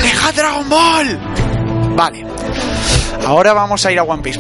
¡Deja 0.02 0.32
Dragon 0.32 0.70
Ball! 0.70 1.20
Vale. 1.96 2.26
Ahora 3.26 3.54
vamos 3.54 3.86
a 3.86 3.92
ir 3.92 4.00
a 4.00 4.04
One 4.04 4.22
Piece. 4.22 4.40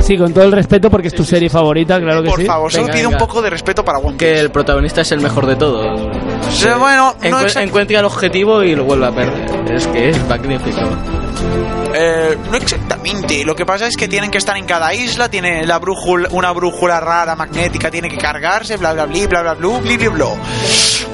Sí, 0.00 0.18
con 0.18 0.32
todo 0.34 0.42
el 0.44 0.50
respeto 0.52 0.90
porque 0.90 1.06
es 1.08 1.14
tu 1.14 1.22
serie 1.24 1.48
favorita, 1.48 2.00
claro 2.00 2.22
que 2.24 2.28
Por 2.28 2.40
sí. 2.40 2.44
favor, 2.46 2.72
solo 2.72 2.86
Venga, 2.86 2.96
pido 2.98 3.08
un 3.10 3.16
poco 3.18 3.40
de 3.40 3.50
respeto 3.50 3.84
para 3.84 3.98
One 3.98 4.16
Que 4.16 4.26
Piece. 4.30 4.40
el 4.40 4.50
protagonista 4.50 5.02
es 5.02 5.12
el 5.12 5.20
mejor 5.20 5.46
de 5.46 5.54
todos. 5.54 6.00
Sí, 6.50 6.66
bueno, 6.76 7.14
no 7.22 7.38
Encu- 7.38 7.44
exact- 7.44 7.62
encuentra 7.62 8.00
el 8.00 8.04
objetivo 8.04 8.64
y 8.64 8.74
lo 8.74 8.82
vuelve 8.84 9.06
a 9.06 9.12
perder. 9.12 9.72
Es 9.72 9.86
que 9.86 10.08
es 10.10 10.28
magnífico. 10.28 10.80
Eh, 11.94 12.36
no 12.50 12.56
exactamente. 12.56 13.44
Lo 13.44 13.54
que 13.54 13.66
pasa 13.66 13.86
es 13.86 13.96
que 13.96 14.08
tienen 14.08 14.30
que 14.30 14.38
estar 14.38 14.56
en 14.56 14.64
cada 14.64 14.94
isla, 14.94 15.28
tiene 15.28 15.66
la 15.66 15.78
brújula, 15.78 16.28
una 16.32 16.50
brújula 16.52 17.00
rara 17.00 17.36
magnética, 17.36 17.90
tiene 17.90 18.08
que 18.08 18.16
cargarse, 18.16 18.76
bla 18.76 18.92
bla 18.94 19.06
bla, 19.06 19.26
bla 19.26 19.42
bla 19.42 19.54
bla, 19.54 19.78
bla 19.78 19.96
bla 19.96 20.08
bla. 20.08 20.26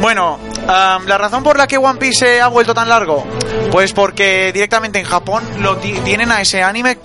Bueno, 0.00 0.38
am, 0.68 1.06
la 1.06 1.18
razón 1.18 1.42
por 1.42 1.56
la 1.58 1.66
que 1.66 1.76
One 1.78 1.98
Piece 1.98 2.18
se 2.26 2.40
ha 2.40 2.46
vuelto 2.48 2.72
tan 2.74 2.88
largo, 2.88 3.26
pues 3.72 3.92
porque 3.92 4.52
directamente 4.52 5.00
en 5.00 5.04
Japón 5.04 5.42
lo 5.58 5.76
ti- 5.78 5.98
tienen 6.04 6.30
a 6.30 6.40
ese 6.40 6.62
anime 6.62 6.98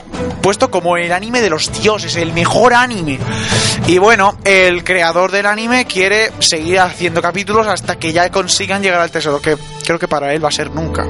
puesto 0.44 0.70
como 0.70 0.96
el 0.98 1.12
anime 1.12 1.42
de 1.42 1.50
los 1.50 1.72
dioses, 1.82 2.16
el 2.18 2.34
mejor 2.34 2.74
anime. 2.76 3.18
Y 3.88 3.98
bueno, 3.98 4.38
el 4.44 4.84
creador 4.84 5.32
del 5.32 5.48
anime 5.48 5.86
quiere 5.86 6.32
seguir 6.40 6.80
haciendo 6.80 7.22
capítulos 7.22 7.66
hasta 7.66 7.98
que 7.98 8.14
ya 8.14 8.30
consigan 8.30 8.84
llegar 8.84 9.00
al 9.00 9.10
tesoro, 9.10 9.42
que 9.42 9.58
creo 9.86 9.98
que 9.98 10.08
para 10.08 10.32
él 10.34 10.44
va 10.44 10.50
a 10.50 10.52
ser 10.52 10.70
nunca. 10.70 11.08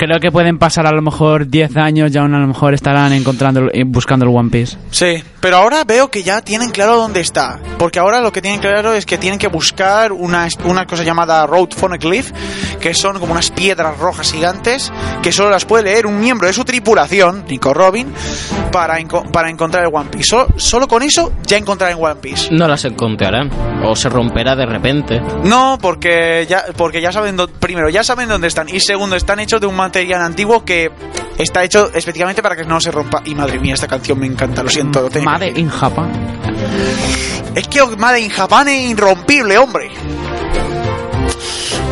Creo 0.00 0.18
que 0.18 0.32
pueden 0.32 0.58
pasar 0.58 0.86
a 0.86 0.92
lo 0.92 1.02
mejor 1.02 1.46
10 1.48 1.76
años 1.76 2.10
y 2.14 2.16
aún 2.16 2.34
a 2.34 2.38
lo 2.38 2.46
mejor 2.46 2.72
estarán 2.72 3.12
encontrando 3.12 3.68
y 3.70 3.82
buscando 3.82 4.24
el 4.24 4.34
One 4.34 4.48
Piece. 4.48 4.78
Sí, 4.90 5.22
pero 5.40 5.58
ahora 5.58 5.84
veo 5.84 6.10
que 6.10 6.22
ya 6.22 6.40
tienen 6.40 6.70
claro 6.70 6.96
dónde 6.96 7.20
está. 7.20 7.60
Porque 7.78 7.98
ahora 7.98 8.22
lo 8.22 8.32
que 8.32 8.40
tienen 8.40 8.60
claro 8.60 8.94
es 8.94 9.04
que 9.04 9.18
tienen 9.18 9.38
que 9.38 9.48
buscar 9.48 10.12
una, 10.12 10.48
una 10.64 10.86
cosa 10.86 11.02
llamada 11.04 11.44
Road 11.46 11.68
Phoneglyph, 11.76 12.30
que 12.80 12.94
son 12.94 13.18
como 13.18 13.32
unas 13.32 13.50
piedras 13.50 13.98
rojas 13.98 14.32
gigantes, 14.32 14.90
que 15.22 15.32
solo 15.32 15.50
las 15.50 15.66
puede 15.66 15.84
leer 15.84 16.06
un 16.06 16.18
miembro 16.18 16.46
de 16.46 16.54
su 16.54 16.64
tripulación, 16.64 17.44
Nico 17.46 17.74
Robin, 17.74 18.10
para, 18.72 18.98
enco- 19.00 19.30
para 19.30 19.50
encontrar 19.50 19.84
el 19.84 19.90
One 19.94 20.08
Piece. 20.10 20.28
Solo, 20.30 20.46
solo 20.56 20.88
con 20.88 21.02
eso 21.02 21.30
ya 21.46 21.58
encontrarán 21.58 21.98
One 22.00 22.16
Piece. 22.22 22.48
No 22.50 22.66
las 22.66 22.86
encontrarán. 22.86 23.50
O 23.84 23.94
se 23.94 24.08
romperá 24.08 24.56
de 24.56 24.64
repente. 24.66 25.20
No, 25.44 25.78
porque 25.80 26.46
ya, 26.48 26.64
porque 26.76 27.02
ya 27.02 27.12
saben, 27.12 27.36
primero, 27.58 27.88
ya 27.90 28.02
saben 28.02 28.28
dónde 28.30 28.48
están, 28.48 28.68
y 28.70 28.80
segundo, 28.80 29.16
están 29.16 29.40
hechos 29.40 29.60
de 29.60 29.66
un 29.66 29.74
material 29.90 30.22
antiguo 30.22 30.64
que 30.64 30.88
está 31.36 31.64
hecho 31.64 31.86
específicamente 31.86 32.42
para 32.42 32.54
que 32.54 32.64
no 32.64 32.80
se 32.80 32.92
rompa. 32.92 33.22
Y 33.24 33.34
madre 33.34 33.58
mía, 33.58 33.74
esta 33.74 33.88
canción 33.88 34.20
me 34.20 34.26
encanta, 34.26 34.62
lo 34.62 34.68
siento. 34.68 35.08
lo 35.12 35.22
Made 35.22 35.58
in 35.58 35.68
Japan. 35.68 36.08
Es 37.56 37.66
que 37.66 37.84
Made 37.96 38.20
in 38.20 38.30
Japan 38.30 38.68
es 38.68 38.90
irrompible, 38.90 39.58
hombre. 39.58 39.90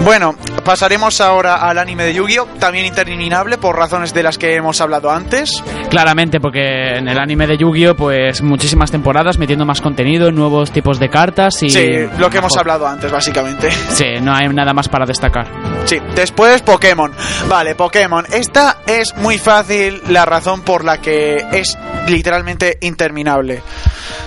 Bueno, 0.05 0.37
pasaremos 0.69 1.19
ahora 1.23 1.55
al 1.67 1.79
anime 1.79 2.05
de 2.05 2.13
Yu-Gi-Oh! 2.13 2.45
También 2.61 2.85
interminable 2.85 3.57
por 3.57 3.75
razones 3.75 4.13
de 4.13 4.23
las 4.23 4.37
que 4.37 4.55
hemos 4.55 4.83
hablado 4.83 5.11
antes. 5.11 5.65
Claramente, 5.89 6.41
porque 6.41 6.99
en 6.99 7.09
el 7.09 7.19
anime 7.19 7.47
de 7.47 7.57
Yu-Gi-Oh! 7.57 7.95
pues 7.97 8.43
muchísimas 8.43 8.91
temporadas 8.91 9.39
metiendo 9.39 9.65
más 9.65 9.81
contenido, 9.81 10.31
nuevos 10.31 10.71
tipos 10.71 10.99
de 10.99 11.09
cartas 11.09 11.63
y... 11.63 11.71
Sí, 11.71 11.89
lo 12.19 12.29
que 12.29 12.37
hemos 12.37 12.53
Mejor. 12.53 12.61
hablado 12.61 12.87
antes, 12.87 13.11
básicamente. 13.11 13.71
Sí, 13.99 14.05
no 14.21 14.35
hay 14.35 14.49
nada 14.49 14.75
más 14.75 14.89
para 14.91 15.07
destacar. 15.07 15.49
Sí, 15.87 15.99
después 16.15 16.61
Pokémon. 16.61 17.11
Vale, 17.49 17.75
Pokémon. 17.75 18.27
Esta 18.31 18.81
es 18.87 19.17
muy 19.17 19.39
fácil 19.39 20.03
la 20.11 20.27
razón 20.27 20.61
por 20.61 20.85
la 20.85 20.99
que 21.01 21.47
es 21.51 21.79
literalmente 22.09 22.77
interminable. 22.83 23.63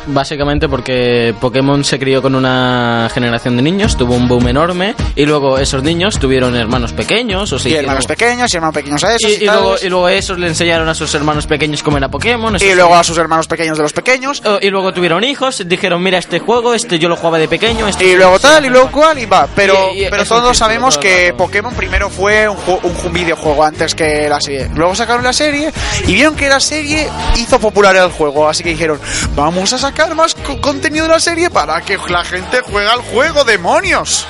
Básicamente 0.08 0.68
porque 0.68 1.36
Pokémon 1.40 1.84
se 1.84 2.00
crió 2.00 2.22
con 2.22 2.34
una 2.34 3.08
generación 3.14 3.56
de 3.56 3.62
niños, 3.62 3.96
tuvo 3.96 4.16
un 4.16 4.28
boom 4.28 4.48
enorme 4.48 4.96
y 5.16 5.26
luego 5.26 5.60
esos 5.60 5.84
niños 5.84 6.18
tuvieron 6.18 6.31
hermanos 6.38 6.94
pequeños 6.94 7.52
o 7.52 7.60
se 7.60 7.70
y 7.70 7.72
hicieron- 7.72 7.86
hermanos 7.86 8.08
pequeños 8.08 8.54
y 8.54 8.58
hermanos 8.58 8.74
pequeños 8.76 9.04
a 9.04 9.16
esos. 9.16 9.32
y, 9.32 9.34
Y, 9.34 9.44
y 9.44 9.46
luego, 9.46 9.76
y 9.82 9.90
luego 9.90 10.10
esos 10.10 10.40
le 10.40 10.48
enseñaron 10.48 10.88
a 10.90 10.96
sus 10.96 11.14
hermanos 11.16 11.48
pequeños 11.48 11.84
cómo 11.84 11.98
era 11.98 12.10
Pokémon. 12.10 12.56
Y 12.60 12.74
luego 12.76 12.96
a 12.96 13.04
sus 13.04 13.18
hermanos 13.18 13.48
pequeños 13.48 13.78
de 13.78 13.84
los 13.84 13.94
pequeños. 13.94 14.42
Oh, 14.46 14.58
y 14.62 14.70
luego 14.70 14.94
tuvieron 14.94 15.24
hijos, 15.24 15.62
dijeron, 15.66 16.02
mira 16.02 16.18
este 16.18 16.40
juego, 16.40 16.74
este 16.74 17.00
yo 17.00 17.10
lo 17.10 17.16
jugaba 17.16 17.38
de 17.38 17.48
pequeño, 17.48 17.88
este 17.88 18.06
Y 18.06 18.16
luego 18.16 18.40
tal, 18.40 18.66
y 18.66 18.70
luego 18.70 18.92
cual, 18.92 19.18
y 19.20 19.26
va. 19.26 19.48
Pero, 19.56 19.92
Y- 19.94 20.06
y 20.06 20.10
pero 20.10 20.24
todos 20.26 20.58
sabemos 20.58 20.96
todo 20.96 21.02
que. 21.02 21.34
Pokémon 21.38 21.74
primero 21.74 22.10
fue 22.10 22.48
un, 22.48 22.58
un 22.84 22.96
ju- 22.96 23.12
videojuego 23.12 23.64
antes 23.64 23.96
que 23.96 24.28
la 24.30 24.40
serie. 24.42 24.70
Luego 24.76 24.96
sacaron 24.96 25.24
la 25.24 25.34
serie 25.34 25.72
y 26.08 26.14
vieron 26.14 26.36
que 26.36 26.48
la 26.50 26.60
serie 26.60 27.08
hizo 27.38 27.60
popular 27.60 27.96
el 27.96 28.12
juego. 28.12 28.48
Así 28.48 28.64
que 28.64 28.70
dijeron, 28.70 29.00
vamos 29.36 29.74
a 29.74 29.78
sacar 29.78 30.14
más 30.16 30.36
co- 30.36 30.60
contenido 30.62 31.06
de 31.06 31.12
la 31.12 31.20
serie 31.20 31.50
para 31.50 31.82
que 31.82 31.98
la 32.10 32.24
gente 32.24 32.62
juegue 32.62 32.88
al 32.90 33.02
juego, 33.02 33.44
demonios. 33.44 34.26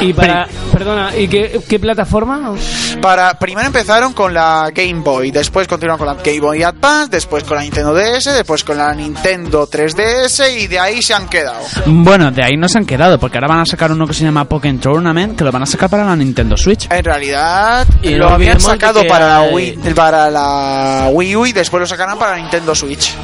Y 0.00 0.12
para. 0.12 0.48
Perdona, 0.74 1.16
¿y 1.16 1.28
qué, 1.28 1.60
qué 1.68 1.78
plataforma? 1.78 2.52
Para, 3.00 3.38
primero 3.38 3.68
empezaron 3.68 4.12
con 4.12 4.34
la 4.34 4.72
Game 4.74 5.02
Boy, 5.02 5.30
después 5.30 5.68
continuaron 5.68 6.04
con 6.04 6.08
la 6.08 6.20
Game 6.20 6.40
Boy 6.40 6.64
Advance, 6.64 7.10
después 7.12 7.44
con 7.44 7.58
la 7.58 7.62
Nintendo 7.62 7.94
DS, 7.94 8.24
después 8.24 8.64
con 8.64 8.78
la 8.78 8.92
Nintendo 8.92 9.70
3DS 9.70 10.60
y 10.60 10.66
de 10.66 10.80
ahí 10.80 11.00
se 11.00 11.14
han 11.14 11.28
quedado. 11.28 11.60
Bueno, 11.86 12.32
de 12.32 12.42
ahí 12.42 12.56
no 12.56 12.68
se 12.68 12.78
han 12.78 12.86
quedado, 12.86 13.20
porque 13.20 13.38
ahora 13.38 13.46
van 13.46 13.60
a 13.60 13.66
sacar 13.66 13.92
uno 13.92 14.04
que 14.04 14.14
se 14.14 14.24
llama 14.24 14.46
Pokémon 14.46 14.80
Tournament, 14.80 15.38
que 15.38 15.44
lo 15.44 15.52
van 15.52 15.62
a 15.62 15.66
sacar 15.66 15.88
para 15.88 16.04
la 16.04 16.16
Nintendo 16.16 16.56
Switch. 16.56 16.88
En 16.90 17.04
realidad 17.04 17.86
Y 18.02 18.16
lo 18.16 18.28
habían 18.28 18.58
sacado 18.58 19.06
para 19.06 19.28
la 19.28 19.42
Wii, 19.42 19.78
para 19.94 20.28
la 20.28 21.08
Wii 21.12 21.36
U 21.36 21.46
y 21.46 21.52
después 21.52 21.82
lo 21.82 21.86
sacarán 21.86 22.18
para 22.18 22.32
la 22.32 22.38
Nintendo 22.38 22.74
Switch. 22.74 23.14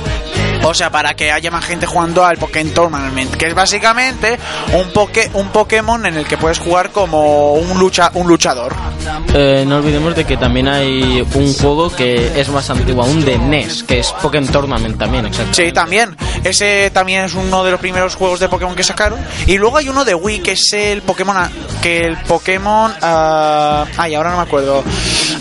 O 0.62 0.74
sea, 0.74 0.90
para 0.90 1.14
que 1.14 1.32
haya 1.32 1.50
más 1.50 1.64
gente 1.64 1.86
jugando 1.86 2.24
al 2.24 2.36
Pokémon 2.36 2.72
Tournament, 2.74 3.34
que 3.34 3.46
es 3.46 3.54
básicamente 3.54 4.38
un, 4.74 4.92
poke, 4.92 5.30
un 5.34 5.48
Pokémon 5.48 6.04
en 6.06 6.16
el 6.16 6.26
que 6.26 6.36
puedes 6.36 6.58
jugar 6.58 6.90
como 6.90 7.54
un, 7.54 7.78
lucha, 7.78 8.10
un 8.14 8.28
luchador. 8.28 8.74
Eh, 9.34 9.64
no 9.66 9.76
olvidemos 9.76 10.14
de 10.14 10.24
que 10.24 10.36
también 10.36 10.68
hay 10.68 11.26
un 11.34 11.54
juego 11.54 11.90
que 11.94 12.38
es 12.38 12.48
más 12.50 12.68
antiguo 12.68 13.02
aún 13.02 13.24
de 13.24 13.38
NES, 13.38 13.84
que 13.84 14.00
es 14.00 14.12
Pokémon 14.20 14.48
Tournament 14.50 14.98
también, 14.98 15.26
exacto. 15.26 15.54
Sí, 15.54 15.72
también. 15.72 16.14
Ese 16.44 16.90
también 16.92 17.24
es 17.24 17.34
uno 17.34 17.64
de 17.64 17.70
los 17.70 17.80
primeros 17.80 18.14
juegos 18.14 18.38
de 18.38 18.48
Pokémon 18.48 18.74
que 18.74 18.84
sacaron. 18.84 19.18
Y 19.46 19.56
luego 19.56 19.78
hay 19.78 19.88
uno 19.88 20.04
de 20.04 20.14
Wii 20.14 20.40
que 20.40 20.52
es 20.52 20.72
el 20.74 21.00
Pokémon. 21.02 21.36
a- 21.36 21.50
Que 21.82 22.02
el 22.04 22.18
Pokémon. 22.18 22.92
ah, 23.00 23.86
ay, 23.96 24.14
ahora 24.14 24.30
no 24.32 24.36
me 24.36 24.42
acuerdo. 24.42 24.84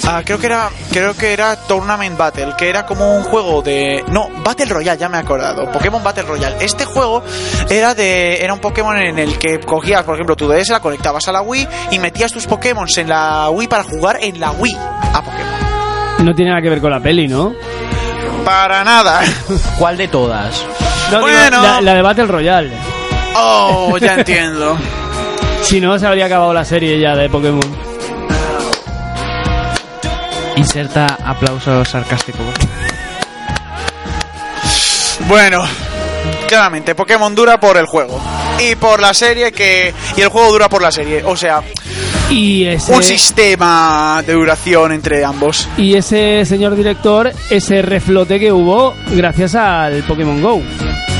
Ah, 0.08 0.22
creo 0.26 0.40
que 0.40 0.48
era. 0.48 0.70
Creo 0.92 1.14
que 1.16 1.34
era 1.34 1.56
Tournament 1.56 2.18
Battle. 2.18 2.54
Que 2.58 2.70
era 2.70 2.86
como 2.86 3.16
un 3.16 3.24
juego 3.24 3.62
de. 3.62 4.04
No, 4.12 4.28
Battle 4.44 4.66
Royale, 4.68 5.00
ya 5.00 5.10
me 5.10 5.18
he 5.18 5.20
acordado. 5.22 5.72
Pokémon 5.72 6.04
Battle 6.04 6.24
Royale. 6.24 6.56
Este 6.62 6.86
juego 6.86 7.24
era 7.70 7.94
de. 7.94 8.42
Era 8.44 8.54
un 8.54 8.60
Pokémon 8.60 8.98
en 8.98 9.20
el 9.20 9.38
que 9.38 9.60
cogías, 9.60 10.04
por 10.04 10.16
ejemplo, 10.16 10.36
tu 10.36 10.48
DS, 10.48 10.70
la 10.70 10.80
conectabas 10.80 11.28
a 11.28 11.32
la 11.32 11.42
Wii 11.42 11.68
y 11.92 12.00
metías 12.00 12.32
tus 12.32 12.48
Pokémon 12.48 12.88
en 12.98 13.10
la 13.10 13.50
Wii 13.50 13.68
para 13.68 13.84
jugar 13.84 14.18
en 14.22 14.40
la 14.40 14.52
Wii 14.52 14.78
a 15.14 15.22
Pokémon. 15.22 16.26
No 16.26 16.34
tiene 16.36 16.52
nada 16.52 16.62
que 16.62 16.70
ver 16.70 16.82
con 16.82 16.92
la 16.92 17.00
peli, 17.00 17.28
¿no? 17.28 17.54
Para 18.46 18.84
nada. 18.84 19.22
¿Cuál 19.78 19.98
de 19.98 20.08
todas? 20.08 20.66
No, 21.12 21.18
digo, 21.20 21.22
Bueno. 21.30 21.62
la, 21.62 21.82
la 21.82 21.94
de 21.94 22.02
Battle 22.02 22.26
Royale. 22.28 22.72
Oh, 23.36 23.98
ya 23.98 24.16
entiendo. 24.16 24.78
Si 25.62 25.82
no, 25.82 26.00
se 26.00 26.08
habría 26.08 26.26
acabado 26.26 26.54
la 26.54 26.64
serie 26.64 27.00
ya 27.00 27.16
de 27.16 27.30
Pokémon. 27.30 27.60
Inserta 30.60 31.18
aplauso 31.26 31.86
sarcástico. 31.86 32.40
Bueno, 35.28 35.64
claramente, 36.48 36.96
Pokémon 36.96 37.34
dura 37.34 37.60
por 37.60 37.78
el 37.78 37.86
juego. 37.86 38.20
Y 38.60 38.76
por 38.76 39.00
la 39.00 39.14
serie 39.14 39.52
que. 39.52 39.94
Y 40.18 40.22
el 40.22 40.28
juego 40.30 40.52
dura 40.52 40.68
por 40.68 40.82
la 40.82 40.92
serie. 40.92 41.24
O 41.26 41.38
sea, 41.38 41.62
Y 42.30 42.66
ese, 42.66 42.92
un 42.94 43.02
sistema 43.04 44.22
de 44.26 44.34
duración 44.34 44.92
entre 44.92 45.24
ambos. 45.24 45.68
y 45.78 45.96
ese 45.96 46.46
señor 46.46 46.76
director, 46.76 47.32
ese 47.50 47.82
reflote 47.82 48.38
que 48.40 48.52
hubo 48.52 48.96
gracias 49.12 49.56
al 49.56 50.04
Pokémon 50.04 50.42
Go. 50.42 50.62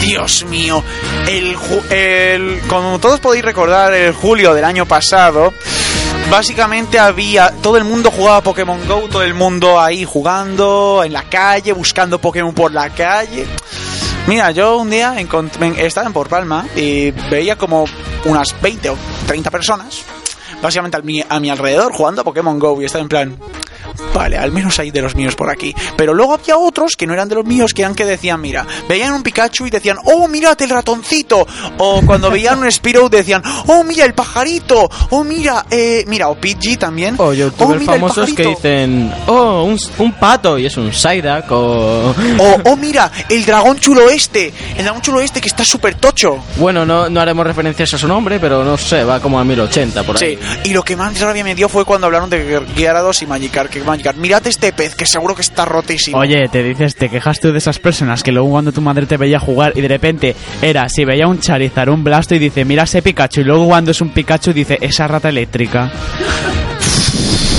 Dios 0.02 0.44
mío. 0.50 0.84
El, 1.30 1.56
el. 1.92 2.60
Como 2.68 3.00
todos 3.00 3.20
podéis 3.20 3.46
recordar, 3.46 3.94
el 3.94 4.12
julio 4.14 4.54
del 4.54 4.66
año 4.66 4.86
pasado. 4.86 5.54
Básicamente 6.30 7.00
había. 7.00 7.52
Todo 7.62 7.78
el 7.78 7.84
mundo 7.84 8.12
jugaba 8.12 8.42
Pokémon 8.42 8.88
Go. 8.88 9.08
Todo 9.10 9.24
el 9.24 9.34
mundo 9.34 9.80
ahí 9.80 10.06
jugando. 10.06 11.02
En 11.04 11.14
la 11.14 11.24
calle. 11.24 11.74
Buscando 11.74 12.20
Pokémon 12.20 12.54
por 12.54 12.72
la 12.72 12.90
calle. 12.90 13.48
Mira, 14.28 14.52
yo 14.52 14.78
un 14.78 14.92
día 14.92 15.16
estaba 15.78 16.06
en 16.06 16.14
Por 16.14 16.30
Palma 16.30 16.68
y 16.76 17.10
veía 17.32 17.58
como 17.58 17.86
unas 18.26 18.62
20 18.62 18.90
o 18.92 18.98
30 19.26 19.50
personas, 19.50 20.04
básicamente 20.62 20.98
a 20.98 21.02
mi, 21.02 21.24
a 21.28 21.40
mi 21.40 21.50
alrededor, 21.50 21.92
jugando 21.94 22.22
a 22.22 22.24
Pokémon 22.24 22.60
Go 22.60 22.80
y 22.80 22.86
estaba 22.86 23.02
en 23.02 23.10
plan, 23.10 23.38
vale, 24.14 24.38
al 24.38 24.52
menos 24.52 24.80
hay 24.80 24.92
de 24.92 25.02
los 25.02 25.16
míos 25.16 25.36
por 25.36 25.50
aquí. 25.50 25.74
Pero 25.96 26.14
luego 26.14 26.34
había 26.34 26.58
otros 26.58 26.96
que 26.96 27.08
no 27.08 27.14
eran 27.14 27.30
de 27.30 27.36
los 27.36 27.46
míos, 27.46 27.74
que 27.74 27.82
eran 27.82 27.96
que 27.96 28.06
decían, 28.06 28.42
mira, 28.42 28.66
veían 28.88 29.14
un 29.14 29.24
Pikachu 29.24 29.68
y 29.68 29.70
decían, 29.70 29.98
oh, 30.06 30.28
mírate 30.28 30.66
el 30.66 30.70
ratoncito. 30.70 31.48
O 31.78 32.02
cuando 32.06 32.30
veían 32.32 32.60
un 32.60 32.72
Spearow 32.72 33.10
decían, 33.10 33.42
oh, 33.68 33.84
mira 33.84 34.06
el 34.06 34.14
pajarito. 34.14 34.90
Oh, 35.12 35.24
mira, 35.24 35.66
eh, 35.70 36.04
mira, 36.08 36.30
o 36.30 36.36
Pidgey 36.36 36.78
también. 36.78 37.16
O 37.18 37.34
youtubers 37.34 37.82
el 37.82 37.86
famosos 37.86 38.30
que 38.30 38.44
pajarito". 38.44 38.50
dicen, 38.50 39.14
oh, 39.28 39.64
un, 39.64 39.78
un 40.00 40.12
pato, 40.14 40.58
y 40.58 40.66
es 40.66 40.76
un 40.78 40.92
Psyduck, 40.92 41.52
o... 41.52 42.10
O, 42.10 42.62
oh, 42.66 42.76
mira, 42.76 43.12
el 43.30 43.46
dragón 43.46 43.80
chulo 43.80 44.10
este. 44.10 44.52
El 44.76 44.84
dragón 44.84 45.02
chulo 45.02 45.22
este 45.22 45.40
que 45.42 45.48
está 45.48 45.64
súper 45.64 45.96
tocho. 45.96 46.44
Bueno, 46.58 46.86
no, 46.86 47.10
no 47.10 47.22
haremos 47.22 47.46
referencias 47.46 47.94
a 47.94 47.98
su 47.98 48.08
nombre, 48.08 48.40
pero 48.40 48.64
no 48.64 48.78
sé, 48.78 49.04
va 49.04 49.20
como 49.20 49.40
a 49.40 49.44
1080 49.44 50.04
por 50.04 50.18
ahí. 50.22 50.38
Sí, 50.38 50.70
y 50.70 50.74
lo 50.74 50.84
que 50.84 50.96
más 50.96 51.20
rabia 51.20 51.44
me 51.44 51.56
dio 51.56 51.70
fue 51.70 51.86
cuando 51.86 52.08
hablaron 52.08 52.30
de 52.30 52.62
Gyarados 52.76 53.22
y 53.22 53.28
Magikarp. 53.28 53.70
Que 53.80 53.86
Magikarp, 53.86 54.18
mirad 54.18 54.46
este 54.46 54.74
pez 54.74 54.94
que 54.94 55.06
seguro 55.06 55.36
que 55.36 55.42
está 55.42 55.64
rotísimo. 55.64 56.18
Oye, 56.18 56.50
te 56.50 56.62
dices, 56.64 56.96
te 56.96 57.08
quejas 57.08 57.40
tú 57.40 57.54
de 57.54 57.60
esas 57.60 57.80
personas 57.80 58.24
que 58.24 58.34
luego 58.34 58.50
cuando 58.50 58.74
tu 58.74 58.82
madre 58.82 59.06
te 59.06 59.16
veía 59.16 59.40
jugar 59.40 59.72
y 59.74 59.80
de 59.80 59.88
repente 59.88 60.36
era, 60.62 60.90
si 60.90 61.06
veía 61.06 61.28
un 61.28 61.40
Charizard, 61.40 61.88
un 61.88 62.04
Blasto 62.04 62.36
y 62.36 62.40
dice, 62.40 62.66
mira 62.66 62.84
ese 62.84 63.02
Pikachu, 63.02 63.40
y 63.40 63.44
luego 63.46 63.68
cuando 63.68 63.92
es 63.92 64.02
un 64.02 64.10
Pikachu 64.10 64.52
dice, 64.52 64.78
esa 64.82 65.08
rata 65.08 65.30
eléctrica. 65.30 65.90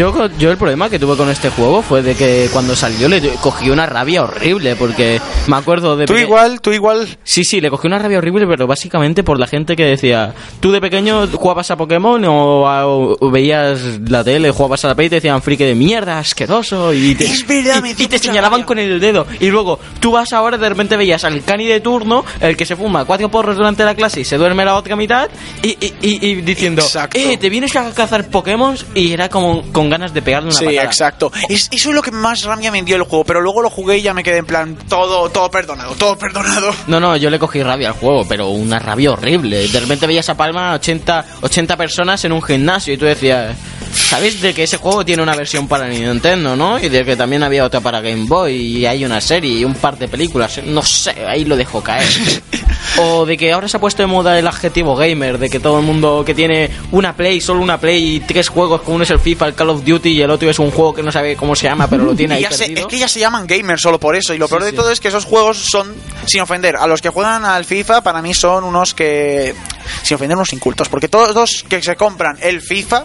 Yo, 0.00 0.14
yo 0.38 0.50
el 0.50 0.56
problema 0.56 0.88
que 0.88 0.98
tuve 0.98 1.14
con 1.14 1.28
este 1.28 1.50
juego 1.50 1.82
fue 1.82 2.00
de 2.00 2.14
que 2.14 2.48
cuando 2.54 2.74
salió 2.74 3.06
le 3.06 3.20
cogí 3.42 3.68
una 3.68 3.84
rabia 3.84 4.22
horrible, 4.22 4.74
porque 4.74 5.20
me 5.46 5.56
acuerdo 5.56 5.94
de... 5.94 6.06
Tú 6.06 6.16
igual, 6.16 6.62
tú 6.62 6.72
igual. 6.72 7.06
Sí, 7.22 7.44
sí, 7.44 7.60
le 7.60 7.68
cogí 7.68 7.86
una 7.86 7.98
rabia 7.98 8.16
horrible, 8.16 8.46
pero 8.46 8.66
básicamente 8.66 9.22
por 9.22 9.38
la 9.38 9.46
gente 9.46 9.76
que 9.76 9.84
decía, 9.84 10.32
tú 10.60 10.72
de 10.72 10.80
pequeño 10.80 11.26
jugabas 11.26 11.70
a 11.70 11.76
Pokémon 11.76 12.24
o, 12.24 12.66
a- 12.66 12.86
o 12.86 13.30
veías 13.30 14.00
la 14.08 14.24
tele, 14.24 14.50
jugabas 14.52 14.82
a 14.86 14.88
la 14.88 14.94
Play 14.94 15.08
y 15.08 15.10
te 15.10 15.14
decían 15.16 15.42
friki 15.42 15.64
de 15.64 15.74
mierda, 15.74 16.18
asqueroso, 16.18 16.94
y 16.94 17.14
te, 17.14 17.26
Es 17.26 17.46
verdad, 17.46 17.84
y- 17.84 18.02
y, 18.02 18.06
te 18.06 18.18
señalaban 18.18 18.60
rabia. 18.60 18.66
con 18.66 18.78
el 18.78 19.00
dedo. 19.00 19.26
Y 19.38 19.50
luego 19.50 19.78
tú 20.00 20.12
vas 20.12 20.32
ahora 20.32 20.56
de 20.56 20.66
repente 20.66 20.96
veías 20.96 21.24
al 21.24 21.42
cani 21.44 21.66
de 21.66 21.80
turno, 21.80 22.24
el 22.40 22.56
que 22.56 22.64
se 22.64 22.74
fuma 22.74 23.04
cuatro 23.04 23.28
porros 23.30 23.58
durante 23.58 23.84
la 23.84 23.94
clase 23.94 24.20
y 24.20 24.24
se 24.24 24.38
duerme 24.38 24.64
la 24.64 24.76
otra 24.76 24.96
mitad, 24.96 25.28
y, 25.62 25.72
y- 25.78 25.92
y- 26.00 26.26
y 26.26 26.34
diciendo, 26.36 26.80
Exacto. 26.80 27.18
eh, 27.18 27.36
te 27.36 27.50
vienes 27.50 27.76
a 27.76 27.92
cazar 27.92 28.30
Pokémon 28.30 28.74
y 28.94 29.12
era 29.12 29.28
como 29.28 29.62
con 29.72 29.89
ganas 29.90 30.14
de 30.14 30.22
pegarle 30.22 30.48
una 30.50 30.58
Sí, 30.58 30.64
patada. 30.64 30.84
exacto. 30.84 31.32
Es, 31.48 31.68
eso 31.70 31.88
es 31.90 31.94
lo 31.94 32.02
que 32.02 32.10
más 32.10 32.44
rabia 32.44 32.70
me 32.70 32.82
dio 32.82 32.96
el 32.96 33.02
juego. 33.02 33.24
Pero 33.24 33.40
luego 33.40 33.60
lo 33.62 33.70
jugué 33.70 33.98
y 33.98 34.02
ya 34.02 34.14
me 34.14 34.22
quedé 34.22 34.38
en 34.38 34.46
plan, 34.46 34.76
todo, 34.88 35.28
todo 35.30 35.50
perdonado, 35.50 35.94
todo 35.96 36.16
perdonado. 36.16 36.70
No, 36.86 36.98
no, 37.00 37.16
yo 37.16 37.28
le 37.30 37.38
cogí 37.38 37.62
rabia 37.62 37.88
al 37.88 37.94
juego, 37.94 38.24
pero 38.28 38.48
una 38.48 38.78
rabia 38.78 39.10
horrible. 39.12 39.68
De 39.68 39.80
repente 39.80 40.06
veías 40.06 40.28
a 40.28 40.36
Palma 40.36 40.72
80, 40.74 41.24
80 41.42 41.76
personas 41.76 42.24
en 42.24 42.32
un 42.32 42.42
gimnasio 42.42 42.94
y 42.94 42.96
tú 42.96 43.04
decías, 43.04 43.56
¿sabéis 43.92 44.40
de 44.40 44.54
que 44.54 44.64
ese 44.64 44.76
juego 44.76 45.04
tiene 45.04 45.22
una 45.22 45.34
versión 45.34 45.68
para 45.68 45.88
Nintendo, 45.88 46.56
no? 46.56 46.78
Y 46.78 46.88
de 46.88 47.04
que 47.04 47.16
también 47.16 47.42
había 47.42 47.64
otra 47.64 47.80
para 47.80 48.00
Game 48.00 48.26
Boy 48.26 48.54
y 48.54 48.86
hay 48.86 49.04
una 49.04 49.20
serie 49.20 49.52
y 49.60 49.64
un 49.64 49.74
par 49.74 49.98
de 49.98 50.08
películas. 50.08 50.60
No 50.64 50.82
sé, 50.82 51.14
ahí 51.26 51.44
lo 51.44 51.56
dejo 51.56 51.82
caer. 51.82 52.08
O 52.98 53.24
de 53.24 53.36
que 53.36 53.52
ahora 53.52 53.68
se 53.68 53.76
ha 53.76 53.80
puesto 53.80 54.02
de 54.02 54.08
moda 54.08 54.36
el 54.38 54.46
adjetivo 54.46 54.96
gamer, 54.96 55.38
de 55.38 55.48
que 55.48 55.60
todo 55.60 55.78
el 55.78 55.84
mundo 55.86 56.24
que 56.26 56.34
tiene 56.34 56.70
una 56.90 57.14
Play, 57.14 57.40
solo 57.40 57.60
una 57.60 57.78
Play 57.78 58.16
y 58.16 58.20
tres 58.20 58.48
juegos, 58.48 58.82
como 58.82 58.96
uno 58.96 59.04
es 59.04 59.10
el 59.10 59.20
FIFA, 59.20 59.46
el 59.48 59.54
Call 59.54 59.70
of 59.70 59.84
Duty 59.84 60.10
y 60.10 60.22
el 60.22 60.30
otro 60.30 60.50
es 60.50 60.58
un 60.58 60.70
juego 60.72 60.92
que 60.94 61.02
no 61.02 61.12
sabe 61.12 61.36
cómo 61.36 61.54
se 61.54 61.68
llama, 61.68 61.86
pero 61.88 62.04
lo 62.04 62.14
tiene 62.16 62.34
ahí 62.34 62.42
ya 62.42 62.50
se- 62.50 62.72
es 62.72 62.86
que 62.86 62.98
ya 62.98 63.06
se 63.08 63.20
llaman 63.20 63.46
gamers 63.46 63.80
solo 63.80 64.00
por 64.00 64.16
eso. 64.16 64.34
Y 64.34 64.38
lo 64.38 64.48
peor 64.48 64.64
de 64.64 64.70
sí. 64.70 64.76
todo 64.76 64.90
es 64.90 64.98
que 64.98 65.08
esos 65.08 65.24
juegos 65.24 65.64
son, 65.70 65.94
sin 66.26 66.40
ofender, 66.40 66.76
a 66.76 66.86
los 66.88 67.00
que 67.00 67.10
juegan 67.10 67.44
al 67.44 67.64
FIFA, 67.64 68.02
para 68.02 68.20
mí 68.22 68.34
son 68.34 68.64
unos 68.64 68.92
que. 68.92 69.54
Sin 70.02 70.14
ofender, 70.16 70.36
unos 70.36 70.52
incultos. 70.52 70.88
Porque 70.88 71.08
todos 71.08 71.34
los 71.34 71.64
que 71.68 71.82
se 71.82 71.96
compran 71.96 72.38
el 72.40 72.60
FIFA 72.60 73.04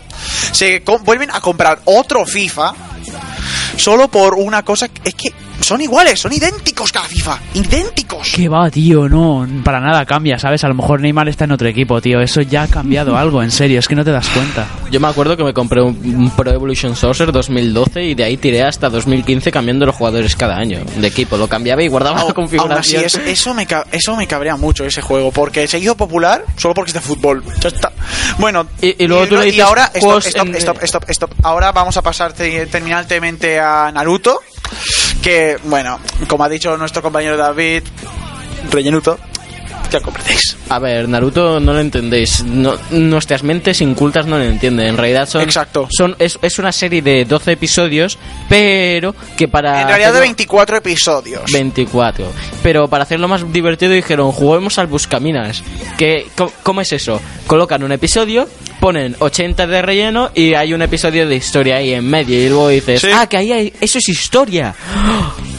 se 0.52 0.84
vuelven 1.04 1.32
a 1.32 1.42
comprar 1.42 1.80
otro 1.86 2.26
FIFA 2.26 2.74
solo 3.78 4.08
por 4.08 4.36
una 4.36 4.64
cosa. 4.64 4.88
Es 5.04 5.14
que 5.16 5.32
son 5.62 5.82
iguales, 5.82 6.20
son 6.20 6.34
idénticos 6.34 6.92
cada 6.92 7.08
FIFA. 7.08 7.40
Idénticos. 7.54 8.32
Que 8.36 8.48
va, 8.50 8.70
tío, 8.70 9.08
no, 9.10 9.48
para 9.64 9.80
nada 9.80 10.06
cambia, 10.06 10.38
¿sabes? 10.38 10.64
A 10.64 10.68
lo 10.68 10.76
mejor 10.76 11.02
Neymar 11.02 11.28
está 11.30 11.46
en 11.46 11.52
otro 11.52 11.68
equipo, 11.68 12.02
tío. 12.02 12.20
Eso 12.22 12.42
ya 12.42 12.64
ha 12.64 12.68
cambiado 12.68 13.18
algo, 13.18 13.42
en 13.42 13.52
serio, 13.52 13.80
es 13.80 13.88
que 13.88 13.96
no 13.96 14.04
te 14.04 14.12
das 14.12 14.28
cuenta. 14.30 14.68
Yo 14.92 15.00
me 15.00 15.08
acuerdo 15.08 15.36
que 15.38 15.44
me 15.44 15.54
compré 15.54 15.82
un, 15.82 15.96
un 16.04 16.30
Pro 16.32 16.52
Evolution 16.52 16.96
Soccer 16.96 17.32
2012 17.32 18.04
y 18.04 18.16
de 18.16 18.24
ahí 18.24 18.38
tiré 18.38 18.64
hasta 18.64 18.90
2015 18.90 19.52
cambiando 19.52 19.86
los 19.86 19.96
jugadores 19.96 20.36
cada 20.36 20.58
año 20.58 20.80
de 20.98 21.08
equipo. 21.08 21.38
Lo 21.38 21.48
cambiaba 21.48 21.82
y 21.84 21.88
guardaba 21.88 22.16
la 22.18 22.22
Aún 22.22 22.30
así, 22.32 22.36
configuración. 22.36 23.04
es- 23.06 23.16
eso, 23.16 23.54
me, 23.54 23.68
eso 23.92 24.16
me 24.16 24.28
cabrea 24.28 24.56
mucho 24.58 24.86
ese 24.86 25.02
juego, 25.02 25.32
porque 25.32 25.68
se 25.68 25.80
hizo 25.80 25.96
popular 25.96 26.44
solo 26.58 26.74
porque 26.74 26.90
es 26.90 26.94
de 26.96 27.02
fútbol. 27.02 27.44
Ya 27.62 27.70
está. 27.70 27.92
Bueno, 28.38 28.68
Y- 28.82 29.04
y 29.04 29.08
luego 29.08 29.28
tú 29.28 29.36
le 29.38 29.46
dices 29.46 29.62
ahora, 29.64 29.90
stop, 29.94 30.20
stop, 30.26 30.48
en- 30.48 30.56
stop, 30.56 30.84
stop, 30.84 31.10
stop. 31.10 31.32
Ahora 31.44 31.72
vamos 31.72 31.96
a 31.98 32.02
pasar 32.02 32.34
te- 32.34 32.66
terminantemente 32.68 33.60
Naruto, 33.93 34.41
que, 35.22 35.57
bueno, 35.63 35.99
como 36.28 36.43
ha 36.43 36.49
dicho 36.49 36.78
nuestro 36.78 37.01
compañero 37.01 37.38
David, 37.38 37.84
rellenuto, 38.72 39.18
ya 40.00 40.04
comprendéis. 40.04 40.58
A 40.70 40.80
ver, 40.80 41.08
Naruto 41.10 41.60
no 41.60 41.74
lo 41.74 41.80
entendéis. 41.80 42.43
No, 42.43 42.76
nuestras 42.91 43.43
mentes 43.43 43.82
incultas 43.82 44.26
no 44.26 44.38
lo 44.38 44.43
entienden. 44.43 44.88
En 44.88 44.98
realidad 44.98 45.28
son. 45.28 45.41
Exacto. 45.41 45.88
son 45.96 46.16
es, 46.20 46.38
es 46.41 46.60
una 46.60 46.72
serie 46.72 47.02
de 47.02 47.26
12 47.26 47.52
episodios, 47.54 48.18
pero 48.50 49.16
que 49.38 49.48
para. 49.48 49.82
En 49.82 49.88
realidad 49.88 50.12
de 50.14 50.20
hacerlo- 50.20 50.20
24 50.22 50.78
episodios. 50.78 51.52
24. 51.52 52.32
Pero 52.64 52.88
para 52.88 53.04
hacerlo 53.04 53.28
más 53.28 53.52
divertido 53.52 53.91
dijeron, 53.93 54.32
juguemos 54.32 54.78
al 54.80 54.88
Buscaminas. 54.88 55.64
Que, 55.98 56.28
¿Cómo 56.64 56.82
es 56.82 56.91
eso? 56.93 57.22
Colocan 57.48 57.84
un 57.84 57.91
episodio, 57.91 58.48
ponen 58.80 59.16
80 59.20 59.68
de 59.68 59.82
relleno 59.82 60.32
y 60.34 60.54
hay 60.56 60.74
un 60.74 60.82
episodio 60.82 61.28
de 61.28 61.36
historia 61.36 61.78
ahí 61.78 61.93
en 61.93 62.06
medio. 62.10 62.38
Y 62.43 62.50
luego 62.50 62.70
dices, 62.70 63.02
Sí. 63.02 63.08
ah, 63.14 63.28
que 63.28 63.38
ahí 63.38 63.52
hay, 63.52 63.74
eso 63.80 63.98
es 64.00 64.10
historia. 64.10 64.74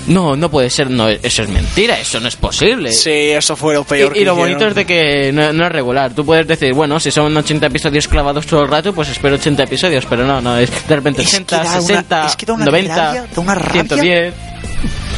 No, 0.07 0.36
no 0.36 0.48
puede 0.50 0.70
ser, 0.70 0.88
no, 0.90 1.09
eso 1.09 1.42
es 1.42 1.48
mentira, 1.48 1.98
eso 1.98 2.20
no 2.20 2.28
es 2.28 2.36
posible. 2.36 2.92
Sí, 2.92 3.11
eso 3.11 3.57
fue 3.57 3.74
lo 3.74 3.84
peor. 3.84 4.16
Y, 4.16 4.20
y 4.20 4.24
lo 4.24 4.32
hicieron. 4.32 4.38
bonito 4.38 4.66
es 4.68 4.74
de 4.74 4.84
que 4.86 5.32
no, 5.32 5.52
no 5.52 5.66
es 5.66 5.72
regular. 5.72 6.12
Tú 6.14 6.24
puedes 6.24 6.46
decir, 6.46 6.72
bueno, 6.74 7.00
si 7.00 7.11
son 7.11 7.36
80 7.36 7.66
episodios 7.66 8.07
clavados 8.07 8.46
todo 8.46 8.62
el 8.62 8.68
rato, 8.68 8.92
pues 8.92 9.09
espero 9.09 9.34
80 9.34 9.64
episodios. 9.64 10.07
Pero 10.07 10.24
no, 10.26 10.40
no, 10.40 10.57
es 10.59 10.70
de 10.86 10.96
repente 10.96 11.22
Es 11.22 11.30
que 11.30 11.36
80, 11.36 11.57
da 11.57 11.62
una- 11.62 11.80
60, 11.80 12.26
es 12.26 12.36
que 12.36 12.46
da 12.46 12.52
una 12.54 12.64
90, 12.66 12.94
rabia, 12.96 13.26
da 13.34 13.40
una 13.40 13.54
rabia. 13.54 13.82
110. 13.82 14.34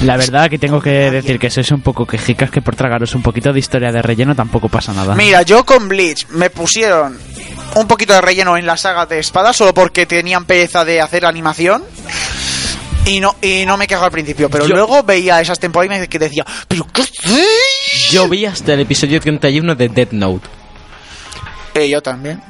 La 0.05 0.17
verdad 0.17 0.49
que 0.49 0.59
tengo 0.59 0.81
que 0.81 1.11
decir 1.11 1.39
que 1.41 1.51
sois 1.51 1.71
un 1.73 1.81
poco 1.81 2.07
quejicas 2.07 2.51
que 2.53 2.63
por 2.63 2.77
tragaros 2.77 3.15
un 3.17 3.23
poquito 3.23 3.53
de 3.53 3.59
historia 3.59 3.91
de 3.91 4.01
relleno 4.01 4.35
tampoco 4.35 4.69
pasa 4.69 4.93
nada. 4.93 5.15
Mira, 5.17 5.43
yo 5.43 5.65
con 5.65 5.89
Bleach 5.89 6.29
me 6.29 6.51
pusieron 6.51 7.19
un 7.75 7.87
poquito 7.89 8.13
de 8.13 8.21
relleno 8.21 8.57
en 8.57 8.65
la 8.65 8.77
saga 8.77 9.07
de 9.07 9.19
espada 9.19 9.53
solo 9.53 9.75
porque 9.75 10.07
tenían 10.07 10.45
pereza 10.45 10.85
de 10.85 11.01
hacer 11.01 11.27
animación. 11.27 11.83
Y 13.09 13.21
no, 13.21 13.35
y 13.41 13.65
no 13.67 13.77
me 13.77 13.87
quejo 13.87 14.05
al 14.05 14.11
principio, 14.11 14.49
pero 14.51 14.67
Yo- 14.67 14.75
luego 14.77 15.03
veía 15.03 15.41
esas 15.41 15.59
temporadas 15.59 16.07
que 16.09 16.19
decía, 16.19 16.45
¿pero 16.69 16.87
qué 16.93 17.03
hacéis?". 17.03 18.11
Yo 18.11 18.29
vi 18.29 18.45
hasta 18.45 18.75
el 18.75 18.81
episodio 18.81 19.21
31 19.21 19.75
de 19.75 19.89
Death 19.89 20.13
Note. 20.13 20.47
Eh, 21.75 21.89
yo 21.89 22.03
también. 22.03 22.41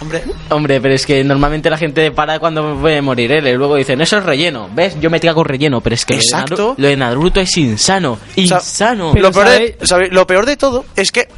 Hombre. 0.00 0.24
Hombre, 0.50 0.80
pero 0.80 0.94
es 0.94 1.06
que 1.06 1.22
normalmente 1.22 1.70
la 1.70 1.78
gente 1.78 2.10
para 2.10 2.40
cuando 2.40 2.76
puede 2.80 3.00
morir 3.00 3.30
él. 3.30 3.46
Y 3.46 3.52
luego 3.52 3.76
dicen, 3.76 4.00
eso 4.00 4.18
es 4.18 4.24
relleno. 4.24 4.68
¿Ves? 4.74 4.96
Yo 5.00 5.08
me 5.10 5.20
trago 5.20 5.44
relleno, 5.44 5.80
pero 5.80 5.94
es 5.94 6.04
que 6.04 6.14
lo 6.14 6.18
de 6.18 6.24
Exacto. 6.24 6.72
Naru- 6.72 6.74
lo 6.78 6.88
de 6.88 6.96
Naruto 6.96 7.40
es 7.40 7.56
insano. 7.56 8.18
Insano. 8.34 9.14
Lo 9.14 9.30
peor, 9.30 9.48
de, 9.48 9.52
¿sabéis? 9.54 9.74
sabe- 9.82 10.08
lo 10.10 10.26
peor 10.26 10.44
de 10.44 10.56
todo 10.56 10.84
es 10.96 11.12
que 11.12 11.28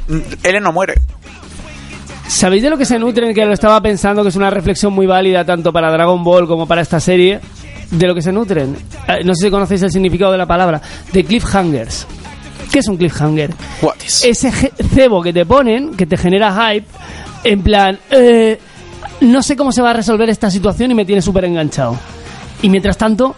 Eren 0.43 0.63
no 0.63 0.71
muere. 0.73 0.95
¿Sabéis 2.27 2.63
de 2.63 2.71
lo 2.71 2.77
que 2.79 2.85
se 2.85 2.97
nutren? 2.97 3.35
Que 3.35 3.45
lo 3.45 3.53
estaba 3.53 3.79
pensando, 3.81 4.23
que 4.23 4.29
es 4.29 4.35
una 4.35 4.49
reflexión 4.49 4.91
muy 4.93 5.05
válida 5.05 5.45
tanto 5.45 5.71
para 5.71 5.91
Dragon 5.91 6.23
Ball 6.23 6.47
como 6.47 6.67
para 6.67 6.81
esta 6.81 6.99
serie. 6.99 7.39
De 7.97 8.07
lo 8.07 8.15
que 8.15 8.21
se 8.21 8.31
nutren. 8.31 8.75
Eh, 9.07 9.23
No 9.23 9.33
sé 9.35 9.45
si 9.45 9.51
conocéis 9.51 9.81
el 9.83 9.91
significado 9.91 10.31
de 10.31 10.37
la 10.37 10.45
palabra. 10.45 10.81
De 11.13 11.23
cliffhangers. 11.23 12.05
¿Qué 12.71 12.79
es 12.79 12.87
un 12.87 12.97
cliffhanger? 12.97 13.51
What 13.81 13.95
is? 14.05 14.23
Ese 14.25 14.51
cebo 14.51 15.21
que 15.21 15.31
te 15.31 15.45
ponen, 15.45 15.95
que 15.95 16.05
te 16.05 16.17
genera 16.17 16.51
hype, 16.73 16.87
en 17.43 17.61
plan, 17.61 17.99
eh, 18.09 18.59
no 19.21 19.41
sé 19.43 19.55
cómo 19.55 19.71
se 19.71 19.81
va 19.81 19.91
a 19.91 19.93
resolver 19.93 20.29
esta 20.29 20.49
situación 20.49 20.91
y 20.91 20.95
me 20.95 21.05
tiene 21.05 21.21
súper 21.21 21.45
enganchado. 21.45 21.97
Y 22.61 22.69
mientras 22.69 22.97
tanto, 22.97 23.35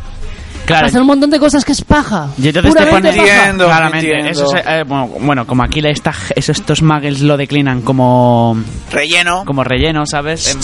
Claro. 0.68 0.86
pasan 0.88 1.02
un 1.02 1.08
montón 1.08 1.30
de 1.30 1.40
cosas 1.40 1.64
que 1.64 1.72
es 1.72 1.82
paja. 1.82 2.28
Y 2.38 2.50
entonces 2.50 2.76
te 2.76 2.86
pones 2.88 3.16
paja. 3.16 3.38
Entiendo, 3.38 3.66
claramente. 3.66 4.12
entiendo. 4.12 4.30
Eso 4.30 4.56
es, 4.56 4.64
eh, 4.68 4.84
bueno, 4.86 5.08
bueno, 5.22 5.48
como 5.48 5.64
aquí 5.64 5.80
la 5.82 5.90
esta, 5.90 6.14
eso, 6.36 6.52
estos 6.52 6.82
muggles 6.82 7.22
lo 7.22 7.38
declinan 7.38 7.82
como 7.82 8.58
Relleno. 8.92 9.46
como 9.46 9.64
relleno, 9.64 10.06
¿sabes? 10.06 10.58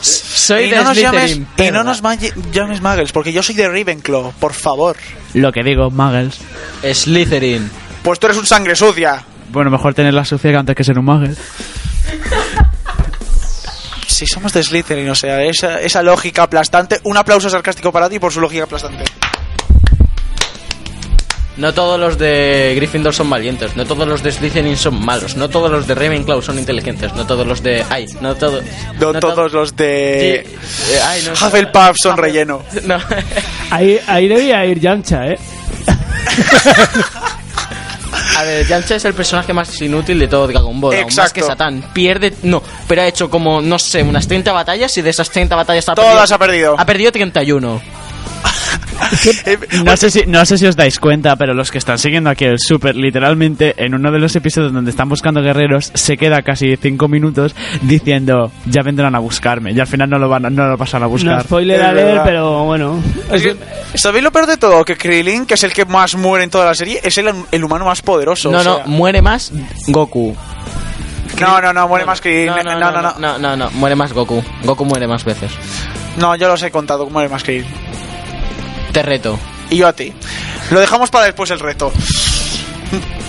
Soy 0.00 0.64
y 0.64 0.70
de 0.70 0.76
no 0.76 0.84
nos 0.84 0.96
llames, 0.96 1.32
Slytherin, 1.32 1.46
y 1.58 1.70
no 1.72 1.82
nos 1.82 2.00
llames 2.52 2.80
Muggles, 2.80 3.10
porque 3.12 3.32
yo 3.32 3.42
soy 3.42 3.56
de 3.56 3.68
Ravenclaw, 3.68 4.32
por 4.38 4.52
favor. 4.52 4.96
lo 5.34 5.50
que 5.52 5.62
digo, 5.64 5.90
muggles. 5.90 6.38
Slytherin. 6.92 7.68
Pues 8.02 8.20
tú 8.20 8.28
eres 8.28 8.38
un 8.38 8.46
sangre 8.46 8.76
sucia. 8.76 9.24
Bueno, 9.50 9.70
mejor 9.70 9.94
tener 9.94 10.14
la 10.14 10.24
sucia 10.24 10.50
que 10.52 10.56
antes 10.56 10.76
que 10.76 10.84
ser 10.84 10.98
un 10.98 11.04
muggle. 11.06 11.34
Si 14.16 14.26
somos 14.26 14.50
de 14.54 14.62
Slytherin, 14.62 15.10
o 15.10 15.14
sea, 15.14 15.42
esa, 15.42 15.78
esa 15.78 16.02
lógica 16.02 16.44
aplastante. 16.44 17.00
Un 17.04 17.18
aplauso 17.18 17.50
sarcástico 17.50 17.92
para 17.92 18.08
ti 18.08 18.18
por 18.18 18.32
su 18.32 18.40
lógica 18.40 18.64
aplastante. 18.64 19.04
No 21.58 21.74
todos 21.74 22.00
los 22.00 22.16
de 22.16 22.72
Gryffindor 22.76 23.12
son 23.14 23.28
valientes, 23.28 23.76
no 23.76 23.84
todos 23.84 24.08
los 24.08 24.22
de 24.22 24.32
Slytherin 24.32 24.76
son 24.78 25.04
malos, 25.04 25.36
no 25.36 25.50
todos 25.50 25.70
los 25.70 25.86
de 25.86 25.94
Ravenclaw 25.94 26.40
son 26.40 26.58
inteligentes, 26.58 27.12
no 27.14 27.26
todos 27.26 27.46
los 27.46 27.62
de... 27.62 27.84
Ay, 27.90 28.06
no 28.22 28.34
todos... 28.34 28.64
No, 28.98 29.12
todos 29.20 29.52
los 29.52 29.76
de 29.76 30.46
Sí, 30.46 30.92
eh, 30.94 31.00
ay, 31.06 31.22
no- 31.26 31.32
Hufflepuff 31.32 31.96
son 32.02 32.16
relleno. 32.16 32.62
No. 32.84 32.98
Ahí, 33.70 34.00
ahí 34.06 34.28
debía 34.28 34.64
ir 34.64 34.80
Yamcha, 34.80 35.26
¿eh? 35.28 35.38
A 38.36 38.42
ver, 38.42 38.66
Yamcha 38.66 38.96
es 38.96 39.04
el 39.06 39.14
personaje 39.14 39.52
más 39.54 39.80
inútil 39.80 40.18
de 40.18 40.28
todo 40.28 40.46
Dragon 40.46 40.78
Ball, 40.78 40.94
aún 40.94 41.04
más 41.04 41.12
Exacto. 41.14 41.34
que 41.34 41.42
Satán. 41.42 41.82
Pierde... 41.94 42.34
No, 42.42 42.62
pero 42.86 43.00
ha 43.00 43.06
hecho 43.06 43.30
como, 43.30 43.62
no 43.62 43.78
sé, 43.78 44.02
unas 44.02 44.28
30 44.28 44.52
batallas 44.52 44.96
y 44.98 45.02
de 45.02 45.08
esas 45.08 45.30
30 45.30 45.56
batallas 45.56 45.88
ha 45.88 45.94
Todas 45.94 46.30
ha 46.30 46.38
perdido. 46.38 46.76
Ha 46.78 46.84
perdido 46.84 47.12
31. 47.12 47.80
Eh, 49.46 49.58
No 49.84 49.96
sé, 49.96 50.10
si, 50.10 50.24
no 50.26 50.44
sé 50.44 50.58
si 50.58 50.66
os 50.66 50.76
dais 50.76 50.98
cuenta, 50.98 51.36
pero 51.36 51.54
los 51.54 51.70
que 51.70 51.78
están 51.78 51.98
siguiendo 51.98 52.30
aquí 52.30 52.44
el 52.44 52.58
Super, 52.58 52.96
literalmente, 52.96 53.74
en 53.78 53.94
uno 53.94 54.10
de 54.10 54.18
los 54.18 54.34
episodios 54.36 54.72
donde 54.72 54.90
están 54.90 55.08
buscando 55.08 55.42
guerreros, 55.42 55.90
se 55.94 56.16
queda 56.16 56.42
casi 56.42 56.76
cinco 56.76 57.08
minutos 57.08 57.54
diciendo, 57.82 58.50
ya 58.66 58.82
vendrán 58.82 59.14
a 59.14 59.18
buscarme. 59.18 59.72
Y 59.72 59.80
al 59.80 59.86
final 59.86 60.10
no 60.10 60.18
lo 60.18 60.28
van 60.28 60.46
a- 60.46 60.50
no 60.50 60.66
lo 60.68 60.76
pasan 60.78 61.02
a 61.02 61.06
No 61.06 61.10
buscar. 61.10 61.42
spoiler 61.44 61.80
Es 61.80 61.86
a 61.86 61.92
leer, 61.92 62.20
pero 62.24 62.64
bueno. 62.64 63.00
es 63.32 63.42
que, 63.42 63.56
¿Sabéis 63.94 64.24
lo 64.24 64.32
peor 64.32 64.46
de 64.46 64.56
todo? 64.56 64.84
Que 64.84 64.96
Krillin, 64.96 65.46
que 65.46 65.54
es 65.54 65.64
el 65.64 65.72
que 65.72 65.84
más 65.84 66.14
muere 66.16 66.44
en 66.44 66.50
toda 66.50 66.66
la 66.66 66.74
serie, 66.74 67.00
es 67.02 67.16
el, 67.18 67.30
el 67.50 67.64
humano 67.64 67.84
más 67.84 68.02
poderoso. 68.02 68.50
No, 68.50 68.60
o 68.60 68.64
no, 68.64 68.76
sea. 68.76 68.86
muere 68.86 69.22
más 69.22 69.52
Goku. 69.88 70.36
no, 71.40 71.60
no, 71.60 71.72
no, 71.72 71.88
muere 71.88 72.04
más 72.06 72.20
Krillin. 72.20 72.46
No, 72.46 72.62
no, 72.62 72.78
no, 72.80 72.90
no, 73.02 73.14
no, 73.18 73.38
no, 73.38 73.56
no, 73.56 73.70
muere 73.72 73.94
más 73.96 74.12
Goku. 74.12 74.42
Goku 74.64 74.84
muere 74.84 75.06
más 75.06 75.24
veces. 75.24 75.52
No, 76.18 76.34
yo 76.36 76.48
los 76.48 76.62
he 76.62 76.70
contado, 76.70 77.08
muere 77.10 77.28
más 77.28 77.42
Krillin. 77.44 77.66
Te 78.96 79.02
reto. 79.02 79.38
Y 79.68 79.76
yo 79.76 79.88
a 79.88 79.92
ti. 79.92 80.10
Lo 80.70 80.80
dejamos 80.80 81.10
para 81.10 81.26
después 81.26 81.50
el 81.50 81.60
reto. 81.60 81.92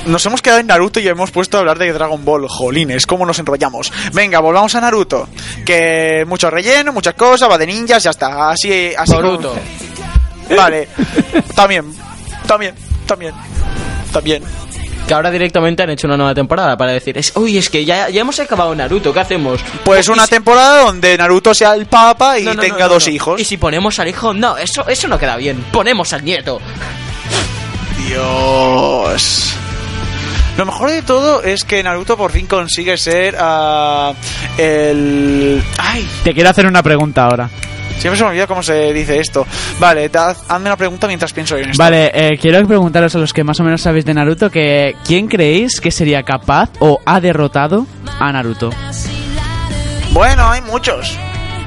Nos 0.06 0.26
hemos 0.26 0.42
quedado 0.42 0.62
en 0.62 0.68
Naruto 0.68 1.02
y 1.02 1.08
hemos 1.10 1.30
puesto 1.32 1.58
a 1.58 1.60
hablar 1.60 1.78
de 1.78 1.92
Dragon 1.92 2.24
Ball. 2.24 2.48
Jolines, 2.48 3.06
cómo 3.06 3.26
nos 3.26 3.38
enrollamos. 3.40 3.92
Venga, 4.14 4.40
volvamos 4.40 4.74
a 4.76 4.80
Naruto. 4.80 5.28
Que 5.66 6.24
mucho 6.26 6.50
relleno, 6.50 6.94
muchas 6.94 7.16
cosas, 7.16 7.50
va 7.52 7.58
de 7.58 7.68
ninjas, 7.68 8.02
ya 8.02 8.12
está. 8.12 8.50
Así, 8.52 8.94
así. 8.98 9.12
como- 9.14 9.24
Boruto. 9.32 9.56
Vale. 10.56 10.88
También, 11.54 11.94
también, 12.48 12.74
también, 13.06 13.34
también. 14.14 14.44
Que 15.08 15.14
ahora 15.14 15.32
directamente 15.32 15.84
han 15.84 15.90
hecho 15.90 16.06
una 16.06 16.18
nueva 16.18 16.36
temporada 16.36 16.76
para 16.76 16.92
decir, 16.92 17.18
es, 17.18 17.32
uy, 17.36 17.58
es 17.58 17.70
que 17.70 17.86
ya, 17.86 18.10
ya 18.10 18.20
hemos 18.22 18.38
acabado 18.42 18.76
Naruto, 18.76 19.14
¿qué 19.14 19.22
hacemos? 19.22 19.62
Pues 19.86 20.10
una 20.10 20.26
si- 20.26 20.32
temporada 20.32 20.84
donde 20.84 21.18
Naruto 21.18 21.54
sea 21.54 21.74
el 21.76 21.86
papa 21.86 22.38
y 22.38 22.44
No, 22.44 22.54
no, 22.56 22.62
tenga 22.62 22.80
no, 22.80 22.88
no, 22.88 22.94
dos 22.96 23.08
no. 23.08 23.14
hijos. 23.14 23.40
Y 23.40 23.46
si 23.46 23.56
ponemos 23.56 24.00
al 24.00 24.10
hijo, 24.10 24.34
no, 24.34 24.58
eso, 24.58 24.86
eso 24.88 25.08
no 25.08 25.18
queda 25.18 25.38
bien. 25.38 25.64
Ponemos 25.72 26.12
al 26.12 26.26
nieto. 26.26 26.60
Dios. 28.06 29.54
Lo 30.58 30.66
mejor 30.66 30.90
de 30.90 31.02
todo 31.04 31.42
es 31.44 31.64
que 31.64 31.82
Naruto 31.84 32.18
por 32.18 32.32
fin 32.32 32.48
consigue 32.48 32.98
ser 32.98 33.36
ah, 33.40 34.14
el... 34.58 35.64
¡Ay! 35.78 36.06
Te 36.24 36.34
quiero 36.34 36.50
hacer 36.50 36.66
una 36.66 36.82
pregunta 36.84 37.26
ahora. 37.26 37.50
Siempre 38.00 38.18
se 38.18 38.24
me 38.24 38.30
olvida 38.30 38.48
cómo 38.48 38.62
se 38.62 38.94
dice 38.94 39.20
esto. 39.20 39.46
Vale, 39.80 40.10
dad- 40.10 40.38
hazme 40.48 40.68
una 40.70 40.78
pregunta 40.78 41.08
mientras 41.08 41.34
pienso 41.34 41.58
en 41.58 41.72
esto. 41.72 41.82
Vale, 41.82 42.12
eh, 42.14 42.38
quiero 42.40 42.66
preguntaros 42.68 43.16
a 43.16 43.18
los 43.18 43.34
que 43.34 43.44
más 43.44 43.60
o 43.60 43.64
menos 43.64 43.82
sabéis 43.82 44.06
de 44.06 44.14
Naruto 44.14 44.50
que 44.52 44.96
¿quién 45.06 45.28
creéis 45.28 45.82
que 45.82 45.92
sería 45.92 46.24
capaz 46.24 46.70
o 46.80 47.00
ha 47.06 47.20
derrotado 47.20 47.88
a 48.20 48.32
Naruto? 48.32 48.70
Bueno, 50.12 50.50
hay 50.50 50.62
muchos. 50.62 51.18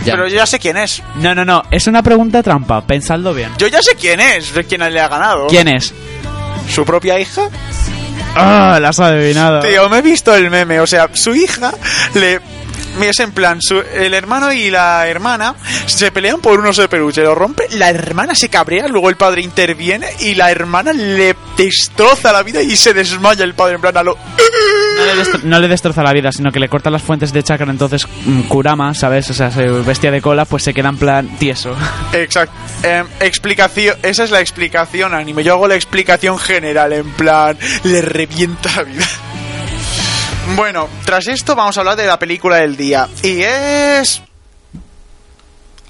Ya. 0.05 0.15
Pero 0.15 0.29
yo 0.29 0.37
ya 0.37 0.47
sé 0.47 0.59
quién 0.59 0.77
es. 0.77 1.03
No, 1.17 1.35
no, 1.35 1.45
no, 1.45 1.63
es 1.71 1.87
una 1.87 2.03
pregunta 2.03 2.43
trampa, 2.43 2.81
pensadlo 2.87 3.35
bien. 3.35 3.51
Yo 3.59 3.67
ya 3.67 3.83
sé 3.83 3.93
quién 4.01 4.19
es, 4.21 4.55
de 4.55 4.65
quién 4.65 4.81
le 4.81 5.01
ha 5.01 5.09
ganado. 5.09 5.47
¿Quién 5.49 5.69
es? 5.69 5.93
¿Su 6.71 6.85
propia 6.85 7.19
hija? 7.19 7.43
Ah, 8.35 8.79
la 8.81 8.91
has 8.91 9.01
adivinado. 9.01 9.61
Tío, 9.61 9.89
me 9.89 9.99
he 9.99 10.03
visto 10.03 10.35
el 10.35 10.49
meme. 10.51 10.81
O 10.81 10.87
sea, 10.87 11.09
su 11.13 11.35
hija 11.35 11.73
le. 12.15 12.41
Es 13.03 13.21
en 13.21 13.33
plan, 13.33 13.61
su- 13.63 13.83
el 13.95 14.15
hermano 14.15 14.53
y 14.53 14.71
la 14.71 15.07
hermana 15.09 15.55
se 15.87 16.11
pelean 16.13 16.41
por 16.41 16.59
un 16.61 16.67
oso 16.67 16.83
de 16.83 16.89
peluche, 16.89 17.23
lo 17.23 17.35
rompe, 17.35 17.67
la 17.73 17.89
hermana 17.91 18.35
se 18.35 18.49
cabrea, 18.49 18.89
luego 18.89 19.09
el 19.09 19.17
padre 19.17 19.43
interviene 19.43 20.07
y 20.21 20.35
la 20.35 20.51
hermana 20.51 20.93
le 20.93 21.35
destroza 21.57 22.33
la 22.33 22.43
vida 22.43 22.63
y 22.63 22.77
se 22.77 22.93
desmaya 22.93 23.45
el 23.45 23.55
padre 23.55 23.77
en 23.77 23.81
plan 23.81 23.97
a 23.97 24.03
lo... 24.03 24.17
No 24.17 25.07
le, 25.07 25.15
destro- 25.23 25.43
no 25.45 25.59
le 25.61 25.69
destroza 25.69 26.03
la 26.03 26.13
vida, 26.13 26.31
sino 26.33 26.51
que 26.53 26.61
le 26.61 26.69
corta 26.69 26.91
las 26.91 27.03
fuentes 27.03 27.33
de 27.33 27.43
chakra, 27.43 27.71
entonces 27.71 28.07
mm, 28.27 28.43
Kurama, 28.43 28.93
¿sabes? 28.95 29.31
O 29.31 29.35
sea, 29.35 29.51
se 29.51 29.67
bestia 29.67 30.11
de 30.11 30.21
cola, 30.21 30.45
pues 30.45 30.63
se 30.63 30.75
queda 30.75 30.89
en 30.91 30.99
plan 30.99 31.29
tieso. 31.39 31.75
Exacto. 32.13 32.53
Em, 32.83 33.07
explicación, 33.21 33.97
esa 34.03 34.25
es 34.25 34.31
la 34.31 34.41
explicación 34.41 35.15
anime. 35.15 35.43
Yo 35.43 35.55
hago 35.55 35.69
la 35.69 35.75
explicación 35.77 36.39
general, 36.39 36.93
en 36.93 37.11
plan, 37.13 37.57
le 37.85 38.03
revienta 38.03 38.71
la 38.77 38.83
vida. 38.83 39.07
Bueno, 40.57 40.89
tras 41.05 41.27
esto 41.29 41.55
vamos 41.55 41.77
a 41.77 41.81
hablar 41.81 41.97
de 41.97 42.07
la 42.07 42.19
película 42.19 42.57
del 42.57 42.77
día. 42.77 43.09
Y 43.23 43.43
es... 43.43 44.23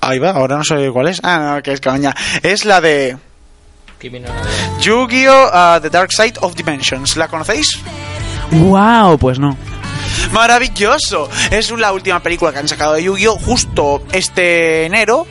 Ahí 0.01 0.19
va, 0.19 0.31
ahora 0.31 0.57
no 0.57 0.65
sé 0.65 0.91
cuál 0.93 1.09
es. 1.09 1.21
Ah, 1.23 1.55
no, 1.57 1.63
que 1.63 1.73
es 1.73 1.81
caña. 1.81 2.15
Es 2.43 2.65
la 2.65 2.81
de 2.81 3.17
Yu-Gi-Oh! 4.81 5.77
uh, 5.77 5.81
The 5.81 5.91
Dark 5.91 6.11
Side 6.13 6.35
of 6.41 6.55
Dimensions. 6.55 7.17
¿La 7.17 7.29
conocéis? 7.29 7.79
¡Wow! 8.51 9.19
Pues 9.19 9.39
no. 9.39 9.57
Maravilloso. 10.33 11.29
Es 11.51 11.71
la 11.71 11.93
última 11.93 12.21
película 12.21 12.53
que 12.53 12.59
han 12.59 12.69
sacado 12.69 12.95
de 12.95 13.05
Yu-Gi-Oh! 13.05 13.39
justo 13.39 14.03
este 14.13 14.87
enero, 14.87 15.27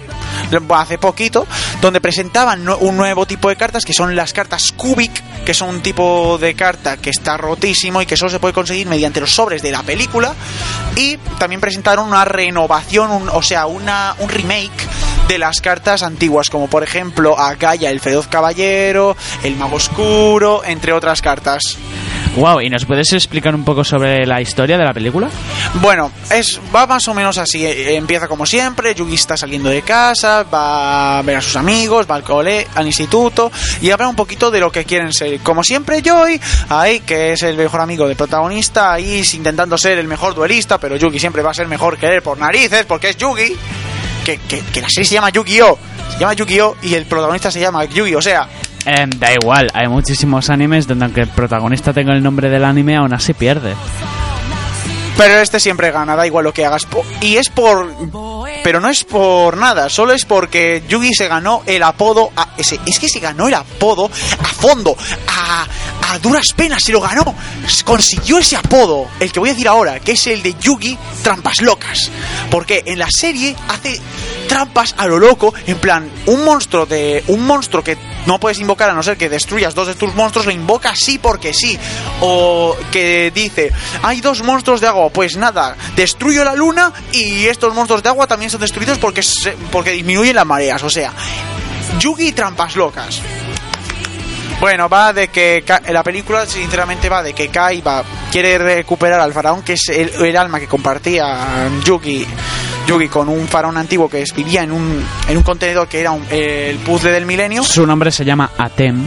hace 0.75 0.97
poquito, 0.97 1.45
donde 1.81 2.01
presentaban 2.01 2.67
un 2.69 2.97
nuevo 2.97 3.25
tipo 3.25 3.49
de 3.49 3.55
cartas 3.55 3.85
que 3.85 3.93
son 3.93 4.15
las 4.15 4.33
cartas 4.33 4.71
Cubic, 4.75 5.43
que 5.45 5.53
son 5.53 5.69
un 5.69 5.81
tipo 5.81 6.37
de 6.39 6.53
carta 6.53 6.97
que 6.97 7.09
está 7.09 7.37
rotísimo 7.37 8.01
y 8.01 8.05
que 8.05 8.17
solo 8.17 8.31
se 8.31 8.39
puede 8.39 8.53
conseguir 8.53 8.87
mediante 8.87 9.19
los 9.19 9.33
sobres 9.33 9.61
de 9.61 9.71
la 9.71 9.83
película. 9.83 10.33
Y 10.95 11.17
también 11.39 11.61
presentaron 11.61 12.07
una 12.07 12.25
renovación, 12.25 13.11
un- 13.11 13.29
o 13.29 13.41
sea, 13.41 13.65
una, 13.65 14.15
un 14.19 14.29
remake 14.29 14.71
de 15.29 15.37
las 15.37 15.61
cartas 15.61 16.01
antiguas, 16.01 16.49
como 16.49 16.67
por 16.67 16.81
ejemplo 16.83 17.37
a 17.39 17.53
Gaia, 17.53 17.91
el 17.91 17.99
Feroz 17.99 18.27
Caballero, 18.27 19.15
el 19.43 19.55
Mago 19.55 19.75
Oscuro, 19.75 20.63
entre 20.65 20.91
otras 20.91 21.21
cartas. 21.21 21.61
¡Wow! 22.35 22.61
¿Y 22.61 22.69
nos 22.69 22.85
puedes 22.85 23.13
explicar 23.13 23.53
un 23.53 23.63
poco 23.63 23.83
sobre 23.83 24.25
la 24.25 24.41
historia 24.41 24.77
de 24.77 24.83
la 24.85 24.93
película? 24.93 25.29
Bueno, 25.75 26.11
es 26.31 26.59
va 26.75 26.87
más 26.87 27.07
o 27.07 27.13
menos 27.13 27.37
así. 27.37 27.63
eh, 27.65 27.95
Empieza 27.95 28.27
como 28.27 28.45
siempre, 28.45 28.95
Yugi 28.95 29.15
está 29.15 29.37
saliendo 29.37 29.69
de 29.69 29.83
casa, 29.83 30.43
va 30.43 31.19
a 31.19 31.21
ver 31.21 31.37
a 31.37 31.41
sus 31.41 31.55
amigos, 31.55 32.07
va 32.09 32.15
al 32.15 32.23
cole, 32.23 32.65
al 32.73 32.87
instituto 32.87 33.51
y 33.81 33.91
habla 33.91 34.07
un 34.07 34.15
poquito 34.15 34.49
de 34.49 34.59
lo 34.59 34.71
que 34.71 34.83
quieren 34.85 35.13
ser. 35.13 35.39
Como 35.41 35.63
siempre, 35.63 36.01
Joy, 36.01 36.41
ahí 36.69 37.01
que 37.01 37.33
es 37.33 37.43
el 37.43 37.55
mejor 37.55 37.81
amigo 37.81 38.07
del 38.07 38.17
protagonista, 38.17 38.93
ahí 38.93 39.23
intentando 39.33 39.77
ser 39.77 39.99
el 39.99 40.07
mejor 40.07 40.33
duelista, 40.33 40.79
pero 40.79 40.95
Yugi 40.95 41.19
siempre 41.19 41.43
va 41.43 41.51
a 41.51 41.55
ser 41.55 41.67
mejor 41.67 41.97
que 41.99 42.07
él 42.15 42.21
por 42.23 42.37
narices, 42.39 42.85
porque 42.85 43.09
es 43.09 43.17
Yugi. 43.17 43.55
Que, 44.29 44.37
que, 44.47 44.61
que 44.71 44.81
la 44.81 44.89
serie 44.89 45.05
se 45.07 45.15
llama 45.15 45.29
Yu-Gi-Oh! 45.31 45.77
Se 46.13 46.19
llama 46.19 46.33
Yu-Gi-Oh! 46.33 46.75
y 46.83 46.93
el 46.93 47.05
protagonista 47.07 47.49
se 47.49 47.59
llama 47.59 47.85
Yugi, 47.85 48.13
o 48.13 48.21
sea, 48.21 48.47
Eh, 48.85 49.05
da 49.17 49.33
igual, 49.33 49.69
hay 49.73 49.87
muchísimos 49.87 50.51
animes 50.51 50.85
donde 50.87 51.05
aunque 51.05 51.21
el 51.21 51.29
protagonista 51.29 51.93
tenga 51.93 52.13
el 52.13 52.21
nombre 52.21 52.47
del 52.49 52.63
anime, 52.63 52.95
aún 52.95 53.11
así 53.13 53.33
pierde. 53.33 53.73
Pero 55.17 55.39
este 55.39 55.59
siempre 55.59 55.91
gana, 55.91 56.15
da 56.15 56.25
igual 56.27 56.45
lo 56.45 56.53
que 56.53 56.65
hagas. 56.65 56.87
Y 57.21 57.37
es 57.37 57.49
por. 57.49 57.91
Pero 58.63 58.79
no 58.79 58.87
es 58.89 59.03
por 59.03 59.57
nada, 59.57 59.89
solo 59.89 60.13
es 60.13 60.25
porque 60.25 60.83
Yugi 60.87 61.13
se 61.13 61.27
ganó 61.27 61.63
el 61.65 61.83
apodo. 61.83 62.31
A 62.37 62.49
es 62.57 62.99
que 62.99 63.09
se 63.09 63.19
ganó 63.19 63.47
el 63.47 63.53
apodo 63.53 64.05
a 64.05 64.47
fondo, 64.47 64.95
a, 65.27 65.65
duras 66.17 66.47
penas 66.55 66.81
se 66.83 66.91
lo 66.91 67.01
ganó. 67.01 67.35
Consiguió 67.85 68.39
ese 68.39 68.55
apodo, 68.55 69.07
el 69.19 69.31
que 69.31 69.39
voy 69.39 69.49
a 69.49 69.53
decir 69.53 69.67
ahora, 69.67 69.99
que 69.99 70.13
es 70.13 70.27
el 70.27 70.41
de 70.41 70.55
Yugi 70.59 70.97
Trampas 71.23 71.61
Locas. 71.61 72.09
Porque 72.49 72.83
en 72.85 72.99
la 72.99 73.09
serie 73.11 73.55
hace 73.67 73.99
trampas 74.47 74.95
a 74.97 75.07
lo 75.07 75.19
loco, 75.19 75.53
en 75.67 75.77
plan, 75.77 76.09
un 76.25 76.43
monstruo 76.43 76.85
de. 76.85 77.23
Un 77.27 77.45
monstruo 77.45 77.83
que 77.83 77.97
no 78.25 78.39
puedes 78.39 78.59
invocar 78.59 78.89
a 78.89 78.93
no 78.93 79.03
ser 79.03 79.17
que 79.17 79.29
destruyas 79.29 79.75
dos 79.75 79.87
de 79.87 79.95
tus 79.95 80.13
monstruos, 80.15 80.45
lo 80.45 80.51
invoca 80.51 80.95
sí 80.95 81.19
porque 81.19 81.53
sí. 81.53 81.77
O 82.21 82.75
que 82.91 83.31
dice, 83.33 83.71
hay 84.01 84.21
dos 84.21 84.41
monstruos 84.43 84.81
de 84.81 84.87
agua, 84.87 85.09
pues 85.09 85.37
nada, 85.37 85.75
destruyo 85.95 86.43
la 86.43 86.55
luna 86.55 86.91
y 87.11 87.45
estos 87.45 87.73
monstruos 87.73 88.03
de 88.03 88.09
agua 88.09 88.27
también 88.27 88.49
son 88.49 88.61
destruidos 88.61 88.97
porque, 88.97 89.21
porque 89.71 89.91
disminuyen 89.91 90.35
las 90.35 90.45
mareas. 90.45 90.83
O 90.83 90.89
sea, 90.89 91.13
Yugi 91.99 92.27
y 92.27 92.31
trampas 92.31 92.75
locas. 92.75 93.21
Bueno, 94.59 94.89
va 94.89 95.13
de 95.13 95.29
que 95.29 95.63
la 95.89 96.03
película 96.03 96.45
sinceramente 96.45 97.07
va 97.07 97.23
de 97.23 97.33
que 97.33 97.47
Kai 97.47 97.79
va, 97.81 98.03
quiere 98.29 98.57
recuperar 98.57 99.19
al 99.21 99.31
faraón, 99.31 99.61
que 99.63 99.73
es 99.73 99.83
el, 99.87 100.35
alma 100.35 100.59
que 100.59 100.67
compartía 100.67 101.69
Yugi, 101.85 102.25
Yugi 102.85 103.07
con 103.07 103.29
un 103.29 103.47
faraón 103.47 103.77
antiguo 103.77 104.09
que 104.09 104.23
vivía 104.35 104.63
en 104.63 104.73
un, 104.73 105.01
en 105.29 105.37
un 105.37 105.43
contenedor 105.43 105.87
que 105.87 106.01
era 106.01 106.11
un- 106.11 106.25
el 106.29 106.77
puzzle 106.79 107.11
del 107.11 107.25
milenio. 107.25 107.63
Su 107.63 107.87
nombre 107.87 108.11
se 108.11 108.25
llama 108.25 108.51
Atem. 108.57 109.01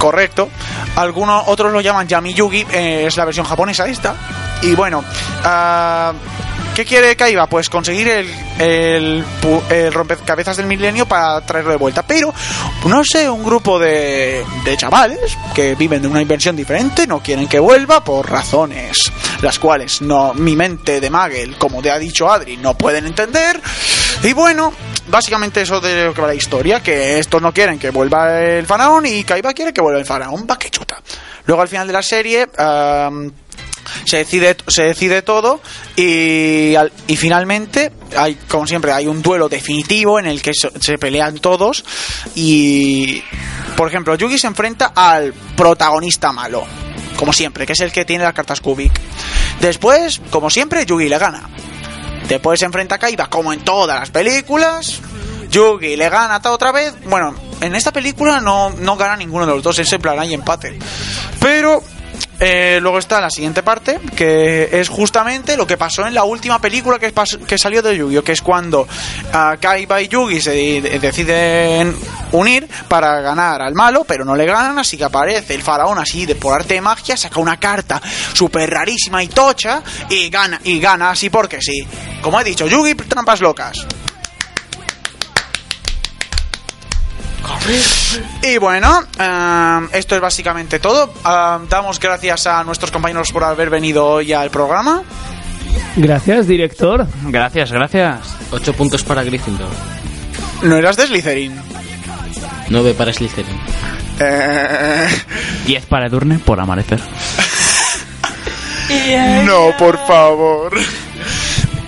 Correcto. 0.00 0.48
Algunos 0.96 1.44
otros 1.48 1.70
lo 1.70 1.82
llaman 1.82 2.08
Yami 2.08 2.32
Yugi, 2.32 2.66
eh, 2.72 3.04
es 3.06 3.18
la 3.18 3.26
versión 3.26 3.44
japonesa 3.44 3.86
esta. 3.86 4.16
Y 4.62 4.74
bueno, 4.74 5.04
ah, 5.44 6.14
¿qué 6.74 6.86
quiere 6.86 7.14
Kaiba? 7.16 7.46
Pues 7.48 7.68
conseguir 7.68 8.08
el, 8.08 8.26
el, 8.58 9.22
el 9.68 9.92
rompecabezas 9.92 10.56
del 10.56 10.64
milenio 10.64 11.04
para 11.04 11.42
traerlo 11.42 11.72
de 11.72 11.76
vuelta. 11.76 12.02
Pero, 12.02 12.32
no 12.86 13.04
sé, 13.04 13.28
un 13.28 13.44
grupo 13.44 13.78
de, 13.78 14.42
de 14.64 14.76
chavales 14.78 15.36
que 15.54 15.74
viven 15.74 16.00
de 16.00 16.08
una 16.08 16.22
inversión 16.22 16.56
diferente 16.56 17.06
no 17.06 17.22
quieren 17.22 17.46
que 17.46 17.58
vuelva 17.58 18.02
por 18.02 18.30
razones 18.30 19.12
las 19.42 19.58
cuales 19.58 20.02
no 20.02 20.34
mi 20.34 20.56
mente 20.56 21.00
de 21.00 21.10
Magel, 21.10 21.56
como 21.56 21.82
te 21.82 21.90
ha 21.90 21.98
dicho 21.98 22.30
Adri, 22.30 22.56
no 22.56 22.76
pueden 22.76 23.06
entender. 23.06 23.60
Y 24.22 24.32
bueno, 24.32 24.72
básicamente 25.10 25.62
eso 25.62 25.80
de 25.80 26.04
lo 26.06 26.14
que 26.14 26.20
va 26.22 26.28
la 26.28 26.34
historia, 26.34 26.82
que 26.82 27.18
estos 27.18 27.40
no 27.42 27.52
quieren 27.52 27.78
que 27.78 27.90
vuelva 27.90 28.40
el 28.40 28.66
faraón 28.66 29.06
y 29.06 29.24
Kaiba 29.24 29.52
quiere 29.52 29.72
que 29.72 29.80
vuelva 29.80 29.98
el 30.00 30.06
faraón, 30.06 30.46
va 30.50 30.58
que 30.58 30.70
chuta. 30.70 31.00
Luego 31.46 31.62
al 31.62 31.68
final 31.68 31.86
de 31.86 31.92
la 31.92 32.02
serie 32.02 32.46
se 34.04 34.18
decide 34.18 34.56
se 34.68 34.82
decide 34.84 35.22
todo 35.22 35.60
y, 35.96 36.74
al- 36.76 36.92
y 37.08 37.16
finalmente 37.16 37.90
hay 38.16 38.34
como 38.48 38.66
siempre 38.66 38.92
hay 38.92 39.06
un 39.06 39.20
duelo 39.22 39.48
definitivo 39.48 40.18
en 40.18 40.26
el 40.26 40.40
que 40.42 40.52
se, 40.54 40.70
se 40.80 40.96
pelean 40.98 41.38
todos 41.38 41.84
y 42.34 43.22
por 43.76 43.88
ejemplo 43.88 44.14
Yugi 44.14 44.38
se 44.38 44.46
enfrenta 44.46 44.92
al 44.94 45.32
protagonista 45.56 46.30
malo 46.30 46.64
como 47.16 47.32
siempre 47.32 47.66
que 47.66 47.72
es 47.72 47.80
el 47.80 47.90
que 47.90 48.04
tiene 48.04 48.22
las 48.24 48.32
cartas 48.34 48.60
Kubik 48.60 48.92
después 49.60 50.20
como 50.30 50.50
siempre 50.50 50.86
Yugi 50.86 51.08
le 51.08 51.18
gana 51.18 51.48
Después 52.30 52.60
se 52.60 52.66
enfrenta 52.66 52.94
a 52.94 52.98
Kaiba, 52.98 53.26
como 53.26 53.52
en 53.52 53.64
todas 53.64 53.98
las 53.98 54.10
películas. 54.12 55.00
Yugi 55.50 55.96
le 55.96 56.08
gana 56.08 56.40
otra 56.44 56.70
vez. 56.70 56.94
Bueno, 57.04 57.34
en 57.60 57.74
esta 57.74 57.90
película 57.90 58.40
no, 58.40 58.70
no 58.70 58.96
gana 58.96 59.16
ninguno 59.16 59.46
de 59.46 59.52
los 59.52 59.64
dos, 59.64 59.80
es 59.80 59.92
en 59.92 60.00
plan 60.00 60.16
hay 60.16 60.32
empate. 60.32 60.78
Pero 61.40 61.82
eh, 62.40 62.78
luego 62.80 62.98
está 62.98 63.20
la 63.20 63.30
siguiente 63.30 63.62
parte, 63.62 64.00
que 64.16 64.68
es 64.72 64.88
justamente 64.88 65.56
lo 65.56 65.66
que 65.66 65.76
pasó 65.76 66.06
en 66.06 66.14
la 66.14 66.24
última 66.24 66.58
película 66.58 66.98
que, 66.98 67.12
que 67.46 67.58
salió 67.58 67.82
de 67.82 67.96
Yu-Gi-Oh! 67.96 68.24
que 68.24 68.32
es 68.32 68.40
cuando 68.42 68.88
ah, 69.32 69.56
Kaiba 69.60 70.00
y 70.00 70.08
Yugi 70.08 70.40
se 70.40 70.50
de- 70.52 70.98
deciden 70.98 71.94
unir 72.32 72.68
para 72.88 73.20
ganar 73.20 73.60
al 73.62 73.74
malo, 73.74 74.04
pero 74.04 74.24
no 74.24 74.34
le 74.34 74.46
ganan, 74.46 74.78
así 74.78 74.96
que 74.96 75.04
aparece 75.04 75.54
el 75.54 75.62
faraón 75.62 75.98
así 75.98 76.26
de 76.26 76.34
por 76.34 76.54
arte 76.54 76.74
de 76.74 76.80
magia, 76.80 77.16
saca 77.16 77.40
una 77.40 77.58
carta 77.58 78.00
súper 78.32 78.70
rarísima 78.70 79.22
y 79.22 79.28
tocha 79.28 79.82
y 80.08 80.30
gana, 80.30 80.60
y 80.64 80.80
gana 80.80 81.10
así 81.10 81.28
porque 81.30 81.60
sí. 81.60 81.86
Como 82.22 82.40
he 82.40 82.44
dicho, 82.44 82.66
Yugi 82.66 82.94
trampas 82.94 83.40
locas. 83.40 83.86
Y 88.42 88.58
bueno, 88.58 89.02
eh, 89.18 89.80
esto 89.92 90.14
es 90.14 90.20
básicamente 90.20 90.78
todo. 90.78 91.06
Eh, 91.06 91.66
damos 91.68 92.00
gracias 92.00 92.46
a 92.46 92.64
nuestros 92.64 92.90
compañeros 92.90 93.32
por 93.32 93.44
haber 93.44 93.70
venido 93.70 94.06
hoy 94.06 94.32
al 94.32 94.50
programa. 94.50 95.02
Gracias, 95.96 96.46
director. 96.46 97.06
Gracias, 97.24 97.72
gracias. 97.72 98.18
8 98.50 98.72
puntos 98.74 99.04
para 99.04 99.22
Gryffindor. 99.22 99.68
No 100.62 100.76
eras 100.76 100.96
de 100.96 101.06
Slytherin. 101.06 101.60
9 102.68 102.94
para 102.94 103.12
Slytherin. 103.12 103.60
Eh, 104.20 105.08
10 105.66 105.86
para 105.86 106.06
Edurne 106.06 106.38
por 106.38 106.60
amanecer. 106.60 107.00
no, 109.44 109.72
por 109.78 109.98
favor. 110.06 110.72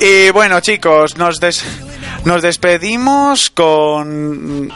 Y 0.00 0.30
bueno, 0.30 0.60
chicos, 0.60 1.16
nos 1.16 1.38
des 1.38 1.64
Nos 2.24 2.42
despedimos 2.42 3.50
con... 3.50 4.72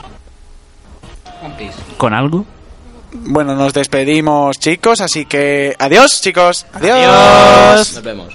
¿Con 1.97 2.14
algo? 2.14 2.45
Bueno, 3.12 3.55
nos 3.55 3.72
despedimos 3.72 4.59
chicos, 4.59 5.01
así 5.01 5.24
que... 5.24 5.74
Adiós 5.78 6.20
chicos. 6.20 6.66
Adiós. 6.72 7.95
Nos 7.95 8.03
vemos. 8.03 8.34